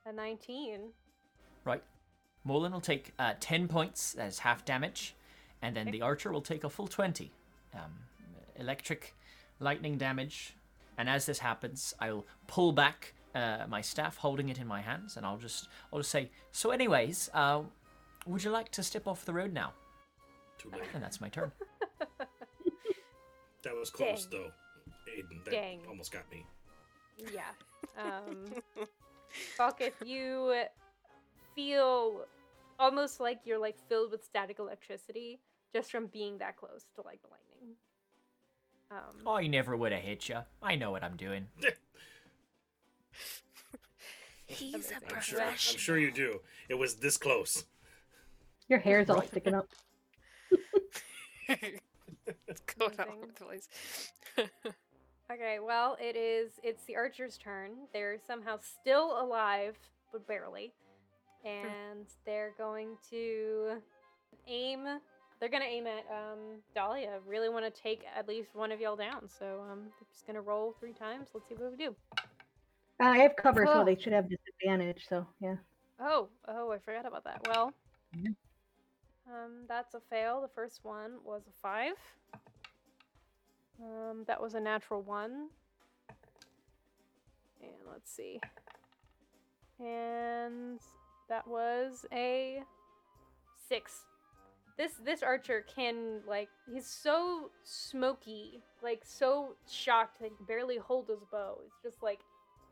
a 0.07 0.13
19. 0.13 0.81
Right. 1.65 1.83
Molon 2.47 2.73
will 2.73 2.81
take 2.81 3.13
uh, 3.19 3.35
10 3.41 3.69
points 3.69 4.15
as 4.15 4.41
half 4.41 4.65
damage, 4.65 5.15
and 5.63 5.77
then 5.77 5.91
the 5.91 6.03
archer 6.03 6.33
will 6.33 6.43
take 6.43 6.65
a 6.65 6.71
full 6.71 6.87
20. 6.89 7.31
Um, 7.75 7.93
electric 8.57 9.15
lightning 9.61 9.99
damage. 9.99 10.55
And 10.97 11.09
as 11.09 11.27
this 11.27 11.39
happens, 11.39 11.95
I'll 12.01 12.27
pull 12.47 12.73
back 12.73 13.15
uh, 13.35 13.65
my 13.69 13.81
staff, 13.81 14.17
holding 14.17 14.49
it 14.49 14.59
in 14.59 14.67
my 14.67 14.81
hands, 14.81 15.17
and 15.17 15.25
I'll 15.25 15.37
just, 15.37 15.69
I'll 15.93 16.01
just 16.01 16.11
say, 16.11 16.31
So, 16.51 16.71
anyways, 16.71 17.31
uh, 17.35 17.63
would 18.27 18.43
you 18.43 18.51
like 18.51 18.71
to 18.73 18.83
step 18.83 19.07
off 19.07 19.25
the 19.25 19.33
road 19.33 19.53
now? 19.53 19.73
Too 20.59 20.71
late. 20.71 20.83
And 20.95 21.03
that's 21.03 21.21
my 21.21 21.29
turn. 21.29 21.53
That 23.65 23.75
was 23.75 23.91
close, 23.91 24.27
Dang. 24.27 24.41
though. 24.41 24.51
Aiden, 25.13 25.45
that 25.45 25.51
Dang. 25.51 25.81
almost 25.89 26.13
got 26.13 26.31
me. 26.31 26.47
Yeah. 27.35 27.51
Um, 27.99 28.45
Falkith, 29.59 29.93
you 30.07 30.63
feel 31.55 32.25
almost 32.79 33.19
like 33.21 33.41
you're 33.45 33.59
like 33.59 33.77
filled 33.89 34.13
with 34.13 34.25
static 34.25 34.59
electricity 34.59 35.41
just 35.73 35.91
from 35.91 36.07
being 36.07 36.39
that 36.39 36.57
close 36.57 36.85
to 36.95 37.03
like 37.03 37.21
the 37.23 37.29
lightning. 37.29 37.77
Um, 38.91 39.29
I 39.29 39.47
never 39.47 39.77
would 39.77 39.93
have 39.93 40.03
hit 40.03 40.29
you. 40.29 40.39
I 40.63 40.77
know 40.77 40.91
what 40.91 41.05
I'm 41.05 41.17
doing. 41.17 41.47
He's 44.47 44.75
Amazing. 44.75 44.97
a 45.11 45.15
I'm 45.15 45.21
sure. 45.21 45.43
I'm 45.43 45.57
sure 45.57 45.99
you 45.99 46.11
do. 46.11 46.41
It 46.69 46.75
was 46.75 46.95
this 46.95 47.17
close. 47.17 47.65
Your 48.69 48.79
hair's 48.79 49.11
all 49.11 49.23
sticking 49.23 49.55
up. 49.55 49.69
it's 51.49 52.61
going 52.79 52.93
all 52.99 53.05
Amazing. 53.05 53.15
over 53.17 53.27
the 53.27 53.45
place. 53.45 53.69
Okay, 55.31 55.59
well, 55.63 55.97
it 56.01 56.17
is. 56.17 56.53
It's 56.63 56.85
the 56.85 56.97
archer's 56.97 57.37
turn. 57.37 57.73
They're 57.93 58.17
somehow 58.27 58.59
still 58.59 59.21
alive, 59.23 59.77
but 60.13 60.27
barely, 60.27 60.73
and 61.45 62.07
they're 62.25 62.55
going 62.57 62.97
to 63.11 63.83
aim. 64.47 64.87
They're 65.41 65.49
gonna 65.49 65.65
aim 65.65 65.87
at 65.87 66.05
um, 66.11 66.39
Dahlia. 66.75 67.21
Really 67.27 67.49
want 67.49 67.65
to 67.65 67.83
take 67.83 68.03
at 68.17 68.27
least 68.27 68.55
one 68.55 68.73
of 68.73 68.81
y'all 68.81 68.97
down. 68.97 69.29
So 69.29 69.65
um, 69.71 69.81
they're 69.81 70.09
just 70.13 70.27
gonna 70.27 70.41
roll 70.41 70.75
three 70.81 70.93
times. 70.93 71.29
Let's 71.33 71.49
see 71.49 71.55
what 71.55 71.71
we 71.71 71.77
do. 71.77 71.95
I 73.01 73.19
have 73.19 73.37
cover, 73.37 73.65
so 73.65 73.85
they 73.85 73.97
should 73.97 74.13
have 74.13 74.29
disadvantage. 74.29 75.07
So 75.09 75.27
yeah. 75.41 75.55
Oh, 76.01 76.29
oh, 76.49 76.73
I 76.73 76.79
forgot 76.79 77.07
about 77.07 77.25
that. 77.25 77.47
Well, 77.47 77.73
Mhm. 78.17 78.35
um, 79.29 79.65
that's 79.69 79.95
a 79.95 80.01
fail. 80.01 80.41
The 80.41 80.49
first 80.49 80.81
one 80.85 81.23
was 81.25 81.43
a 81.47 81.53
five. 81.63 81.95
Um, 83.81 84.25
that 84.27 84.41
was 84.41 84.55
a 84.55 84.61
natural 84.61 85.03
one. 85.03 85.51
And 87.61 87.87
let's 87.89 88.11
see. 88.11 88.41
And 89.79 90.81
that 91.29 91.47
was 91.47 92.05
a 92.13 92.65
six. 93.69 94.05
This 94.79 94.93
this 95.05 95.23
archer 95.25 95.65
can 95.75 96.21
like 96.27 96.49
he's 96.73 96.87
so 96.87 97.51
smoky, 97.65 98.63
like 98.81 99.03
so 99.05 99.57
shocked 99.69 100.21
that 100.21 100.31
he 100.31 100.37
can 100.37 100.47
barely 100.47 100.77
hold 100.79 101.09
his 101.09 101.25
bow. 101.33 101.59
It's 101.67 101.83
just 101.83 102.01
like 102.03 102.21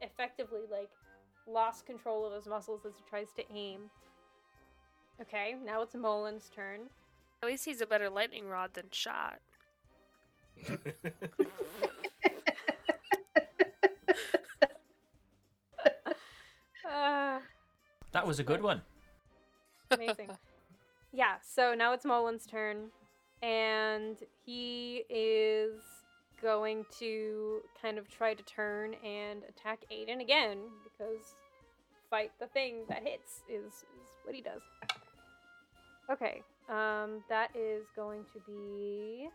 effectively 0.00 0.60
like 0.70 0.88
lost 1.48 1.84
control 1.84 2.24
of 2.24 2.32
his 2.32 2.46
muscles 2.46 2.82
as 2.86 2.92
he 2.96 3.02
tries 3.10 3.32
to 3.32 3.42
aim. 3.52 3.90
Okay, 5.20 5.56
now 5.64 5.82
it's 5.82 5.94
Molon's 5.96 6.48
turn. 6.54 6.82
At 7.42 7.48
least 7.48 7.64
he's 7.64 7.80
a 7.80 7.86
better 7.86 8.08
lightning 8.08 8.46
rod 8.46 8.70
than 8.74 8.84
shot. 8.92 9.40
Uh, 16.88 17.40
That 18.12 18.26
was 18.26 18.38
a 18.38 18.44
good 18.44 18.62
one. 18.62 18.82
amazing. 19.90 20.30
yeah, 21.16 21.36
so 21.42 21.74
now 21.74 21.94
it's 21.94 22.04
Molon's 22.04 22.44
turn, 22.44 22.90
and 23.42 24.18
he 24.44 25.04
is 25.08 25.80
going 26.42 26.84
to 26.98 27.60
kind 27.80 27.96
of 27.96 28.06
try 28.06 28.34
to 28.34 28.42
turn 28.42 28.94
and 29.02 29.42
attack 29.48 29.78
Aiden 29.90 30.20
again 30.20 30.58
because 30.84 31.34
fight 32.10 32.32
the 32.38 32.46
thing 32.48 32.84
that 32.90 33.02
hits 33.02 33.40
is, 33.48 33.72
is 33.72 34.24
what 34.24 34.34
he 34.34 34.42
does. 34.42 34.60
Okay, 36.12 36.42
um, 36.68 37.24
that 37.30 37.48
is 37.56 37.86
going 37.96 38.22
to 38.34 38.40
be 38.46 39.30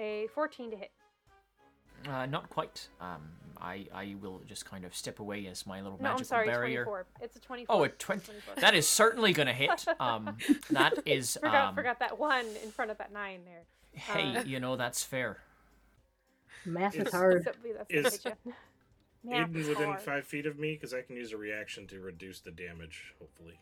a 0.00 0.26
14 0.34 0.72
to 0.72 0.76
hit. 0.76 0.90
Uh, 2.08 2.26
not 2.26 2.48
quite. 2.50 2.88
Um, 3.00 3.22
I 3.60 3.86
I 3.94 4.16
will 4.20 4.40
just 4.48 4.64
kind 4.64 4.84
of 4.84 4.94
step 4.94 5.20
away 5.20 5.46
as 5.46 5.66
my 5.66 5.80
little 5.80 5.98
No, 5.98 6.02
magical 6.04 6.20
I'm 6.20 6.24
sorry, 6.24 6.46
barrier. 6.48 6.84
24. 6.84 7.06
It's 7.20 7.36
a 7.36 7.40
24. 7.40 7.76
Oh, 7.76 7.84
a 7.84 7.88
20. 7.88 8.20
24. 8.24 8.54
That 8.56 8.74
is 8.74 8.88
certainly 8.88 9.32
gonna 9.32 9.52
hit. 9.52 9.84
Um, 10.00 10.36
that 10.70 10.94
is. 11.06 11.36
forgot, 11.40 11.68
um, 11.68 11.74
forgot 11.74 11.98
that 12.00 12.18
one 12.18 12.46
in 12.64 12.70
front 12.70 12.90
of 12.90 12.98
that 12.98 13.12
nine 13.12 13.40
there. 13.44 13.62
Hey, 13.92 14.36
Uh, 14.36 14.42
you 14.44 14.58
know 14.58 14.76
that's 14.76 15.04
fair. 15.04 15.38
Math 16.64 16.94
is 16.96 17.06
Is- 17.08 17.12
hard. 17.12 17.44
So, 17.44 17.52
that's 17.90 18.14
Is- 18.14 18.18
the 18.22 18.36
Aiden 19.28 19.54
is 19.54 19.68
within 19.68 19.86
hard. 19.90 20.02
five 20.02 20.26
feet 20.26 20.46
of 20.46 20.58
me 20.58 20.72
because 20.74 20.92
I 20.92 21.02
can 21.02 21.14
use 21.14 21.32
a 21.32 21.36
reaction 21.36 21.86
to 21.88 22.00
reduce 22.00 22.40
the 22.40 22.50
damage. 22.50 23.14
Hopefully, 23.20 23.60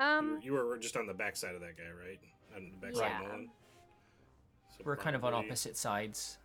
you, 0.00 0.04
Um, 0.06 0.32
were, 0.36 0.40
you 0.40 0.52
were 0.52 0.78
just 0.78 0.96
on 0.96 1.06
the 1.06 1.12
backside 1.14 1.54
of 1.54 1.60
that 1.60 1.76
guy, 1.76 1.90
right? 1.90 2.20
On 2.56 2.70
the 2.70 2.86
backside 2.86 3.10
Yeah. 3.10 3.26
of 3.26 3.32
Molon. 3.32 3.48
So 4.78 4.84
We're 4.84 4.96
kind 4.96 5.16
of 5.16 5.24
on 5.24 5.34
opposite 5.34 5.76
sides. 5.76 6.38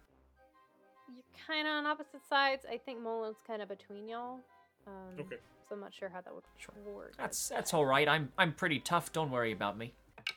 you're 1.13 1.23
kind 1.47 1.67
of 1.67 1.73
on 1.73 1.85
opposite 1.85 2.21
sides. 2.27 2.65
I 2.69 2.77
think 2.77 2.99
Molon's 3.01 3.37
kind 3.45 3.61
of 3.61 3.67
between 3.69 4.07
y'all. 4.09 4.39
Um, 4.87 5.19
Okay. 5.19 5.37
So 5.69 5.75
I'm 5.75 5.79
not 5.81 5.93
sure 5.93 6.09
how 6.09 6.19
that 6.21 6.33
would 6.33 6.43
Sure. 6.57 6.73
work. 6.93 7.13
That's 7.17 7.47
that's 7.49 7.73
all 7.73 7.85
right. 7.85 8.07
I'm 8.07 8.31
I'm 8.37 8.51
pretty 8.53 8.79
tough. 8.79 9.11
Don't 9.13 9.31
worry 9.31 9.51
about 9.53 9.77
me. 9.77 9.93
Okay, 10.19 10.33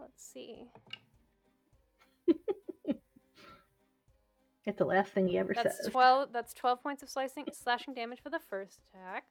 let's 0.00 0.22
see. 0.24 0.68
It's 4.66 4.78
the 4.78 4.84
last 4.86 5.12
thing 5.12 5.28
he 5.28 5.36
ever 5.36 5.52
That's 5.54 5.76
says. 5.84 5.88
twelve. 5.92 6.30
That's 6.32 6.54
twelve 6.54 6.82
points 6.82 7.02
of 7.02 7.10
slicing, 7.10 7.44
slashing 7.52 7.92
damage 7.92 8.20
for 8.22 8.30
the 8.30 8.38
first 8.48 8.78
attack. 8.94 9.24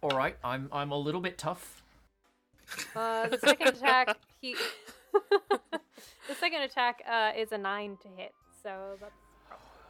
All 0.00 0.10
right. 0.16 0.36
I'm 0.44 0.68
I'm 0.70 0.92
a 0.92 0.96
little 0.98 1.20
bit 1.20 1.38
tough. 1.38 1.82
Uh, 2.94 3.28
the 3.28 3.38
second 3.38 3.68
attack, 3.68 4.16
he. 4.40 4.54
the 6.28 6.34
second 6.38 6.62
attack 6.62 7.02
uh, 7.08 7.32
is 7.36 7.52
a 7.52 7.58
nine 7.58 7.96
to 8.02 8.08
hit. 8.16 8.34
So 8.62 8.96
that's 9.00 9.12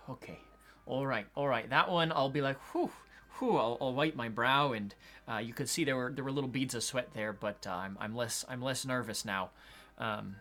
Okay. 0.09 0.39
All 0.87 1.07
right. 1.07 1.27
All 1.35 1.49
right. 1.49 1.69
That 1.69 1.91
one 1.91 2.13
I'll 2.13 2.31
be 2.31 2.41
like, 2.41 2.59
whew, 2.73 2.91
whew. 3.39 3.57
I'll, 3.57 3.77
I'll 3.81 3.95
wipe 3.95 4.15
my 4.15 4.29
brow, 4.29 4.73
and 4.73 4.95
uh, 5.29 5.39
you 5.39 5.53
could 5.53 5.69
see 5.69 5.85
there 5.85 5.97
were 5.97 6.13
there 6.15 6.25
were 6.25 6.31
little 6.31 6.49
beads 6.51 6.75
of 6.75 6.85
sweat 6.85 7.09
there, 7.15 7.33
but 7.33 7.67
uh, 7.67 7.71
I'm 7.73 7.97
I'm 8.01 8.15
less 8.15 8.45
I'm 8.49 8.63
less 8.63 8.85
nervous 8.87 9.25
now. 9.25 9.51
Um, 9.99 10.37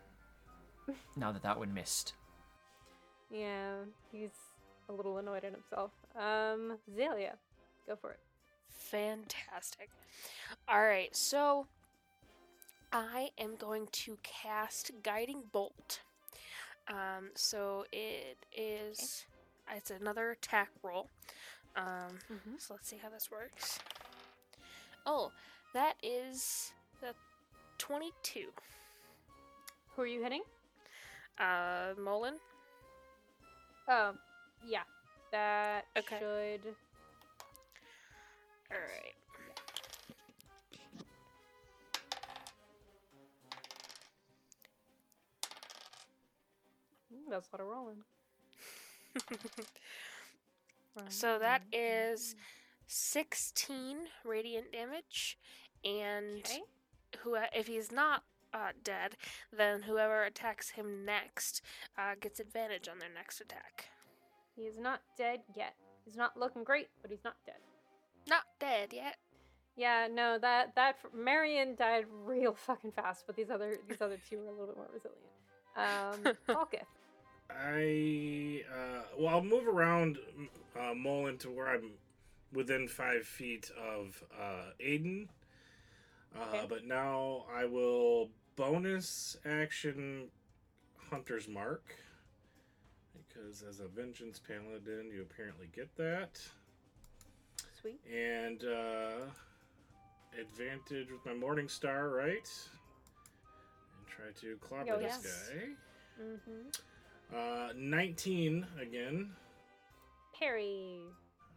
now 1.15 1.31
that 1.31 1.43
that 1.43 1.57
one 1.57 1.73
missed. 1.73 2.13
yeah. 3.31 3.77
He's 4.11 4.29
a 4.87 4.93
little 4.93 5.17
annoyed 5.17 5.43
at 5.43 5.51
himself. 5.51 5.91
Um, 6.15 6.77
Zelia, 6.95 7.33
go 7.87 7.95
for 7.95 8.11
it. 8.11 8.19
Fantastic. 8.69 9.89
All 10.69 10.81
right, 10.81 11.13
so 11.15 11.65
I 12.91 13.29
am 13.37 13.55
going 13.55 13.87
to 13.91 14.17
cast 14.23 14.91
Guiding 15.03 15.43
Bolt. 15.51 16.01
Um, 16.87 17.31
so 17.33 17.85
it 17.91 18.37
is 18.55 19.25
it's 19.75 19.89
another 19.91 20.31
attack 20.31 20.69
roll. 20.83 21.09
Um, 21.75 22.19
Mhm. 22.29 22.59
so 22.61 22.73
let's 22.75 22.87
see 22.87 22.97
how 22.97 23.09
this 23.09 23.29
works. 23.31 23.79
Oh, 25.05 25.31
that 25.73 25.95
is 26.01 26.73
the 27.01 27.15
22. 27.77 28.53
Who 29.95 30.01
are 30.01 30.07
you 30.07 30.21
hitting? 30.21 30.43
Uh, 31.37 31.93
Molon. 31.95 32.39
Oh, 33.87 34.17
yeah. 34.63 34.83
That 35.31 35.85
Okay. 35.97 36.19
should. 36.19 36.75
All 38.71 38.77
that's 47.29 47.49
a 47.51 47.55
lot 47.55 47.61
of 47.61 47.67
rolling. 47.67 48.03
So 51.09 51.37
that 51.39 51.61
is 51.73 52.35
16 52.87 53.97
radiant 54.23 54.71
damage, 54.71 55.37
and 55.83 56.39
Okay. 56.45 56.61
who 57.19 57.35
if 57.53 57.67
he's 57.67 57.91
not 57.91 58.23
uh, 58.53 58.71
dead, 58.83 59.17
then 59.51 59.81
whoever 59.81 60.23
attacks 60.23 60.69
him 60.69 61.03
next 61.03 61.61
uh, 61.97 62.15
gets 62.21 62.39
advantage 62.39 62.87
on 62.87 62.99
their 62.99 63.09
next 63.13 63.41
attack. 63.41 63.89
He 64.55 64.61
is 64.63 64.77
not 64.79 65.01
dead 65.17 65.41
yet. 65.53 65.75
He's 66.05 66.15
not 66.15 66.37
looking 66.39 66.63
great, 66.63 66.87
but 67.01 67.11
he's 67.11 67.25
not 67.25 67.35
dead. 67.45 67.59
Not 68.29 68.43
dead 68.59 68.93
yet. 68.93 69.17
Yeah, 69.75 70.07
no, 70.09 70.37
that 70.39 70.75
that 70.75 70.95
Marion 71.13 71.75
died 71.75 72.05
real 72.23 72.53
fucking 72.53 72.93
fast, 72.93 73.25
but 73.27 73.35
these 73.35 73.49
other 73.49 73.75
these 73.89 74.01
other 74.01 74.17
two 74.29 74.37
were 74.37 74.47
a 74.47 74.51
little 74.51 74.67
bit 74.67 74.77
more 74.77 74.89
resilient. 74.93 75.21
Um, 75.77 76.23
Falkith. 76.47 76.87
I 77.49 78.63
uh, 78.71 79.01
well, 79.17 79.29
I'll 79.35 79.43
move 79.43 79.67
around 79.67 80.17
uh, 80.77 80.93
Molon 80.93 81.37
to 81.39 81.49
where 81.49 81.67
I'm 81.67 81.91
within 82.53 82.87
five 82.87 83.25
feet 83.25 83.71
of 83.77 84.23
uh, 84.39 84.71
Aiden. 84.83 85.27
Uh, 86.35 86.39
Okay. 86.53 86.65
But 86.67 86.85
now 86.85 87.45
I 87.53 87.65
will 87.65 88.29
bonus 88.57 89.37
action 89.45 90.27
Hunter's 91.09 91.47
Mark 91.47 91.95
because 93.27 93.63
as 93.63 93.79
a 93.79 93.87
Vengeance 93.87 94.39
Paladin, 94.39 95.11
you 95.13 95.21
apparently 95.21 95.69
get 95.75 95.95
that, 95.97 96.39
Sweet. 97.81 97.99
and 98.13 98.63
uh, 98.63 99.25
advantage 100.39 101.09
with 101.11 101.25
my 101.25 101.33
Morning 101.33 101.67
Star, 101.69 102.09
right? 102.09 102.49
And 103.97 104.07
try 104.07 104.25
to 104.41 104.57
clobber 104.57 104.93
Oh, 104.93 104.99
this 104.99 105.19
yes. 105.23 105.49
guy. 105.53 105.65
Mm-hmm. 106.21 106.69
Uh, 107.33 107.69
19 107.75 108.65
again. 108.81 109.31
Parry. 110.37 110.99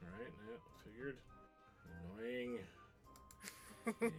Alright, 0.05 0.33
yeah, 0.49 0.57
figured. 0.85 1.17
Annoying. 2.17 2.59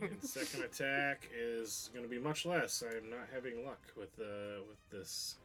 and 0.02 0.24
second 0.24 0.64
attack 0.64 1.30
is 1.38 1.90
going 1.94 2.04
to 2.04 2.10
be 2.10 2.20
much 2.20 2.46
less. 2.46 2.84
I'm 2.86 3.10
not 3.10 3.28
having 3.34 3.66
luck 3.66 3.80
with 3.96 4.10
uh, 4.20 4.62
with 4.68 4.78
this. 4.92 5.36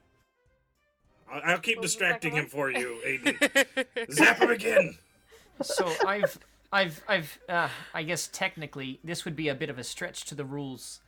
I'll, 1.31 1.41
I'll 1.45 1.59
keep 1.59 1.79
What 1.79 1.83
distracting 1.83 2.33
second 2.33 2.45
him 2.45 2.51
for 2.51 2.71
you, 2.71 2.99
Aiden. 3.07 4.11
Zap 4.13 4.39
him 4.39 4.51
again! 4.51 4.97
So 5.63 5.91
I've, 6.07 6.39
I've, 6.73 7.03
I've, 7.09 7.39
uh, 7.49 7.69
I 7.95 8.03
guess 8.03 8.29
technically 8.33 8.99
this 9.05 9.25
would 9.25 9.37
be 9.37 9.49
a 9.49 9.55
bit 9.55 9.71
of 9.71 9.79
a 9.79 9.85
stretch 9.85 10.25
to 10.27 10.35
the 10.35 10.45
rules, 10.45 11.01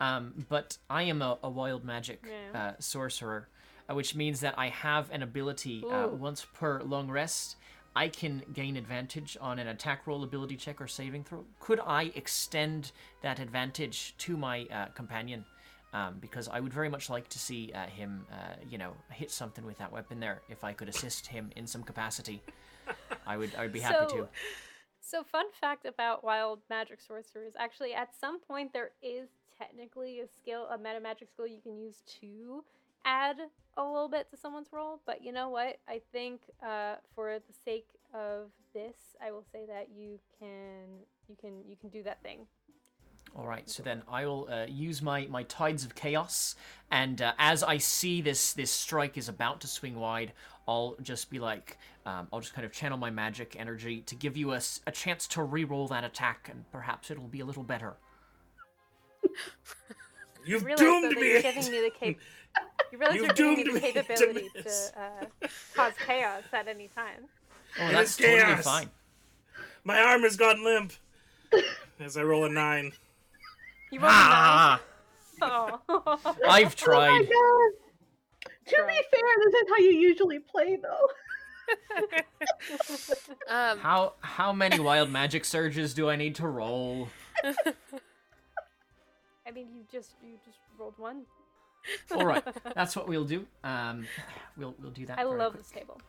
um, 0.00 0.46
but 0.48 0.76
I 0.90 1.02
am 1.04 1.22
a, 1.22 1.38
a 1.42 1.48
wild 1.50 1.84
magic 1.84 2.24
Yeah. 2.26 2.60
uh, 2.60 2.72
sorcerer, 2.78 3.48
uh, 3.88 3.94
which 3.94 4.14
means 4.14 4.40
that 4.40 4.54
I 4.58 4.68
have 4.68 5.10
an 5.10 5.22
ability 5.22 5.84
uh, 5.90 6.08
once 6.08 6.46
per 6.54 6.82
long 6.82 7.10
rest. 7.10 7.56
I 7.94 8.08
can 8.08 8.42
gain 8.52 8.76
advantage 8.76 9.38
on 9.40 9.58
an 9.58 9.68
attack 9.68 10.06
roll, 10.06 10.22
ability 10.22 10.56
check, 10.56 10.80
or 10.82 10.86
saving 10.86 11.24
throw. 11.24 11.44
Could 11.60 11.80
I 11.80 12.12
extend 12.14 12.92
that 13.22 13.38
advantage 13.38 14.14
to 14.18 14.36
my 14.36 14.66
uh, 14.70 14.86
companion? 14.94 15.46
um, 15.96 16.16
because 16.20 16.46
I 16.48 16.60
would 16.60 16.74
very 16.74 16.90
much 16.90 17.08
like 17.08 17.28
to 17.30 17.38
see 17.38 17.72
uh, 17.74 17.86
him, 17.86 18.26
uh, 18.30 18.56
you 18.68 18.76
know, 18.76 18.92
hit 19.10 19.30
something 19.30 19.64
with 19.64 19.78
that 19.78 19.90
weapon 19.90 20.20
there. 20.20 20.42
If 20.50 20.62
I 20.62 20.74
could 20.74 20.90
assist 20.90 21.26
him 21.26 21.50
in 21.56 21.66
some 21.66 21.82
capacity, 21.82 22.42
I 23.26 23.36
would. 23.38 23.54
I 23.56 23.62
would 23.62 23.72
be 23.72 23.80
happy 23.80 24.10
So- 24.10 24.16
to. 24.16 24.28
So, 25.00 25.22
fun 25.22 25.46
fact 25.60 25.86
about 25.86 26.24
wild 26.24 26.62
magic 26.68 27.00
sorcerers 27.00 27.52
actually, 27.56 27.94
at 27.94 28.12
some 28.12 28.40
point, 28.40 28.72
there 28.72 28.90
is 29.00 29.28
technically 29.56 30.18
a 30.18 30.26
skill, 30.26 30.66
a 30.66 30.76
meta 30.76 30.98
magic 30.98 31.28
skill 31.28 31.46
you 31.46 31.60
can 31.60 31.78
use 31.78 32.02
to 32.20 32.64
add 33.06 33.36
a 33.76 33.84
little 33.84 34.08
bit 34.08 34.28
to 34.30 34.36
someone's 34.36 34.68
roll. 34.72 35.00
But 35.06 35.22
you 35.24 35.32
know 35.32 35.48
what? 35.48 35.78
I 35.88 36.00
think 36.12 36.40
uh, 36.62 36.96
for 37.14 37.38
the 37.38 37.54
sake 37.64 37.88
of 38.12 38.50
this, 38.74 38.96
I 39.24 39.30
will 39.30 39.44
say 39.52 39.64
that 39.66 39.88
you 39.96 40.18
can, 40.38 40.84
you 41.28 41.36
can, 41.40 41.62
you 41.66 41.76
can 41.76 41.88
do 41.88 42.02
that 42.02 42.22
thing. 42.22 42.46
All 43.34 43.46
right, 43.46 43.68
so 43.68 43.82
then 43.82 44.02
I 44.08 44.24
will 44.24 44.48
uh, 44.50 44.64
use 44.66 45.02
my, 45.02 45.26
my 45.26 45.42
tides 45.42 45.84
of 45.84 45.94
chaos, 45.94 46.54
and 46.90 47.20
uh, 47.20 47.32
as 47.38 47.62
I 47.62 47.76
see 47.76 48.22
this 48.22 48.54
this 48.54 48.70
strike 48.70 49.18
is 49.18 49.28
about 49.28 49.60
to 49.60 49.66
swing 49.66 49.96
wide, 49.96 50.32
I'll 50.66 50.96
just 51.02 51.28
be 51.28 51.38
like, 51.38 51.76
um, 52.06 52.28
I'll 52.32 52.40
just 52.40 52.54
kind 52.54 52.64
of 52.64 52.72
channel 52.72 52.96
my 52.96 53.10
magic 53.10 53.56
energy 53.58 54.00
to 54.02 54.14
give 54.14 54.38
you 54.38 54.52
a, 54.52 54.60
a 54.86 54.92
chance 54.92 55.26
to 55.28 55.42
re-roll 55.42 55.86
that 55.88 56.02
attack, 56.02 56.48
and 56.50 56.64
perhaps 56.70 57.10
it'll 57.10 57.24
be 57.24 57.40
a 57.40 57.44
little 57.44 57.64
better. 57.64 57.96
You've 60.46 60.64
realize 60.64 60.78
doomed 60.78 61.10
that 61.10 61.20
me. 61.20 61.28
you're 61.32 61.42
giving 61.42 61.70
me 61.70 61.80
the 61.80 61.90
cap- 62.00 62.14
You 62.92 62.98
realize 62.98 63.16
You've 63.16 63.24
you're 63.26 63.34
giving 63.34 63.56
me 63.56 63.64
doomed 63.64 63.76
the 64.06 64.32
me 64.34 64.48
to 64.56 64.62
to, 64.62 64.70
uh, 65.00 65.26
cause 65.74 65.92
chaos 66.06 66.42
at 66.52 66.68
any 66.68 66.88
time. 66.88 67.24
Oh, 67.80 67.88
that's 67.92 68.10
it's 68.10 68.16
totally 68.16 68.38
chaos. 68.38 68.64
fine. 68.64 68.90
My 69.84 70.00
arm 70.00 70.22
has 70.22 70.36
gone 70.36 70.62
limp. 70.64 70.92
As 72.00 72.16
I 72.16 72.22
roll 72.22 72.44
a 72.44 72.48
nine. 72.48 72.92
You 73.90 74.00
rolled 74.00 74.12
a 74.12 74.16
nine. 74.16 74.24
Ah, 74.24 74.80
Oh. 75.42 75.80
I've 75.88 76.24
Oh 76.24 76.36
my 76.48 76.64
tried. 76.70 77.28
god! 77.28 77.72
To 78.68 78.76
be 78.88 78.94
fair, 78.94 79.34
this 79.44 79.54
is 79.54 79.68
how 79.68 79.76
you 79.78 79.90
usually 79.92 80.38
play, 80.38 80.76
though. 80.76 81.08
Um, 83.48 83.78
How 83.78 84.14
how 84.20 84.52
many 84.52 84.78
wild 84.78 85.10
magic 85.10 85.44
surges 85.44 85.94
do 85.94 86.08
I 86.08 86.16
need 86.16 86.34
to 86.36 86.46
roll? 86.48 87.08
I 87.44 87.52
mean, 89.52 89.68
you 89.74 89.84
just 89.90 90.12
you 90.22 90.38
just 90.44 90.58
rolled 90.78 90.98
one. 90.98 91.22
All 92.10 92.24
right, 92.26 92.44
that's 92.74 92.94
what 92.96 93.08
we'll 93.08 93.24
do. 93.24 93.46
Um, 93.64 94.06
we'll 94.56 94.74
we'll 94.80 94.90
do 94.92 95.06
that. 95.06 95.18
I 95.18 95.24
love 95.24 95.52
quick. 95.52 95.62
this 95.64 95.72
table. 95.72 96.00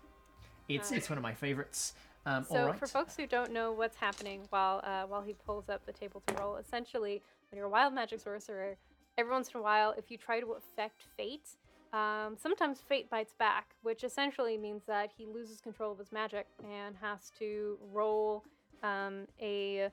It's 0.67 0.91
Uh, 0.91 0.95
it's 0.95 1.09
one 1.09 1.17
of 1.17 1.23
my 1.23 1.33
favorites. 1.33 1.93
Um, 2.25 2.43
So, 2.43 2.57
all 2.57 2.65
right. 2.67 2.79
for 2.79 2.87
folks 2.87 3.15
who 3.15 3.25
don't 3.25 3.51
know 3.53 3.71
what's 3.71 3.95
happening 3.95 4.41
while 4.49 4.81
uh, 4.83 5.03
while 5.03 5.21
he 5.21 5.33
pulls 5.45 5.69
up 5.69 5.85
the 5.85 5.93
table 5.93 6.21
to 6.27 6.33
roll, 6.35 6.57
essentially, 6.57 7.21
when 7.49 7.57
you're 7.57 7.67
a 7.67 7.69
wild 7.69 7.93
magic 7.93 8.19
sorcerer, 8.19 8.75
every 9.17 9.31
once 9.31 9.49
in 9.53 9.59
a 9.59 9.63
while, 9.63 9.93
if 9.97 10.11
you 10.11 10.17
try 10.17 10.39
to 10.41 10.51
affect 10.53 11.03
fate, 11.15 11.47
um, 11.93 12.35
sometimes 12.37 12.81
fate 12.81 13.09
bites 13.09 13.33
back, 13.39 13.75
which 13.81 14.03
essentially 14.03 14.57
means 14.57 14.83
that 14.87 15.09
he 15.17 15.25
loses 15.25 15.61
control 15.61 15.91
of 15.93 15.99
his 15.99 16.11
magic 16.11 16.47
and 16.69 16.95
has 16.99 17.31
to 17.39 17.77
roll 17.93 18.43
um, 18.83 19.25
a 19.41 19.89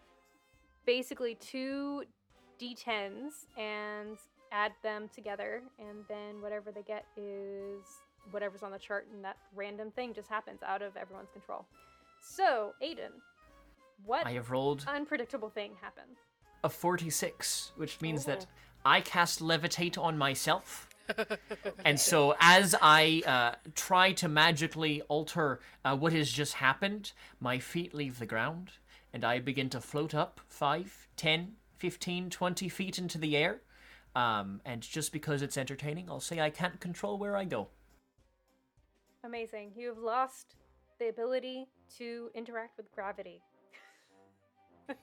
basically 0.87 1.37
two 1.37 2.03
d10s 2.61 3.47
and 3.57 4.16
add 4.55 4.72
them 4.82 5.11
together, 5.14 5.62
and 5.78 5.98
then 6.09 6.40
whatever 6.40 6.70
they 6.70 6.82
get 6.82 7.05
is 7.16 7.84
whatever's 8.30 8.62
on 8.62 8.70
the 8.70 8.78
chart, 8.78 9.07
and 9.12 9.22
that 9.24 9.36
random 9.55 9.90
thing 9.90 10.14
just 10.14 10.28
happens 10.28 10.61
out 10.62 10.80
of 10.80 10.96
everyone's 10.96 11.30
control. 11.30 11.66
So, 12.22 12.72
Aiden, 12.82 13.12
what 14.07 14.26
I 14.26 14.32
have 14.32 14.50
rolled 14.50 14.84
unpredictable 14.88 15.50
thing 15.50 15.72
happened? 15.82 16.16
a 16.62 16.68
46, 16.70 17.72
which 17.76 18.00
means 18.00 18.24
that 18.24 18.46
Oh. 18.46 18.90
I 18.90 19.00
cast 19.02 19.40
levitate 19.40 19.98
on 19.98 20.16
myself. 20.16 20.88
and 21.84 22.00
so, 22.00 22.34
as 22.40 22.74
I 22.80 23.22
uh, 23.26 23.70
try 23.74 24.12
to 24.12 24.28
magically 24.28 25.02
alter 25.09 25.61
uh, 25.84 25.94
what 25.94 26.14
has 26.14 26.30
just 26.32 26.55
happened, 26.55 27.12
my 27.40 27.59
feet 27.59 27.92
leave 27.92 28.18
the 28.18 28.24
ground 28.24 28.70
and 29.12 29.24
I 29.24 29.38
begin 29.38 29.68
to 29.70 29.80
float 29.80 30.14
up 30.14 30.40
5, 30.48 31.09
10, 31.16 31.52
15, 31.76 32.30
20 32.30 32.68
feet 32.68 32.98
into 32.98 33.18
the 33.18 33.36
air. 33.36 33.61
Um, 34.14 34.60
and 34.64 34.80
just 34.80 35.12
because 35.12 35.42
it's 35.42 35.56
entertaining, 35.56 36.08
I'll 36.08 36.20
say 36.20 36.40
I 36.40 36.50
can't 36.50 36.78
control 36.80 37.18
where 37.18 37.36
I 37.36 37.44
go. 37.44 37.68
Amazing. 39.24 39.72
You 39.76 39.88
have 39.88 39.98
lost 39.98 40.54
the 40.98 41.08
ability 41.08 41.66
to 41.98 42.30
interact 42.34 42.76
with 42.76 42.92
gravity. 42.92 43.40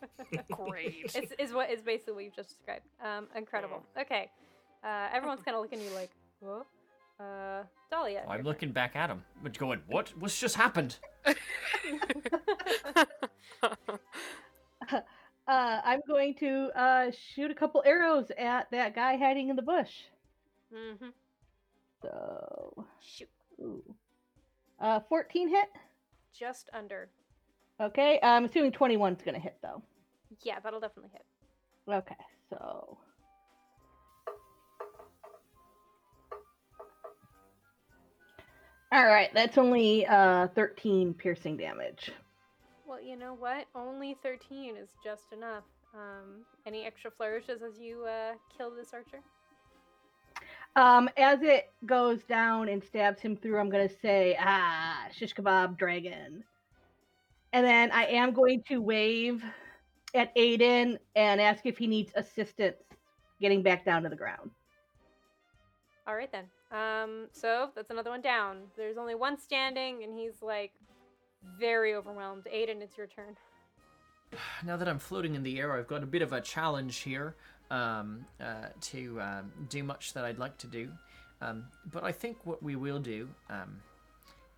great. 0.51 1.11
is, 1.15 1.33
is 1.39 1.53
what 1.53 1.71
is 1.71 1.81
basically 1.81 2.13
what 2.13 2.23
you've 2.23 2.35
just 2.35 2.49
described. 2.49 2.85
Um, 3.03 3.27
incredible. 3.35 3.83
Okay. 3.99 4.29
Uh, 4.83 5.07
everyone's 5.13 5.41
kind 5.43 5.55
of 5.55 5.61
looking 5.61 5.79
at 5.79 5.85
you 5.85 5.91
like, 5.95 6.11
whoa. 6.39 6.65
Uh, 7.19 7.63
Dahlia. 7.89 8.23
I'm 8.27 8.43
your 8.43 8.43
looking 8.43 8.71
back 8.71 8.95
at 8.95 9.09
him, 9.09 9.23
going, 9.59 9.81
what? 9.87 10.13
What's 10.17 10.39
just 10.39 10.55
happened? 10.55 10.97
Uh, 15.51 15.81
I'm 15.83 15.99
going 16.07 16.33
to 16.35 16.69
uh, 16.77 17.11
shoot 17.35 17.51
a 17.51 17.53
couple 17.53 17.83
arrows 17.85 18.31
at 18.37 18.71
that 18.71 18.95
guy 18.95 19.17
hiding 19.17 19.49
in 19.49 19.57
the 19.57 19.61
bush. 19.61 19.91
Mhm. 20.73 21.11
So, 22.01 22.85
Shoot. 23.01 23.27
ooh. 23.59 23.83
Uh, 24.79 25.01
14 25.09 25.49
hit. 25.49 25.67
Just 26.33 26.69
under. 26.71 27.09
Okay, 27.81 28.17
I'm 28.23 28.45
assuming 28.45 28.71
21's 28.71 29.21
gonna 29.23 29.39
hit 29.39 29.57
though. 29.61 29.81
Yeah, 30.41 30.61
that'll 30.61 30.79
definitely 30.79 31.11
hit. 31.11 31.25
Okay, 31.93 32.15
so. 32.49 32.97
All 38.93 39.05
right, 39.05 39.33
that's 39.33 39.57
only 39.57 40.05
uh 40.05 40.47
13 40.55 41.13
piercing 41.13 41.57
damage. 41.57 42.11
Well, 42.91 43.01
you 43.01 43.15
know 43.15 43.35
what? 43.39 43.67
Only 43.73 44.17
13 44.21 44.75
is 44.75 44.89
just 45.01 45.31
enough. 45.31 45.63
Um, 45.93 46.43
any 46.65 46.83
extra 46.85 47.09
flourishes 47.09 47.61
as 47.61 47.79
you 47.79 48.03
uh, 48.03 48.33
kill 48.57 48.69
this 48.69 48.89
archer? 48.93 49.21
Um, 50.75 51.09
as 51.15 51.41
it 51.41 51.71
goes 51.85 52.21
down 52.23 52.67
and 52.67 52.83
stabs 52.83 53.21
him 53.21 53.37
through, 53.37 53.59
I'm 53.59 53.69
gonna 53.69 53.87
say, 53.87 54.37
"Ah, 54.37 55.07
shish 55.13 55.33
kebab 55.33 55.77
dragon," 55.77 56.43
and 57.53 57.65
then 57.65 57.91
I 57.91 58.07
am 58.07 58.33
going 58.33 58.61
to 58.63 58.79
wave 58.79 59.41
at 60.13 60.35
Aiden 60.35 60.97
and 61.15 61.39
ask 61.39 61.65
if 61.65 61.77
he 61.77 61.87
needs 61.87 62.11
assistance 62.17 62.83
getting 63.39 63.63
back 63.63 63.85
down 63.85 64.03
to 64.03 64.09
the 64.09 64.17
ground. 64.17 64.51
All 66.07 66.15
right 66.15 66.31
then. 66.31 66.49
Um, 66.77 67.29
so 67.31 67.69
that's 67.73 67.89
another 67.89 68.09
one 68.09 68.21
down. 68.21 68.63
There's 68.75 68.97
only 68.97 69.15
one 69.15 69.37
standing, 69.37 70.03
and 70.03 70.13
he's 70.13 70.41
like 70.41 70.73
very 71.59 71.93
overwhelmed. 71.93 72.45
Aiden, 72.53 72.81
it's 72.81 72.97
your 72.97 73.07
turn. 73.07 73.35
now 74.65 74.77
that 74.77 74.87
I'm 74.87 74.99
floating 74.99 75.35
in 75.35 75.43
the 75.43 75.59
air, 75.59 75.73
I've 75.77 75.87
got 75.87 76.03
a 76.03 76.07
bit 76.07 76.21
of 76.21 76.33
a 76.33 76.41
challenge 76.41 76.97
here 76.97 77.35
um, 77.69 78.25
uh, 78.39 78.67
to 78.79 79.21
um, 79.21 79.51
do 79.69 79.83
much 79.83 80.13
that 80.13 80.25
I'd 80.25 80.39
like 80.39 80.57
to 80.59 80.67
do. 80.67 80.89
Um, 81.41 81.65
but 81.91 82.03
I 82.03 82.11
think 82.11 82.37
what 82.45 82.61
we 82.61 82.75
will 82.75 82.99
do 82.99 83.27
um, 83.49 83.81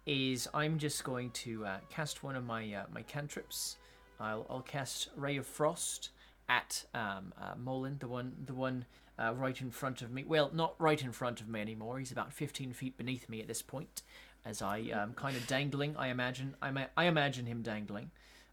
is 0.05 0.49
I'm 0.53 0.77
just 0.77 1.03
going 1.03 1.31
to 1.31 1.65
uh, 1.65 1.77
cast 1.89 2.23
one 2.23 2.35
of 2.35 2.45
my 2.45 2.73
uh, 2.73 2.83
my 2.93 3.03
cantrips. 3.03 3.77
I'll, 4.19 4.45
I'll 4.49 4.61
cast 4.61 5.09
Ray 5.15 5.37
of 5.37 5.47
Frost 5.47 6.09
at 6.49 6.83
um, 6.93 7.33
uh, 7.41 7.55
Molon, 7.55 7.99
the 7.99 8.07
one 8.07 8.33
the 8.45 8.53
one 8.53 8.85
uh, 9.17 9.33
right 9.35 9.59
in 9.61 9.71
front 9.71 10.01
of 10.01 10.11
me. 10.11 10.23
Well, 10.23 10.49
not 10.53 10.75
right 10.79 11.01
in 11.01 11.11
front 11.11 11.39
of 11.39 11.47
me 11.47 11.61
anymore. 11.61 11.99
He's 11.99 12.11
about 12.11 12.33
15 12.33 12.73
feet 12.73 12.97
beneath 12.97 13.29
me 13.29 13.41
at 13.41 13.47
this 13.47 13.61
point, 13.61 14.01
as 14.45 14.61
I 14.61 14.77
am 14.93 15.13
kind 15.13 15.35
of 15.37 15.45
dangling. 15.47 15.95
I 15.97 16.07
imagine 16.07 16.55
I, 16.61 16.71
ma- 16.71 16.87
I 16.97 17.05
imagine 17.05 17.45
him 17.45 17.61
dangling. 17.61 18.11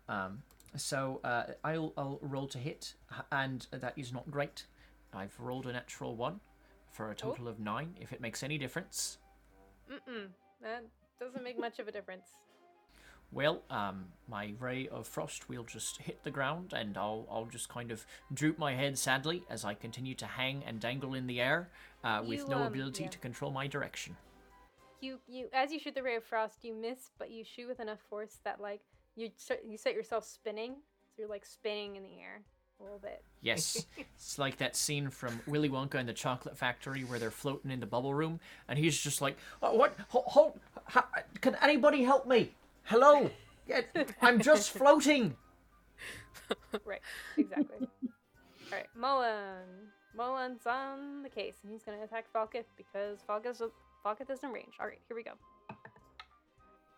Um, 0.09 0.43
so 0.77 1.21
uh, 1.25 1.45
I'll, 1.65 1.93
I'll 1.97 2.19
roll 2.23 2.47
to 2.49 2.59
hit, 2.59 2.95
and 3.33 3.67
that 3.73 3.95
is 3.97 4.13
not 4.13 4.31
great. 4.31 4.67
I've 5.13 5.39
rolled 5.41 5.67
a 5.67 5.73
natural 5.73 6.15
one 6.15 6.41
for 6.93 7.11
a 7.11 7.15
total 7.15 7.49
of 7.49 7.59
nine. 7.59 7.97
If 8.01 8.13
it 8.13 8.21
makes 8.21 8.43
any 8.43 8.59
difference, 8.59 9.19
Mm-mm. 9.91 10.27
That 10.63 10.85
doesn't 11.19 11.43
make 11.43 11.59
much 11.59 11.79
of 11.81 11.89
a 11.89 11.93
difference. 11.93 12.29
well, 13.33 13.63
um, 13.71 14.07
my 14.29 14.53
ray 14.61 14.87
of 14.89 15.07
frost 15.09 15.49
will 15.49 15.65
just 15.65 15.99
hit 16.03 16.23
the 16.23 16.31
ground, 16.31 16.73
and 16.73 16.97
I'll 16.97 17.27
I'll 17.31 17.47
just 17.47 17.69
kind 17.69 17.91
of 17.91 18.05
droop 18.33 18.59
my 18.59 18.75
head 18.75 18.99
sadly 18.99 19.43
as 19.51 19.65
I 19.65 19.75
continue 19.75 20.15
to 20.17 20.27
hang 20.27 20.63
and 20.65 20.79
dangle 20.81 21.15
in 21.15 21.27
the 21.27 21.41
air 21.41 21.69
uh, 22.05 22.23
with 22.27 22.41
You, 22.41 22.49
no 22.49 22.59
um, 22.59 22.67
ability 22.69 23.05
yeah. 23.05 23.11
to 23.11 23.19
control 23.19 23.51
my 23.51 23.67
direction. 23.67 24.17
You 25.01 25.19
you 25.27 25.49
as 25.53 25.73
you 25.73 25.79
shoot 25.79 25.95
the 25.95 26.03
ray 26.03 26.17
of 26.17 26.25
frost, 26.25 26.65
you 26.65 26.75
miss, 26.75 27.11
but 27.19 27.31
you 27.31 27.45
shoot 27.45 27.69
with 27.69 27.81
enough 27.81 28.01
force 28.09 28.39
that 28.45 28.61
like 28.61 28.81
you 29.17 29.31
you 29.67 29.77
set 29.77 29.95
yourself 29.95 30.25
spinning, 30.25 30.75
so 31.09 31.15
you're 31.19 31.29
like 31.29 31.47
spinning 31.47 31.97
in 31.97 32.03
the 32.03 32.21
air 32.21 32.43
a 32.81 32.83
little 32.83 32.99
bit. 32.99 33.23
Yes, 33.43 33.87
it's 33.97 34.39
like 34.39 34.57
that 34.59 34.77
scene 34.77 35.11
from 35.11 35.41
Willy 35.47 35.69
Wonka 35.69 35.95
and 35.95 36.09
the 36.09 36.13
Chocolate 36.13 36.57
Factory 36.57 37.05
where 37.05 37.19
they're 37.19 37.31
floating 37.31 37.71
in 37.71 37.81
the 37.81 37.87
bubble 37.87 38.15
room, 38.15 38.41
and 38.69 38.79
he's 38.79 38.99
just 38.99 39.21
like, 39.21 39.37
oh, 39.63 39.75
"What? 39.75 39.95
Hold, 40.09 40.25
hold 40.27 40.61
ha, 40.85 41.07
can 41.41 41.57
anybody 41.57 42.03
help 42.03 42.27
me? 42.27 42.53
Hello, 42.85 43.31
yeah, 43.67 43.83
I'm 44.21 44.41
just 44.41 44.71
floating." 44.77 45.37
right. 46.85 47.01
Exactly. 47.37 47.89
All 48.73 48.79
right, 48.79 48.89
Molon. 48.99 49.89
Molon's 50.17 50.67
on 50.67 51.23
the 51.23 51.29
case, 51.29 51.57
and 51.63 51.73
he's 51.73 51.83
gonna 51.83 52.03
attack 52.03 52.27
Falketh 52.35 52.65
because 52.77 53.19
Falketh 54.05 54.27
Falketh 54.27 54.31
is 54.31 54.43
in 54.43 54.51
range. 54.53 54.75
All 54.81 54.87
right, 54.87 55.01
here 55.09 55.17
we 55.17 55.23
go. 55.23 55.33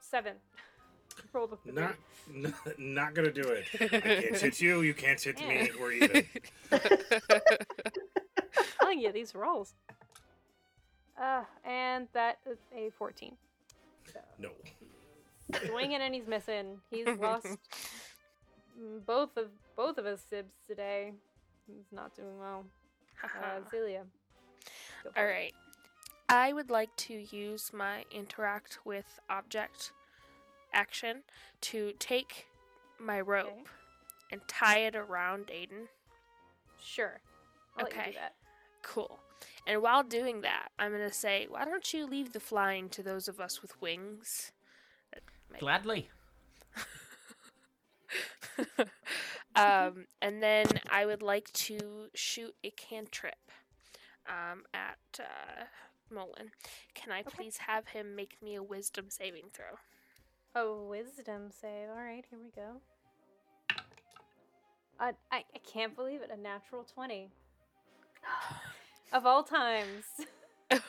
Seven. 0.00 0.34
Rolled 1.32 1.50
with 1.50 1.62
the 1.64 1.72
Not, 1.72 1.94
three. 2.26 2.42
not, 2.42 2.55
not 2.78 3.14
gonna 3.14 3.32
do 3.32 3.42
it. 3.42 3.64
I 3.80 3.86
can't 3.88 4.05
hit 4.40 4.61
you. 4.61 4.80
You 4.82 4.94
can't 4.94 5.20
hit 5.20 5.38
me. 5.40 5.44
Yeah. 5.46 5.66
We're 5.80 5.92
even. 5.92 6.24
telling 8.80 9.00
you 9.00 9.12
these 9.12 9.34
rolls. 9.34 9.74
Uh, 11.20 11.42
and 11.64 12.09
that 12.14 12.38
is 12.50 12.59
a 12.74 12.90
14. 12.98 13.36
So, 14.12 14.20
No. 14.38 14.48
swinging 15.68 16.00
and 16.00 16.14
he's 16.14 16.26
missing. 16.26 16.78
He's 16.90 17.07
lost 17.20 17.46
both 19.07 19.36
of 19.36 19.48
both 19.76 19.98
of 19.98 20.05
his 20.07 20.20
sibs 20.20 20.55
today. 20.66 21.12
He's 21.66 21.84
not 21.92 22.14
doing 22.16 22.38
well. 22.38 22.64
Uh, 23.22 23.61
Zelia. 23.70 24.03
go 25.05 25.11
for 25.11 25.18
All 25.20 25.26
it. 25.26 25.28
right. 25.30 25.55
I 26.33 26.55
would 26.55 26.70
like 26.70 26.97
to 26.97 27.26
use 27.30 27.72
my 27.74 28.05
interact 28.11 28.78
with 28.87 29.20
object 29.28 29.93
action 30.72 31.24
to 31.61 31.93
take 31.99 32.47
my 32.99 33.20
rope 33.20 33.68
and 34.30 34.41
tie 34.49 34.78
it 34.78 34.97
around 34.97 35.49
Aiden. 35.49 35.89
Sure. 36.83 37.20
I'll 37.76 37.85
let 37.85 37.93
you 37.93 38.01
Okay. 38.01 38.11
do 38.12 38.16
that. 38.18 38.35
Cool. 38.80 39.18
And 39.66 39.83
while 39.83 40.03
doing 40.03 40.41
that, 40.41 40.68
I'm 40.78 40.91
going 40.91 41.07
to 41.07 41.14
say, 41.14 41.49
why 41.51 41.66
don't 41.66 41.93
you 41.93 42.07
leave 42.07 42.33
the 42.33 42.41
flying 42.41 42.89
to 42.91 43.03
those 43.03 43.28
of 43.28 43.39
us 43.39 43.61
with 43.61 43.78
wings? 43.83 44.53
Gladly. 45.59 46.09
um, 49.55 50.07
and 50.22 50.43
then 50.43 50.64
I 50.91 51.05
would 51.05 51.20
like 51.20 51.53
to 51.53 52.07
shoot 52.14 52.55
a 52.64 52.70
cantrip 52.70 53.51
um, 54.26 54.62
at 54.72 54.97
uh, 55.20 55.64
Molon. 56.12 56.50
Can 56.94 57.12
I 57.12 57.20
Okay. 57.20 57.30
please 57.36 57.56
have 57.58 57.88
him 57.88 58.14
make 58.14 58.36
me 58.42 58.54
a 58.54 58.62
wisdom 58.62 59.06
saving 59.10 59.50
throw? 59.52 59.78
Oh, 60.54 60.86
wisdom 60.88 61.50
save. 61.50 61.88
All 61.88 61.96
right, 61.96 62.24
here 62.28 62.38
we 62.38 62.50
go. 62.54 62.80
Uh, 65.00 65.12
I, 65.30 65.38
I 65.38 65.58
can't 65.70 65.96
believe 65.96 66.20
it. 66.22 66.30
A 66.32 66.36
natural 66.36 66.84
20. 66.84 67.30
of 69.12 69.26
all 69.26 69.42
times. 69.42 70.04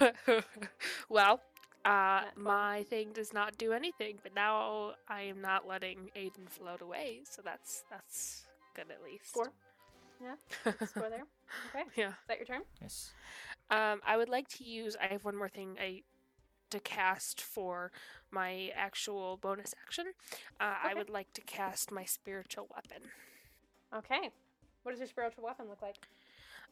well, 1.09 1.41
uh, 1.85 2.23
my 2.35 2.83
thing 2.89 3.11
does 3.13 3.33
not 3.33 3.57
do 3.57 3.73
anything, 3.73 4.17
but 4.23 4.33
now 4.35 4.93
I 5.09 5.23
am 5.23 5.41
not 5.41 5.67
letting 5.67 6.09
Aiden 6.15 6.47
float 6.49 6.81
away, 6.81 7.21
so 7.29 7.41
that's 7.43 7.83
that's 7.89 8.45
good 8.75 8.85
at 8.91 9.03
least. 9.03 9.29
Score. 9.29 9.51
Yeah, 10.21 10.35
score 10.85 11.09
there. 11.09 11.23
Okay. 11.75 11.83
yeah. 11.95 12.09
Is 12.09 12.13
that 12.27 12.37
your 12.37 12.45
turn? 12.47 12.61
Yes. 12.81 13.11
Um, 13.69 14.01
I 14.05 14.17
would 14.17 14.29
like 14.29 14.47
to 14.49 14.63
use. 14.63 14.95
I 15.01 15.07
have 15.07 15.25
one 15.25 15.35
more 15.35 15.49
thing 15.49 15.77
I 15.81 16.03
to 16.69 16.79
cast 16.79 17.39
for 17.39 17.91
my 18.31 18.71
actual 18.75 19.37
bonus 19.37 19.75
action. 19.85 20.05
Uh, 20.59 20.73
I 20.83 20.93
would 20.95 21.09
like 21.09 21.31
to 21.33 21.41
cast 21.41 21.91
my 21.91 22.03
spiritual 22.03 22.67
weapon. 22.73 23.09
Okay. 23.95 24.31
What 24.81 24.91
does 24.91 24.99
your 24.99 25.07
spiritual 25.07 25.43
weapon 25.43 25.67
look 25.69 25.81
like? 25.81 25.97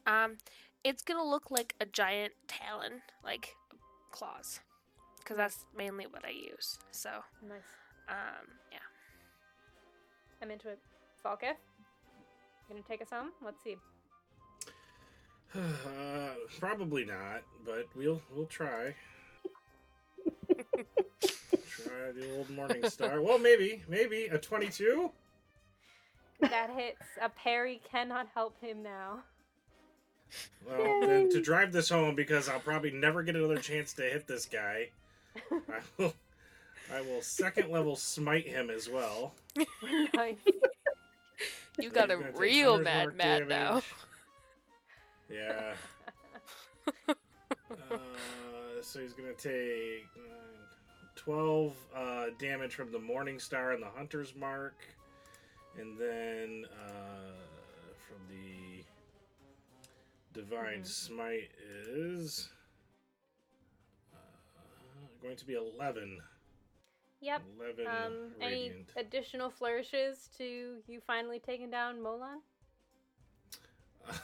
Um, 0.06 0.38
it's 0.82 1.02
gonna 1.02 1.24
look 1.24 1.50
like 1.50 1.74
a 1.80 1.86
giant 1.86 2.32
talon, 2.48 3.02
like 3.24 3.54
claws, 4.10 4.60
because 5.18 5.36
that's 5.36 5.64
mainly 5.76 6.06
what 6.06 6.24
I 6.24 6.30
use. 6.30 6.78
So, 6.90 7.10
Nice. 7.40 7.60
um, 8.08 8.48
yeah. 8.72 8.78
I'm 10.42 10.50
into 10.50 10.68
it. 10.68 10.80
Falketh? 11.24 11.56
Gonna 12.68 12.82
take 12.82 13.00
us 13.00 13.10
home? 13.10 13.30
Let's 13.44 13.62
see. 13.62 13.76
Uh, 15.54 15.58
probably 16.60 17.04
not, 17.04 17.42
but 17.64 17.86
we'll 17.96 18.20
we'll 18.34 18.46
try. 18.46 18.94
try 20.48 22.12
the 22.14 22.36
old 22.36 22.50
Morning 22.50 22.88
Star. 22.88 23.20
Well, 23.20 23.38
maybe, 23.38 23.82
maybe 23.88 24.26
a 24.26 24.38
twenty-two. 24.38 25.10
That 26.40 26.70
hits. 26.76 27.02
A 27.20 27.28
parry 27.28 27.80
cannot 27.90 28.28
help 28.34 28.60
him 28.60 28.82
now. 28.82 29.20
Well, 30.66 31.00
then 31.02 31.30
to 31.30 31.40
drive 31.40 31.72
this 31.72 31.88
home, 31.88 32.14
because 32.14 32.48
I'll 32.48 32.60
probably 32.60 32.90
never 32.90 33.22
get 33.22 33.36
another 33.36 33.58
chance 33.58 33.92
to 33.94 34.02
hit 34.02 34.26
this 34.26 34.46
guy. 34.46 34.88
I 35.50 35.80
will, 35.98 36.14
I 36.92 37.00
will 37.02 37.22
second 37.22 37.70
level 37.70 37.96
smite 37.96 38.46
him 38.46 38.70
as 38.70 38.88
well. 38.88 39.34
nice. 40.14 40.36
You 41.78 41.90
got 41.90 42.10
a 42.10 42.16
he's 42.16 42.22
gonna 42.22 42.32
take 42.32 42.40
real 42.40 42.72
100 42.72 42.84
mad 42.84 43.04
mark 43.04 43.16
mad 43.16 43.48
now. 43.48 43.82
Yeah. 45.30 45.74
uh, 47.90 47.96
so 48.82 49.00
he's 49.00 49.12
gonna 49.12 49.32
take 49.34 50.06
uh, 50.16 51.06
twelve 51.14 51.74
uh, 51.94 52.26
damage 52.38 52.74
from 52.74 52.90
the 52.92 52.98
Morning 52.98 53.38
Star 53.38 53.72
and 53.72 53.82
the 53.82 53.88
Hunter's 53.88 54.34
Mark, 54.34 54.74
and 55.78 55.98
then 55.98 56.64
uh, 56.86 57.32
from 58.06 58.18
the 58.28 58.84
Divine 60.40 60.80
Mhm. 60.80 60.86
Smite 60.86 61.50
is 61.88 62.48
uh, 64.14 64.18
going 65.22 65.36
to 65.36 65.46
be 65.46 65.54
eleven. 65.54 66.18
Yep. 67.20 67.42
Eleven 67.60 67.86
Um, 67.86 68.32
any 68.40 68.72
additional 68.96 69.48
flourishes 69.48 70.28
to 70.38 70.82
you 70.88 71.00
finally 71.06 71.38
taking 71.38 71.70
down 71.70 72.00
Molon? 72.00 72.40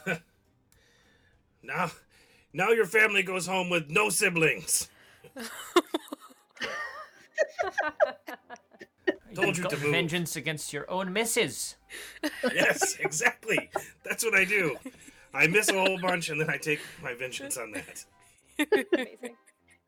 now, 1.63 1.91
now 2.53 2.69
your 2.69 2.85
family 2.85 3.23
goes 3.23 3.47
home 3.47 3.69
with 3.69 3.89
no 3.89 4.09
siblings. 4.09 4.89
Told 9.35 9.47
You've 9.47 9.57
you 9.57 9.63
got 9.63 9.71
to 9.71 9.77
move. 9.77 9.91
vengeance 9.91 10.35
against 10.35 10.73
your 10.73 10.89
own 10.89 11.13
misses. 11.13 11.75
yes, 12.53 12.95
exactly. 12.99 13.69
That's 14.03 14.23
what 14.25 14.33
I 14.33 14.43
do. 14.43 14.75
I 15.33 15.45
miss 15.47 15.69
a 15.69 15.73
whole 15.73 15.99
bunch, 15.99 16.29
and 16.29 16.41
then 16.41 16.49
I 16.49 16.57
take 16.57 16.79
my 17.03 17.13
vengeance 17.13 17.55
on 17.55 17.71
that. 17.71 18.05
Amazing. 18.57 19.35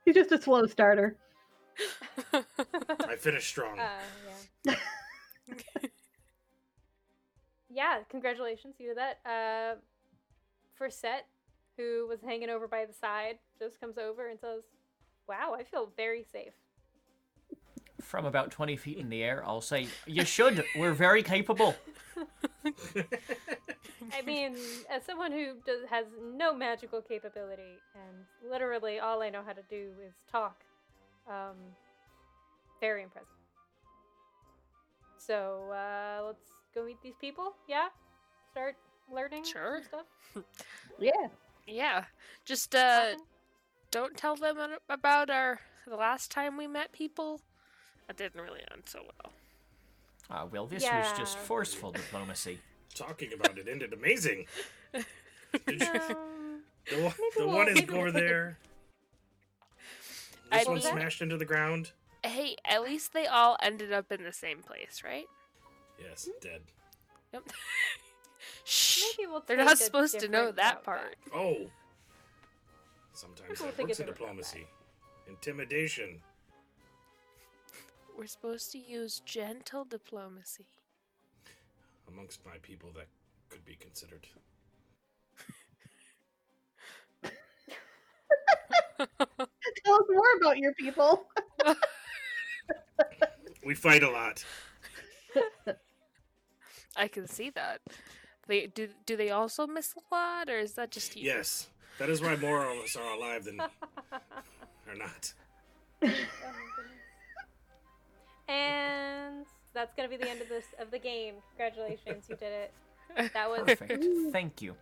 He's 0.05 0.15
just 0.15 0.31
a 0.31 0.41
slow 0.41 0.67
starter. 0.67 1.15
I 2.33 3.15
finish 3.17 3.47
strong. 3.47 3.79
Uh, 3.79 3.89
yeah. 4.63 4.75
yeah, 7.69 7.97
congratulations, 8.09 8.75
you 8.79 8.89
did 8.89 8.97
that. 8.97 9.19
Uh, 9.25 9.75
Frisette, 10.79 11.25
who 11.81 12.07
was 12.07 12.19
hanging 12.21 12.49
over 12.49 12.67
by 12.67 12.85
the 12.85 12.93
side, 12.93 13.37
just 13.59 13.79
comes 13.79 13.97
over 13.97 14.27
and 14.29 14.39
says, 14.39 14.63
Wow, 15.27 15.55
I 15.57 15.63
feel 15.63 15.91
very 15.95 16.23
safe. 16.31 16.53
From 18.01 18.25
about 18.25 18.51
20 18.51 18.75
feet 18.77 18.97
in 18.97 19.09
the 19.09 19.23
air, 19.23 19.43
I'll 19.45 19.61
say, 19.61 19.87
You 20.05 20.25
should. 20.25 20.63
We're 20.77 20.93
very 20.93 21.23
capable. 21.23 21.75
I 24.13 24.21
mean, 24.25 24.53
as 24.89 25.03
someone 25.05 25.31
who 25.31 25.53
does, 25.65 25.87
has 25.89 26.05
no 26.35 26.53
magical 26.53 27.01
capability, 27.01 27.79
and 27.95 28.51
literally 28.51 28.99
all 28.99 29.21
I 29.21 29.29
know 29.29 29.41
how 29.45 29.53
to 29.53 29.61
do 29.69 29.91
is 30.05 30.13
talk, 30.31 30.63
um, 31.29 31.55
very 32.79 33.03
impressive. 33.03 33.29
So 35.17 35.71
uh, 35.71 36.23
let's 36.25 36.49
go 36.75 36.83
meet 36.83 36.97
these 37.01 37.13
people. 37.21 37.53
Yeah, 37.69 37.87
start 38.51 38.75
learning 39.13 39.43
some 39.43 39.53
Sure. 39.53 39.81
stuff. 39.83 40.05
Yeah. 40.99 41.11
Yeah. 41.67 42.05
Just 42.45 42.73
uh, 42.75 43.15
don't 43.91 44.17
tell 44.17 44.35
them 44.35 44.57
about 44.89 45.29
our 45.29 45.59
the 45.87 45.95
last 45.95 46.31
time 46.31 46.57
we 46.57 46.67
met 46.67 46.91
people. 46.91 47.41
That 48.07 48.17
didn't 48.17 48.41
really 48.41 48.61
end 48.71 48.83
so 48.85 48.99
well. 49.03 49.33
Ah, 50.29 50.45
well, 50.51 50.65
this 50.65 50.83
was 50.83 51.17
just 51.17 51.37
forceful 51.37 51.91
diplomacy. 51.91 52.59
Talking 52.95 53.31
about 53.33 53.57
it 53.57 53.67
ended 53.69 53.93
amazing. 53.93 54.47
Did 54.93 55.81
you, 55.81 55.87
Um, 55.87 56.61
the 56.89 57.01
one, 57.03 57.13
the 57.37 57.45
we'll- 57.45 57.55
one 57.55 57.67
is 57.69 57.75
maybe 57.75 57.93
over 57.93 58.03
we'll- 58.05 58.13
there. 58.13 58.57
I 60.51 60.59
This 60.59 60.67
one 60.67 60.75
mean- 60.75 60.83
smashed 60.83 61.21
into 61.21 61.37
the 61.37 61.45
ground. 61.45 61.91
Hey, 62.23 62.55
at 62.65 62.83
least 62.83 63.13
they 63.13 63.25
all 63.27 63.57
ended 63.63 63.91
up 63.91 64.11
in 64.11 64.23
the 64.23 64.33
same 64.33 64.59
place, 64.61 65.01
right? 65.03 65.25
Yes, 66.01 66.29
dead. 66.41 66.61
Yep. 67.33 67.43
Shh. 68.63 69.03
maybe 69.17 69.27
we'll 69.29 69.43
They're 69.45 69.57
not 69.57 69.77
supposed 69.77 70.19
to 70.19 70.27
know 70.27 70.51
that 70.51 70.83
part. 70.83 71.15
back. 71.25 71.33
Oh. 71.35 71.69
Sometimes 73.13 73.49
People 73.49 73.65
that 73.67 73.77
works 73.79 73.91
it's 73.91 73.99
in 73.99 74.05
diplomacy. 74.05 74.67
Intimidation. 75.27 76.21
We're 78.17 78.27
supposed 78.27 78.71
to 78.73 78.77
use 78.77 79.21
gentle 79.25 79.85
diplomacy. 79.85 80.65
Amongst 82.07 82.45
my 82.45 82.57
people, 82.61 82.89
that 82.95 83.07
could 83.49 83.63
be 83.65 83.75
considered. 83.75 84.27
Tell 89.85 89.95
us 89.95 90.05
more 90.09 90.33
about 90.39 90.57
your 90.57 90.73
people. 90.73 91.25
We 93.63 93.75
fight 93.75 94.03
a 94.03 94.09
lot. 94.09 94.43
I 96.97 97.07
can 97.07 97.27
see 97.27 97.51
that. 97.51 97.79
They 98.47 98.67
do. 98.67 98.89
Do 99.05 99.15
they 99.15 99.29
also 99.29 99.67
miss 99.67 99.93
a 99.95 100.01
lot, 100.13 100.49
or 100.49 100.57
is 100.57 100.73
that 100.73 100.91
just 100.91 101.15
you? 101.15 101.23
Yes, 101.25 101.69
that 101.99 102.09
is 102.09 102.21
why 102.21 102.35
more 102.35 102.65
of 102.65 102.77
us 102.79 102.95
are 102.95 103.13
alive 103.17 103.45
than 103.45 103.59
are 103.61 103.69
not. 104.97 105.33
Oh 106.03 106.07
my 106.07 106.13
goodness. 106.75 106.97
and 108.47 109.45
that's 109.73 109.93
gonna 109.95 110.09
be 110.09 110.17
the 110.17 110.29
end 110.29 110.41
of 110.41 110.49
this 110.49 110.65
of 110.79 110.91
the 110.91 110.99
game. 110.99 111.35
Congratulations, 111.55 112.25
you 112.29 112.35
did 112.35 112.51
it. 112.51 112.73
That 113.33 113.49
was. 113.49 113.61
Perfect. 113.65 114.03
Thank 114.31 114.61
you. 114.61 114.75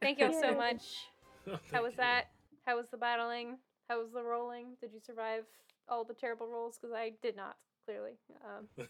Thank 0.00 0.18
you 0.20 0.26
all 0.26 0.40
so 0.40 0.54
much. 0.56 0.82
Oh, 1.50 1.58
How 1.72 1.82
was 1.82 1.92
you. 1.92 1.96
that? 1.98 2.28
How 2.66 2.76
was 2.76 2.88
the 2.90 2.96
battling? 2.96 3.58
How 3.88 4.00
was 4.00 4.10
the 4.12 4.22
rolling? 4.22 4.76
Did 4.80 4.92
you 4.92 5.00
survive 5.00 5.44
all 5.88 6.04
the 6.04 6.14
terrible 6.14 6.46
rolls? 6.48 6.78
Because 6.80 6.94
I 6.94 7.12
did 7.22 7.36
not. 7.36 7.56
Clearly. 7.86 8.18
Um, 8.44 8.68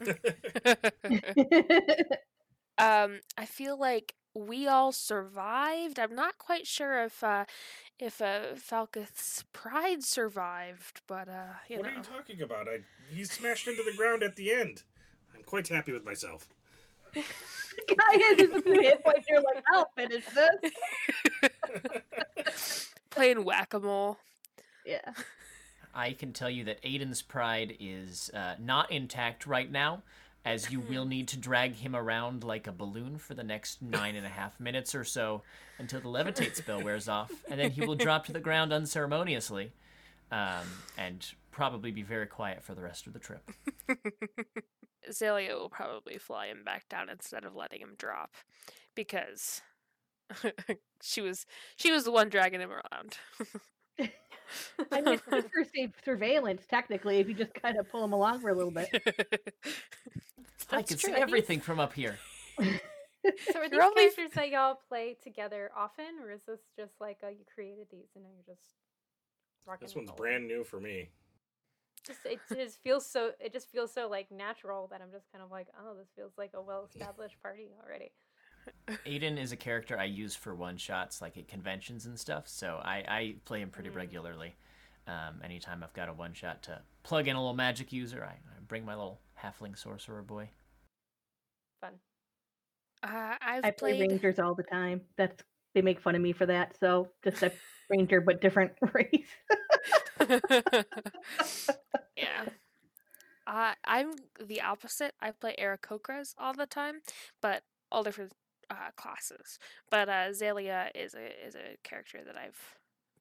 um, 2.79 3.21
I 3.37 3.47
feel 3.47 3.79
like 3.79 4.15
we 4.35 4.67
all 4.69 4.93
survived. 4.93 5.99
I'm 5.99 6.15
not 6.15 6.39
quite 6.39 6.67
sure 6.67 7.03
if 7.05 7.25
uh, 7.25 7.45
if 7.99 8.21
uh, 8.21 8.55
Falcus 8.57 9.45
Pride 9.53 10.05
survived, 10.05 11.01
but 11.07 11.29
uh, 11.29 11.55
you 11.69 11.79
what 11.79 11.87
know. 11.87 11.93
are 11.93 11.97
you 11.97 12.03
talking 12.03 12.43
about? 12.43 12.69
I 12.69 12.81
he 13.11 13.25
smashed 13.25 13.67
into 13.67 13.83
the 13.83 13.97
ground 13.97 14.23
at 14.23 14.37
the 14.37 14.53
end. 14.53 14.83
I'm 15.35 15.43
quite 15.43 15.69
happy 15.69 15.93
with 15.93 16.05
myself. 16.05 16.49
Guy 17.15 17.23
has 18.13 18.39
just 18.39 18.55
a 18.55 18.63
few 18.63 18.81
hit 18.81 19.03
points. 19.03 19.27
You're 19.29 19.41
like, 19.41 19.63
I'll 19.73 19.91
finish 19.97 20.25
this. 20.27 20.73
Playing 23.11 23.45
whack 23.45 23.75
a 23.75 23.81
mole. 23.81 24.19
Yeah. 24.85 25.13
I 25.95 26.13
can 26.13 26.33
tell 26.33 26.51
you 26.51 26.65
that 26.65 26.83
Aiden's 26.83 27.23
pride 27.23 27.77
is 27.81 28.31
uh, 28.35 28.55
not 28.61 28.93
intact 28.93 29.47
right 29.47 29.71
now, 29.71 30.03
as 30.47 30.71
you 30.71 30.79
will 30.79 31.05
need 31.05 31.27
to 31.27 31.37
drag 31.37 31.75
him 31.75 31.97
around 31.97 32.45
like 32.45 32.69
a 32.69 32.73
balloon 32.73 33.19
for 33.19 33.35
the 33.35 33.43
next 33.43 33.83
nine 33.83 34.15
and 34.15 34.25
a 34.25 34.29
half 34.31 34.59
minutes 34.61 34.95
or 34.95 35.03
so 35.03 35.43
until 35.79 36.01
the 36.01 36.09
levitate 36.09 36.55
spell 36.55 36.81
wears 36.81 37.09
off, 37.09 37.33
and 37.51 37.59
then 37.59 37.73
he 37.73 37.85
will 37.85 37.97
drop 37.97 38.25
to 38.25 38.33
the 38.33 38.41
ground 38.41 38.73
unceremoniously, 38.73 39.73
um, 40.31 40.65
and 40.97 41.33
probably 41.51 41.91
be 41.91 42.03
very 42.03 42.27
quiet 42.27 42.63
for 42.63 42.75
the 42.75 42.81
rest 42.81 43.09
of 43.09 43.13
the 43.13 43.19
trip. 43.19 43.51
Zelia 45.13 45.55
will 45.55 45.69
probably 45.69 46.17
fly 46.17 46.47
him 46.47 46.63
back 46.65 46.89
down 46.89 47.09
instead 47.11 47.45
of 47.45 47.57
letting 47.57 47.81
him 47.81 47.95
drop, 47.99 48.31
because 48.95 49.63
she 51.03 51.21
was 51.21 51.45
she 51.77 51.91
was 51.91 52.05
the 52.05 52.13
one 52.13 52.29
dragging 52.29 52.61
him 52.61 52.71
around. 52.71 53.19
I 53.99 55.01
mean, 55.01 55.15
it's 55.15 55.23
good 55.23 55.45
for 55.45 55.65
surveillance, 56.05 56.63
technically, 56.69 57.19
if 57.19 57.29
you 57.29 57.35
just 57.35 57.55
kind 57.55 57.79
of 57.79 57.91
pull 57.91 58.05
him 58.05 58.13
along 58.13 58.41
for 58.41 58.51
a 58.51 58.55
little 58.55 58.71
bit. 58.71 58.89
I 60.71 60.83
can 60.83 60.97
true. 60.99 61.13
see 61.15 61.21
everything 61.21 61.61
from 61.61 61.81
up 61.81 61.93
here. 61.93 62.19
So 63.53 63.59
are 63.59 63.69
these 63.69 63.73
You're 63.73 63.83
only 63.83 64.03
characters 64.03 64.31
that 64.37 64.51
y'all 64.51 64.79
play 64.89 65.17
together 65.21 65.73
often, 65.77 66.21
or 66.23 66.31
is 66.31 66.43
this 66.47 66.61
just 66.77 66.93
like 67.01 67.19
uh, 67.25 67.29
you 67.29 67.45
created 67.53 67.89
these 67.91 68.07
and 68.15 68.23
now 68.23 68.31
you're 68.33 68.55
just 68.55 68.63
rocking? 69.67 69.87
This 69.87 69.97
one's 69.97 70.11
rolling? 70.11 70.17
brand 70.17 70.47
new 70.47 70.63
for 70.63 70.79
me. 70.79 71.09
Just 72.07 72.21
it 72.25 72.39
just 72.49 72.81
feels 72.85 73.05
so. 73.05 73.33
It 73.41 73.53
just 73.53 73.69
feels 73.69 73.93
so 73.93 74.09
like 74.09 74.31
natural 74.31 74.87
that 74.93 75.01
I'm 75.03 75.11
just 75.11 75.27
kind 75.33 75.43
of 75.43 75.51
like, 75.51 75.67
oh, 75.77 75.97
this 75.97 76.07
feels 76.15 76.35
like 76.39 76.53
a 76.55 76.63
well-established 76.63 77.43
party 77.43 77.71
already. 77.85 78.13
Aiden 79.07 79.39
is 79.39 79.53
a 79.53 79.57
character 79.57 79.99
I 79.99 80.05
use 80.05 80.35
for 80.35 80.55
one 80.55 80.77
shots, 80.77 81.21
like 81.21 81.37
at 81.37 81.49
conventions 81.49 82.07
and 82.07 82.19
stuff. 82.19 82.49
So 82.49 82.81
I, 82.85 83.05
I 83.09 83.35
play 83.45 83.61
him 83.61 83.71
pretty 83.71 83.91
Mm. 83.91 83.97
regularly. 83.97 84.57
Um, 85.09 85.41
anytime 85.45 85.83
I've 85.85 85.93
got 85.93 86.09
a 86.09 86.13
one 86.13 86.33
shot 86.35 86.63
to 86.65 86.81
plug 87.05 87.29
in 87.29 87.37
a 87.37 87.41
little 87.41 87.55
magic 87.55 87.93
user, 87.93 88.25
I, 88.25 88.33
I 88.33 88.61
bring 88.67 88.85
my 88.85 88.95
little 88.95 89.21
halfling 89.41 89.79
sorcerer 89.79 90.23
boy. 90.23 90.51
Fun. 91.81 91.93
Uh, 93.03 93.37
I've 93.41 93.65
I 93.65 93.71
play 93.71 93.93
played. 93.97 94.11
rangers 94.11 94.39
all 94.41 94.55
the 94.55 94.65
time. 94.65 95.03
That's 95.17 95.43
they 95.75 95.83
make 95.83 96.01
fun 96.01 96.15
of 96.17 96.23
me 96.23 96.33
for 96.33 96.47
that. 96.47 96.77
So 96.81 97.09
just 97.23 97.43
a 97.43 97.53
ranger, 97.91 98.21
but 98.21 98.41
different 98.41 98.73
race. 98.93 99.29
yeah. 102.17 102.47
Uh, 103.47 103.75
I'm 103.85 104.13
the 104.45 104.61
opposite. 104.63 105.15
I 105.21 105.31
play 105.31 105.55
Aarakocras 105.61 106.35
all 106.39 106.53
the 106.55 106.67
time, 106.67 107.03
but 107.41 107.63
all 107.93 108.03
different 108.03 108.33
uh, 108.71 108.91
classes. 108.97 109.59
But 109.91 110.09
uh, 110.09 110.31
Zalia 110.31 110.91
is 110.95 111.15
a 111.15 111.47
is 111.47 111.55
a 111.55 111.77
character 111.83 112.21
that 112.25 112.37
I've 112.37 112.59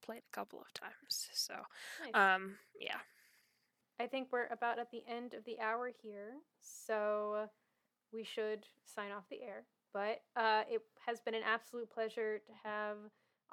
played 0.02 0.22
a 0.32 0.36
couple 0.36 0.60
of 0.60 0.74
times. 0.74 1.30
So, 1.34 1.56
Nice. 2.04 2.36
um, 2.36 2.56
yeah. 2.80 2.98
I 4.00 4.08
think 4.08 4.28
we're 4.32 4.48
about 4.52 4.78
at 4.78 4.91
the 4.91 5.04
end 5.08 5.34
of 5.34 5.46
the 5.46 5.60
hour 5.60 5.89
here, 6.04 6.34
so 6.60 7.48
we 8.12 8.24
should 8.24 8.66
sign 8.84 9.12
off 9.12 9.24
the 9.30 9.41
air. 9.41 9.64
But 9.93 10.22
uh, 10.36 10.64
it 10.70 10.82
has 11.06 11.22
been 11.22 11.34
an 11.34 11.43
absolute 11.46 11.89
pleasure 11.89 12.39
to 12.39 12.52
have 12.64 12.98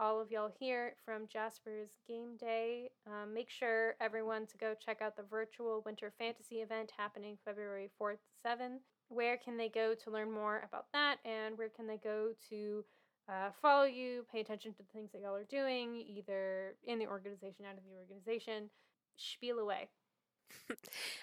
all 0.01 0.21
of 0.21 0.33
y'all 0.33 0.51
here 0.59 0.95
from 1.05 1.29
Jasper's 1.29 1.91
Game 2.09 2.37
Day. 2.37 2.91
Um, 3.07 3.33
make 3.33 3.51
sure 3.51 3.95
everyone 4.01 4.47
to 4.47 4.57
go 4.57 4.75
check 4.85 5.01
out 5.01 5.17
the 5.17 5.23
virtual 5.23 5.83
Winter 5.87 6.13
Fantasy 6.19 6.57
event 6.57 6.93
happening 6.97 7.39
February 7.45 7.91
4th, 8.01 8.19
7th. 8.45 8.81
Where 9.13 9.37
can 9.37 9.57
they 9.57 9.69
go 9.69 9.95
to 9.95 10.11
learn 10.11 10.33
more 10.33 10.63
about 10.67 10.87
that, 10.93 11.19
and 11.25 11.59
where 11.59 11.69
can 11.69 11.87
they 11.87 11.99
go 11.99 12.31
to 12.49 12.85
uh, 13.29 13.51
follow 13.61 13.85
you, 13.85 14.25
pay 14.33 14.41
attention 14.41 14.73
to 14.73 14.79
the 14.79 14.93
things 14.93 15.11
that 15.13 15.21
y'all 15.21 15.35
are 15.35 15.45
doing, 15.45 15.97
either 15.97 16.75
in 16.85 16.99
the 16.99 17.07
organization, 17.07 17.67
out 17.67 17.77
of 17.77 17.85
the 17.85 17.97
organization? 17.99 18.71
Spiel 19.17 19.59
away. 19.59 19.89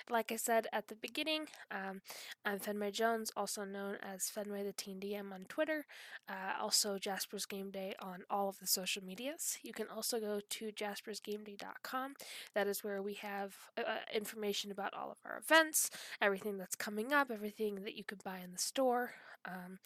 Like 0.10 0.32
I 0.32 0.38
said 0.38 0.68
at 0.74 0.88
the 0.88 0.96
beginning, 0.96 1.46
um, 1.72 2.02
I'm 2.46 2.60
Fenway 2.60 2.92
Jones, 2.92 3.32
also 3.38 3.64
known 3.64 3.98
as 4.02 4.30
Fenway 4.30 4.64
the 4.64 4.74
Teen 4.74 5.00
DM 5.00 5.32
on 5.32 5.46
Twitter. 5.48 5.86
Uh, 6.28 6.62
also, 6.62 6.98
Jasper's 6.98 7.46
Game 7.46 7.70
Day 7.72 7.94
on 8.00 8.24
all 8.30 8.50
of 8.50 8.60
the 8.60 8.68
social 8.68 9.04
medias. 9.04 9.58
You 9.62 9.74
can 9.74 9.88
also 9.88 10.20
go 10.20 10.42
to 10.50 10.72
jaspersgameday.com. 10.72 12.16
That 12.56 12.68
is 12.68 12.84
where 12.84 13.02
we 13.02 13.16
have 13.16 13.56
uh, 13.78 13.82
uh, 13.82 13.98
information 14.14 14.72
about 14.72 14.94
all 14.94 15.12
of 15.12 15.18
our 15.26 15.38
events, 15.38 15.90
everything 16.22 16.58
that's 16.58 16.76
coming 16.76 17.14
up, 17.14 17.30
everything 17.32 17.84
that 17.84 17.96
you 17.96 18.04
could 18.04 18.24
buy 18.24 18.40
in 18.44 18.52
the 18.52 18.58
store, 18.58 19.14
um, 19.46 19.80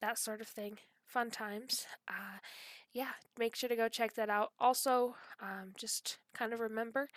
that 0.00 0.18
sort 0.18 0.40
of 0.40 0.48
thing. 0.48 0.78
Fun 1.06 1.30
times. 1.30 1.86
Uh, 2.06 2.38
yeah, 2.92 3.10
make 3.38 3.54
sure 3.54 3.68
to 3.68 3.76
go 3.76 3.88
check 3.88 4.14
that 4.14 4.30
out. 4.30 4.52
Also, 4.58 5.14
um, 5.40 5.72
just 5.76 6.18
kind 6.34 6.52
of 6.52 6.60
remember 6.60 7.08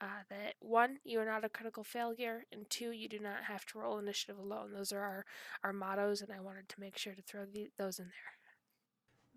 uh, 0.00 0.22
that 0.30 0.54
one, 0.60 0.98
you 1.04 1.20
are 1.20 1.26
not 1.26 1.44
a 1.44 1.48
critical 1.48 1.84
failure, 1.84 2.44
and 2.52 2.68
two, 2.70 2.92
you 2.92 3.08
do 3.08 3.18
not 3.18 3.44
have 3.44 3.66
to 3.66 3.78
roll 3.78 3.98
initiative 3.98 4.38
alone. 4.38 4.72
Those 4.72 4.92
are 4.92 5.00
our, 5.00 5.24
our 5.64 5.72
mottos, 5.72 6.22
and 6.22 6.32
I 6.32 6.40
wanted 6.40 6.68
to 6.70 6.80
make 6.80 6.96
sure 6.96 7.14
to 7.14 7.22
throw 7.22 7.44
the, 7.44 7.68
those 7.76 7.98
in 7.98 8.06
there. 8.06 8.12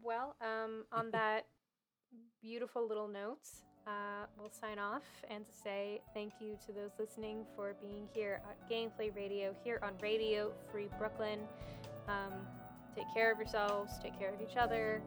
Well, 0.02 0.36
um, 0.42 0.86
on 0.92 1.12
that 1.12 1.46
beautiful 2.42 2.88
little 2.88 3.08
note, 3.08 3.48
uh, 3.86 4.26
we'll 4.40 4.52
sign 4.52 4.80
off 4.80 5.04
and 5.30 5.44
say 5.64 6.02
thank 6.14 6.34
you 6.40 6.58
to 6.66 6.72
those 6.72 6.92
listening 7.00 7.46
for 7.56 7.76
being 7.82 8.08
here 8.14 8.42
at 8.50 8.70
Gameplay 8.70 9.14
Radio, 9.16 9.54
here 9.64 9.80
on 9.84 9.94
Radio 10.02 10.52
Free 10.72 10.88
Brooklyn. 10.98 11.40
Um, 12.08 12.34
take 12.96 13.12
care 13.14 13.32
of 13.32 13.40
yourselves, 13.40 13.94
take 14.02 14.18
care 14.18 14.34
of 14.34 14.42
each 14.42 14.56
other, 14.56 15.02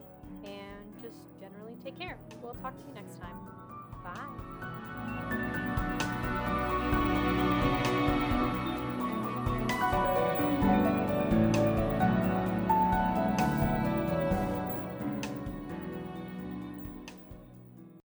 and 0.44 1.02
just 1.02 1.18
generally 1.40 1.76
take 1.84 1.98
care. 1.98 2.18
We'll 2.42 2.54
talk 2.54 2.78
to 2.78 2.84
you 2.86 2.94
next 2.94 3.18
time. 3.20 3.36
Bye. 4.02 4.83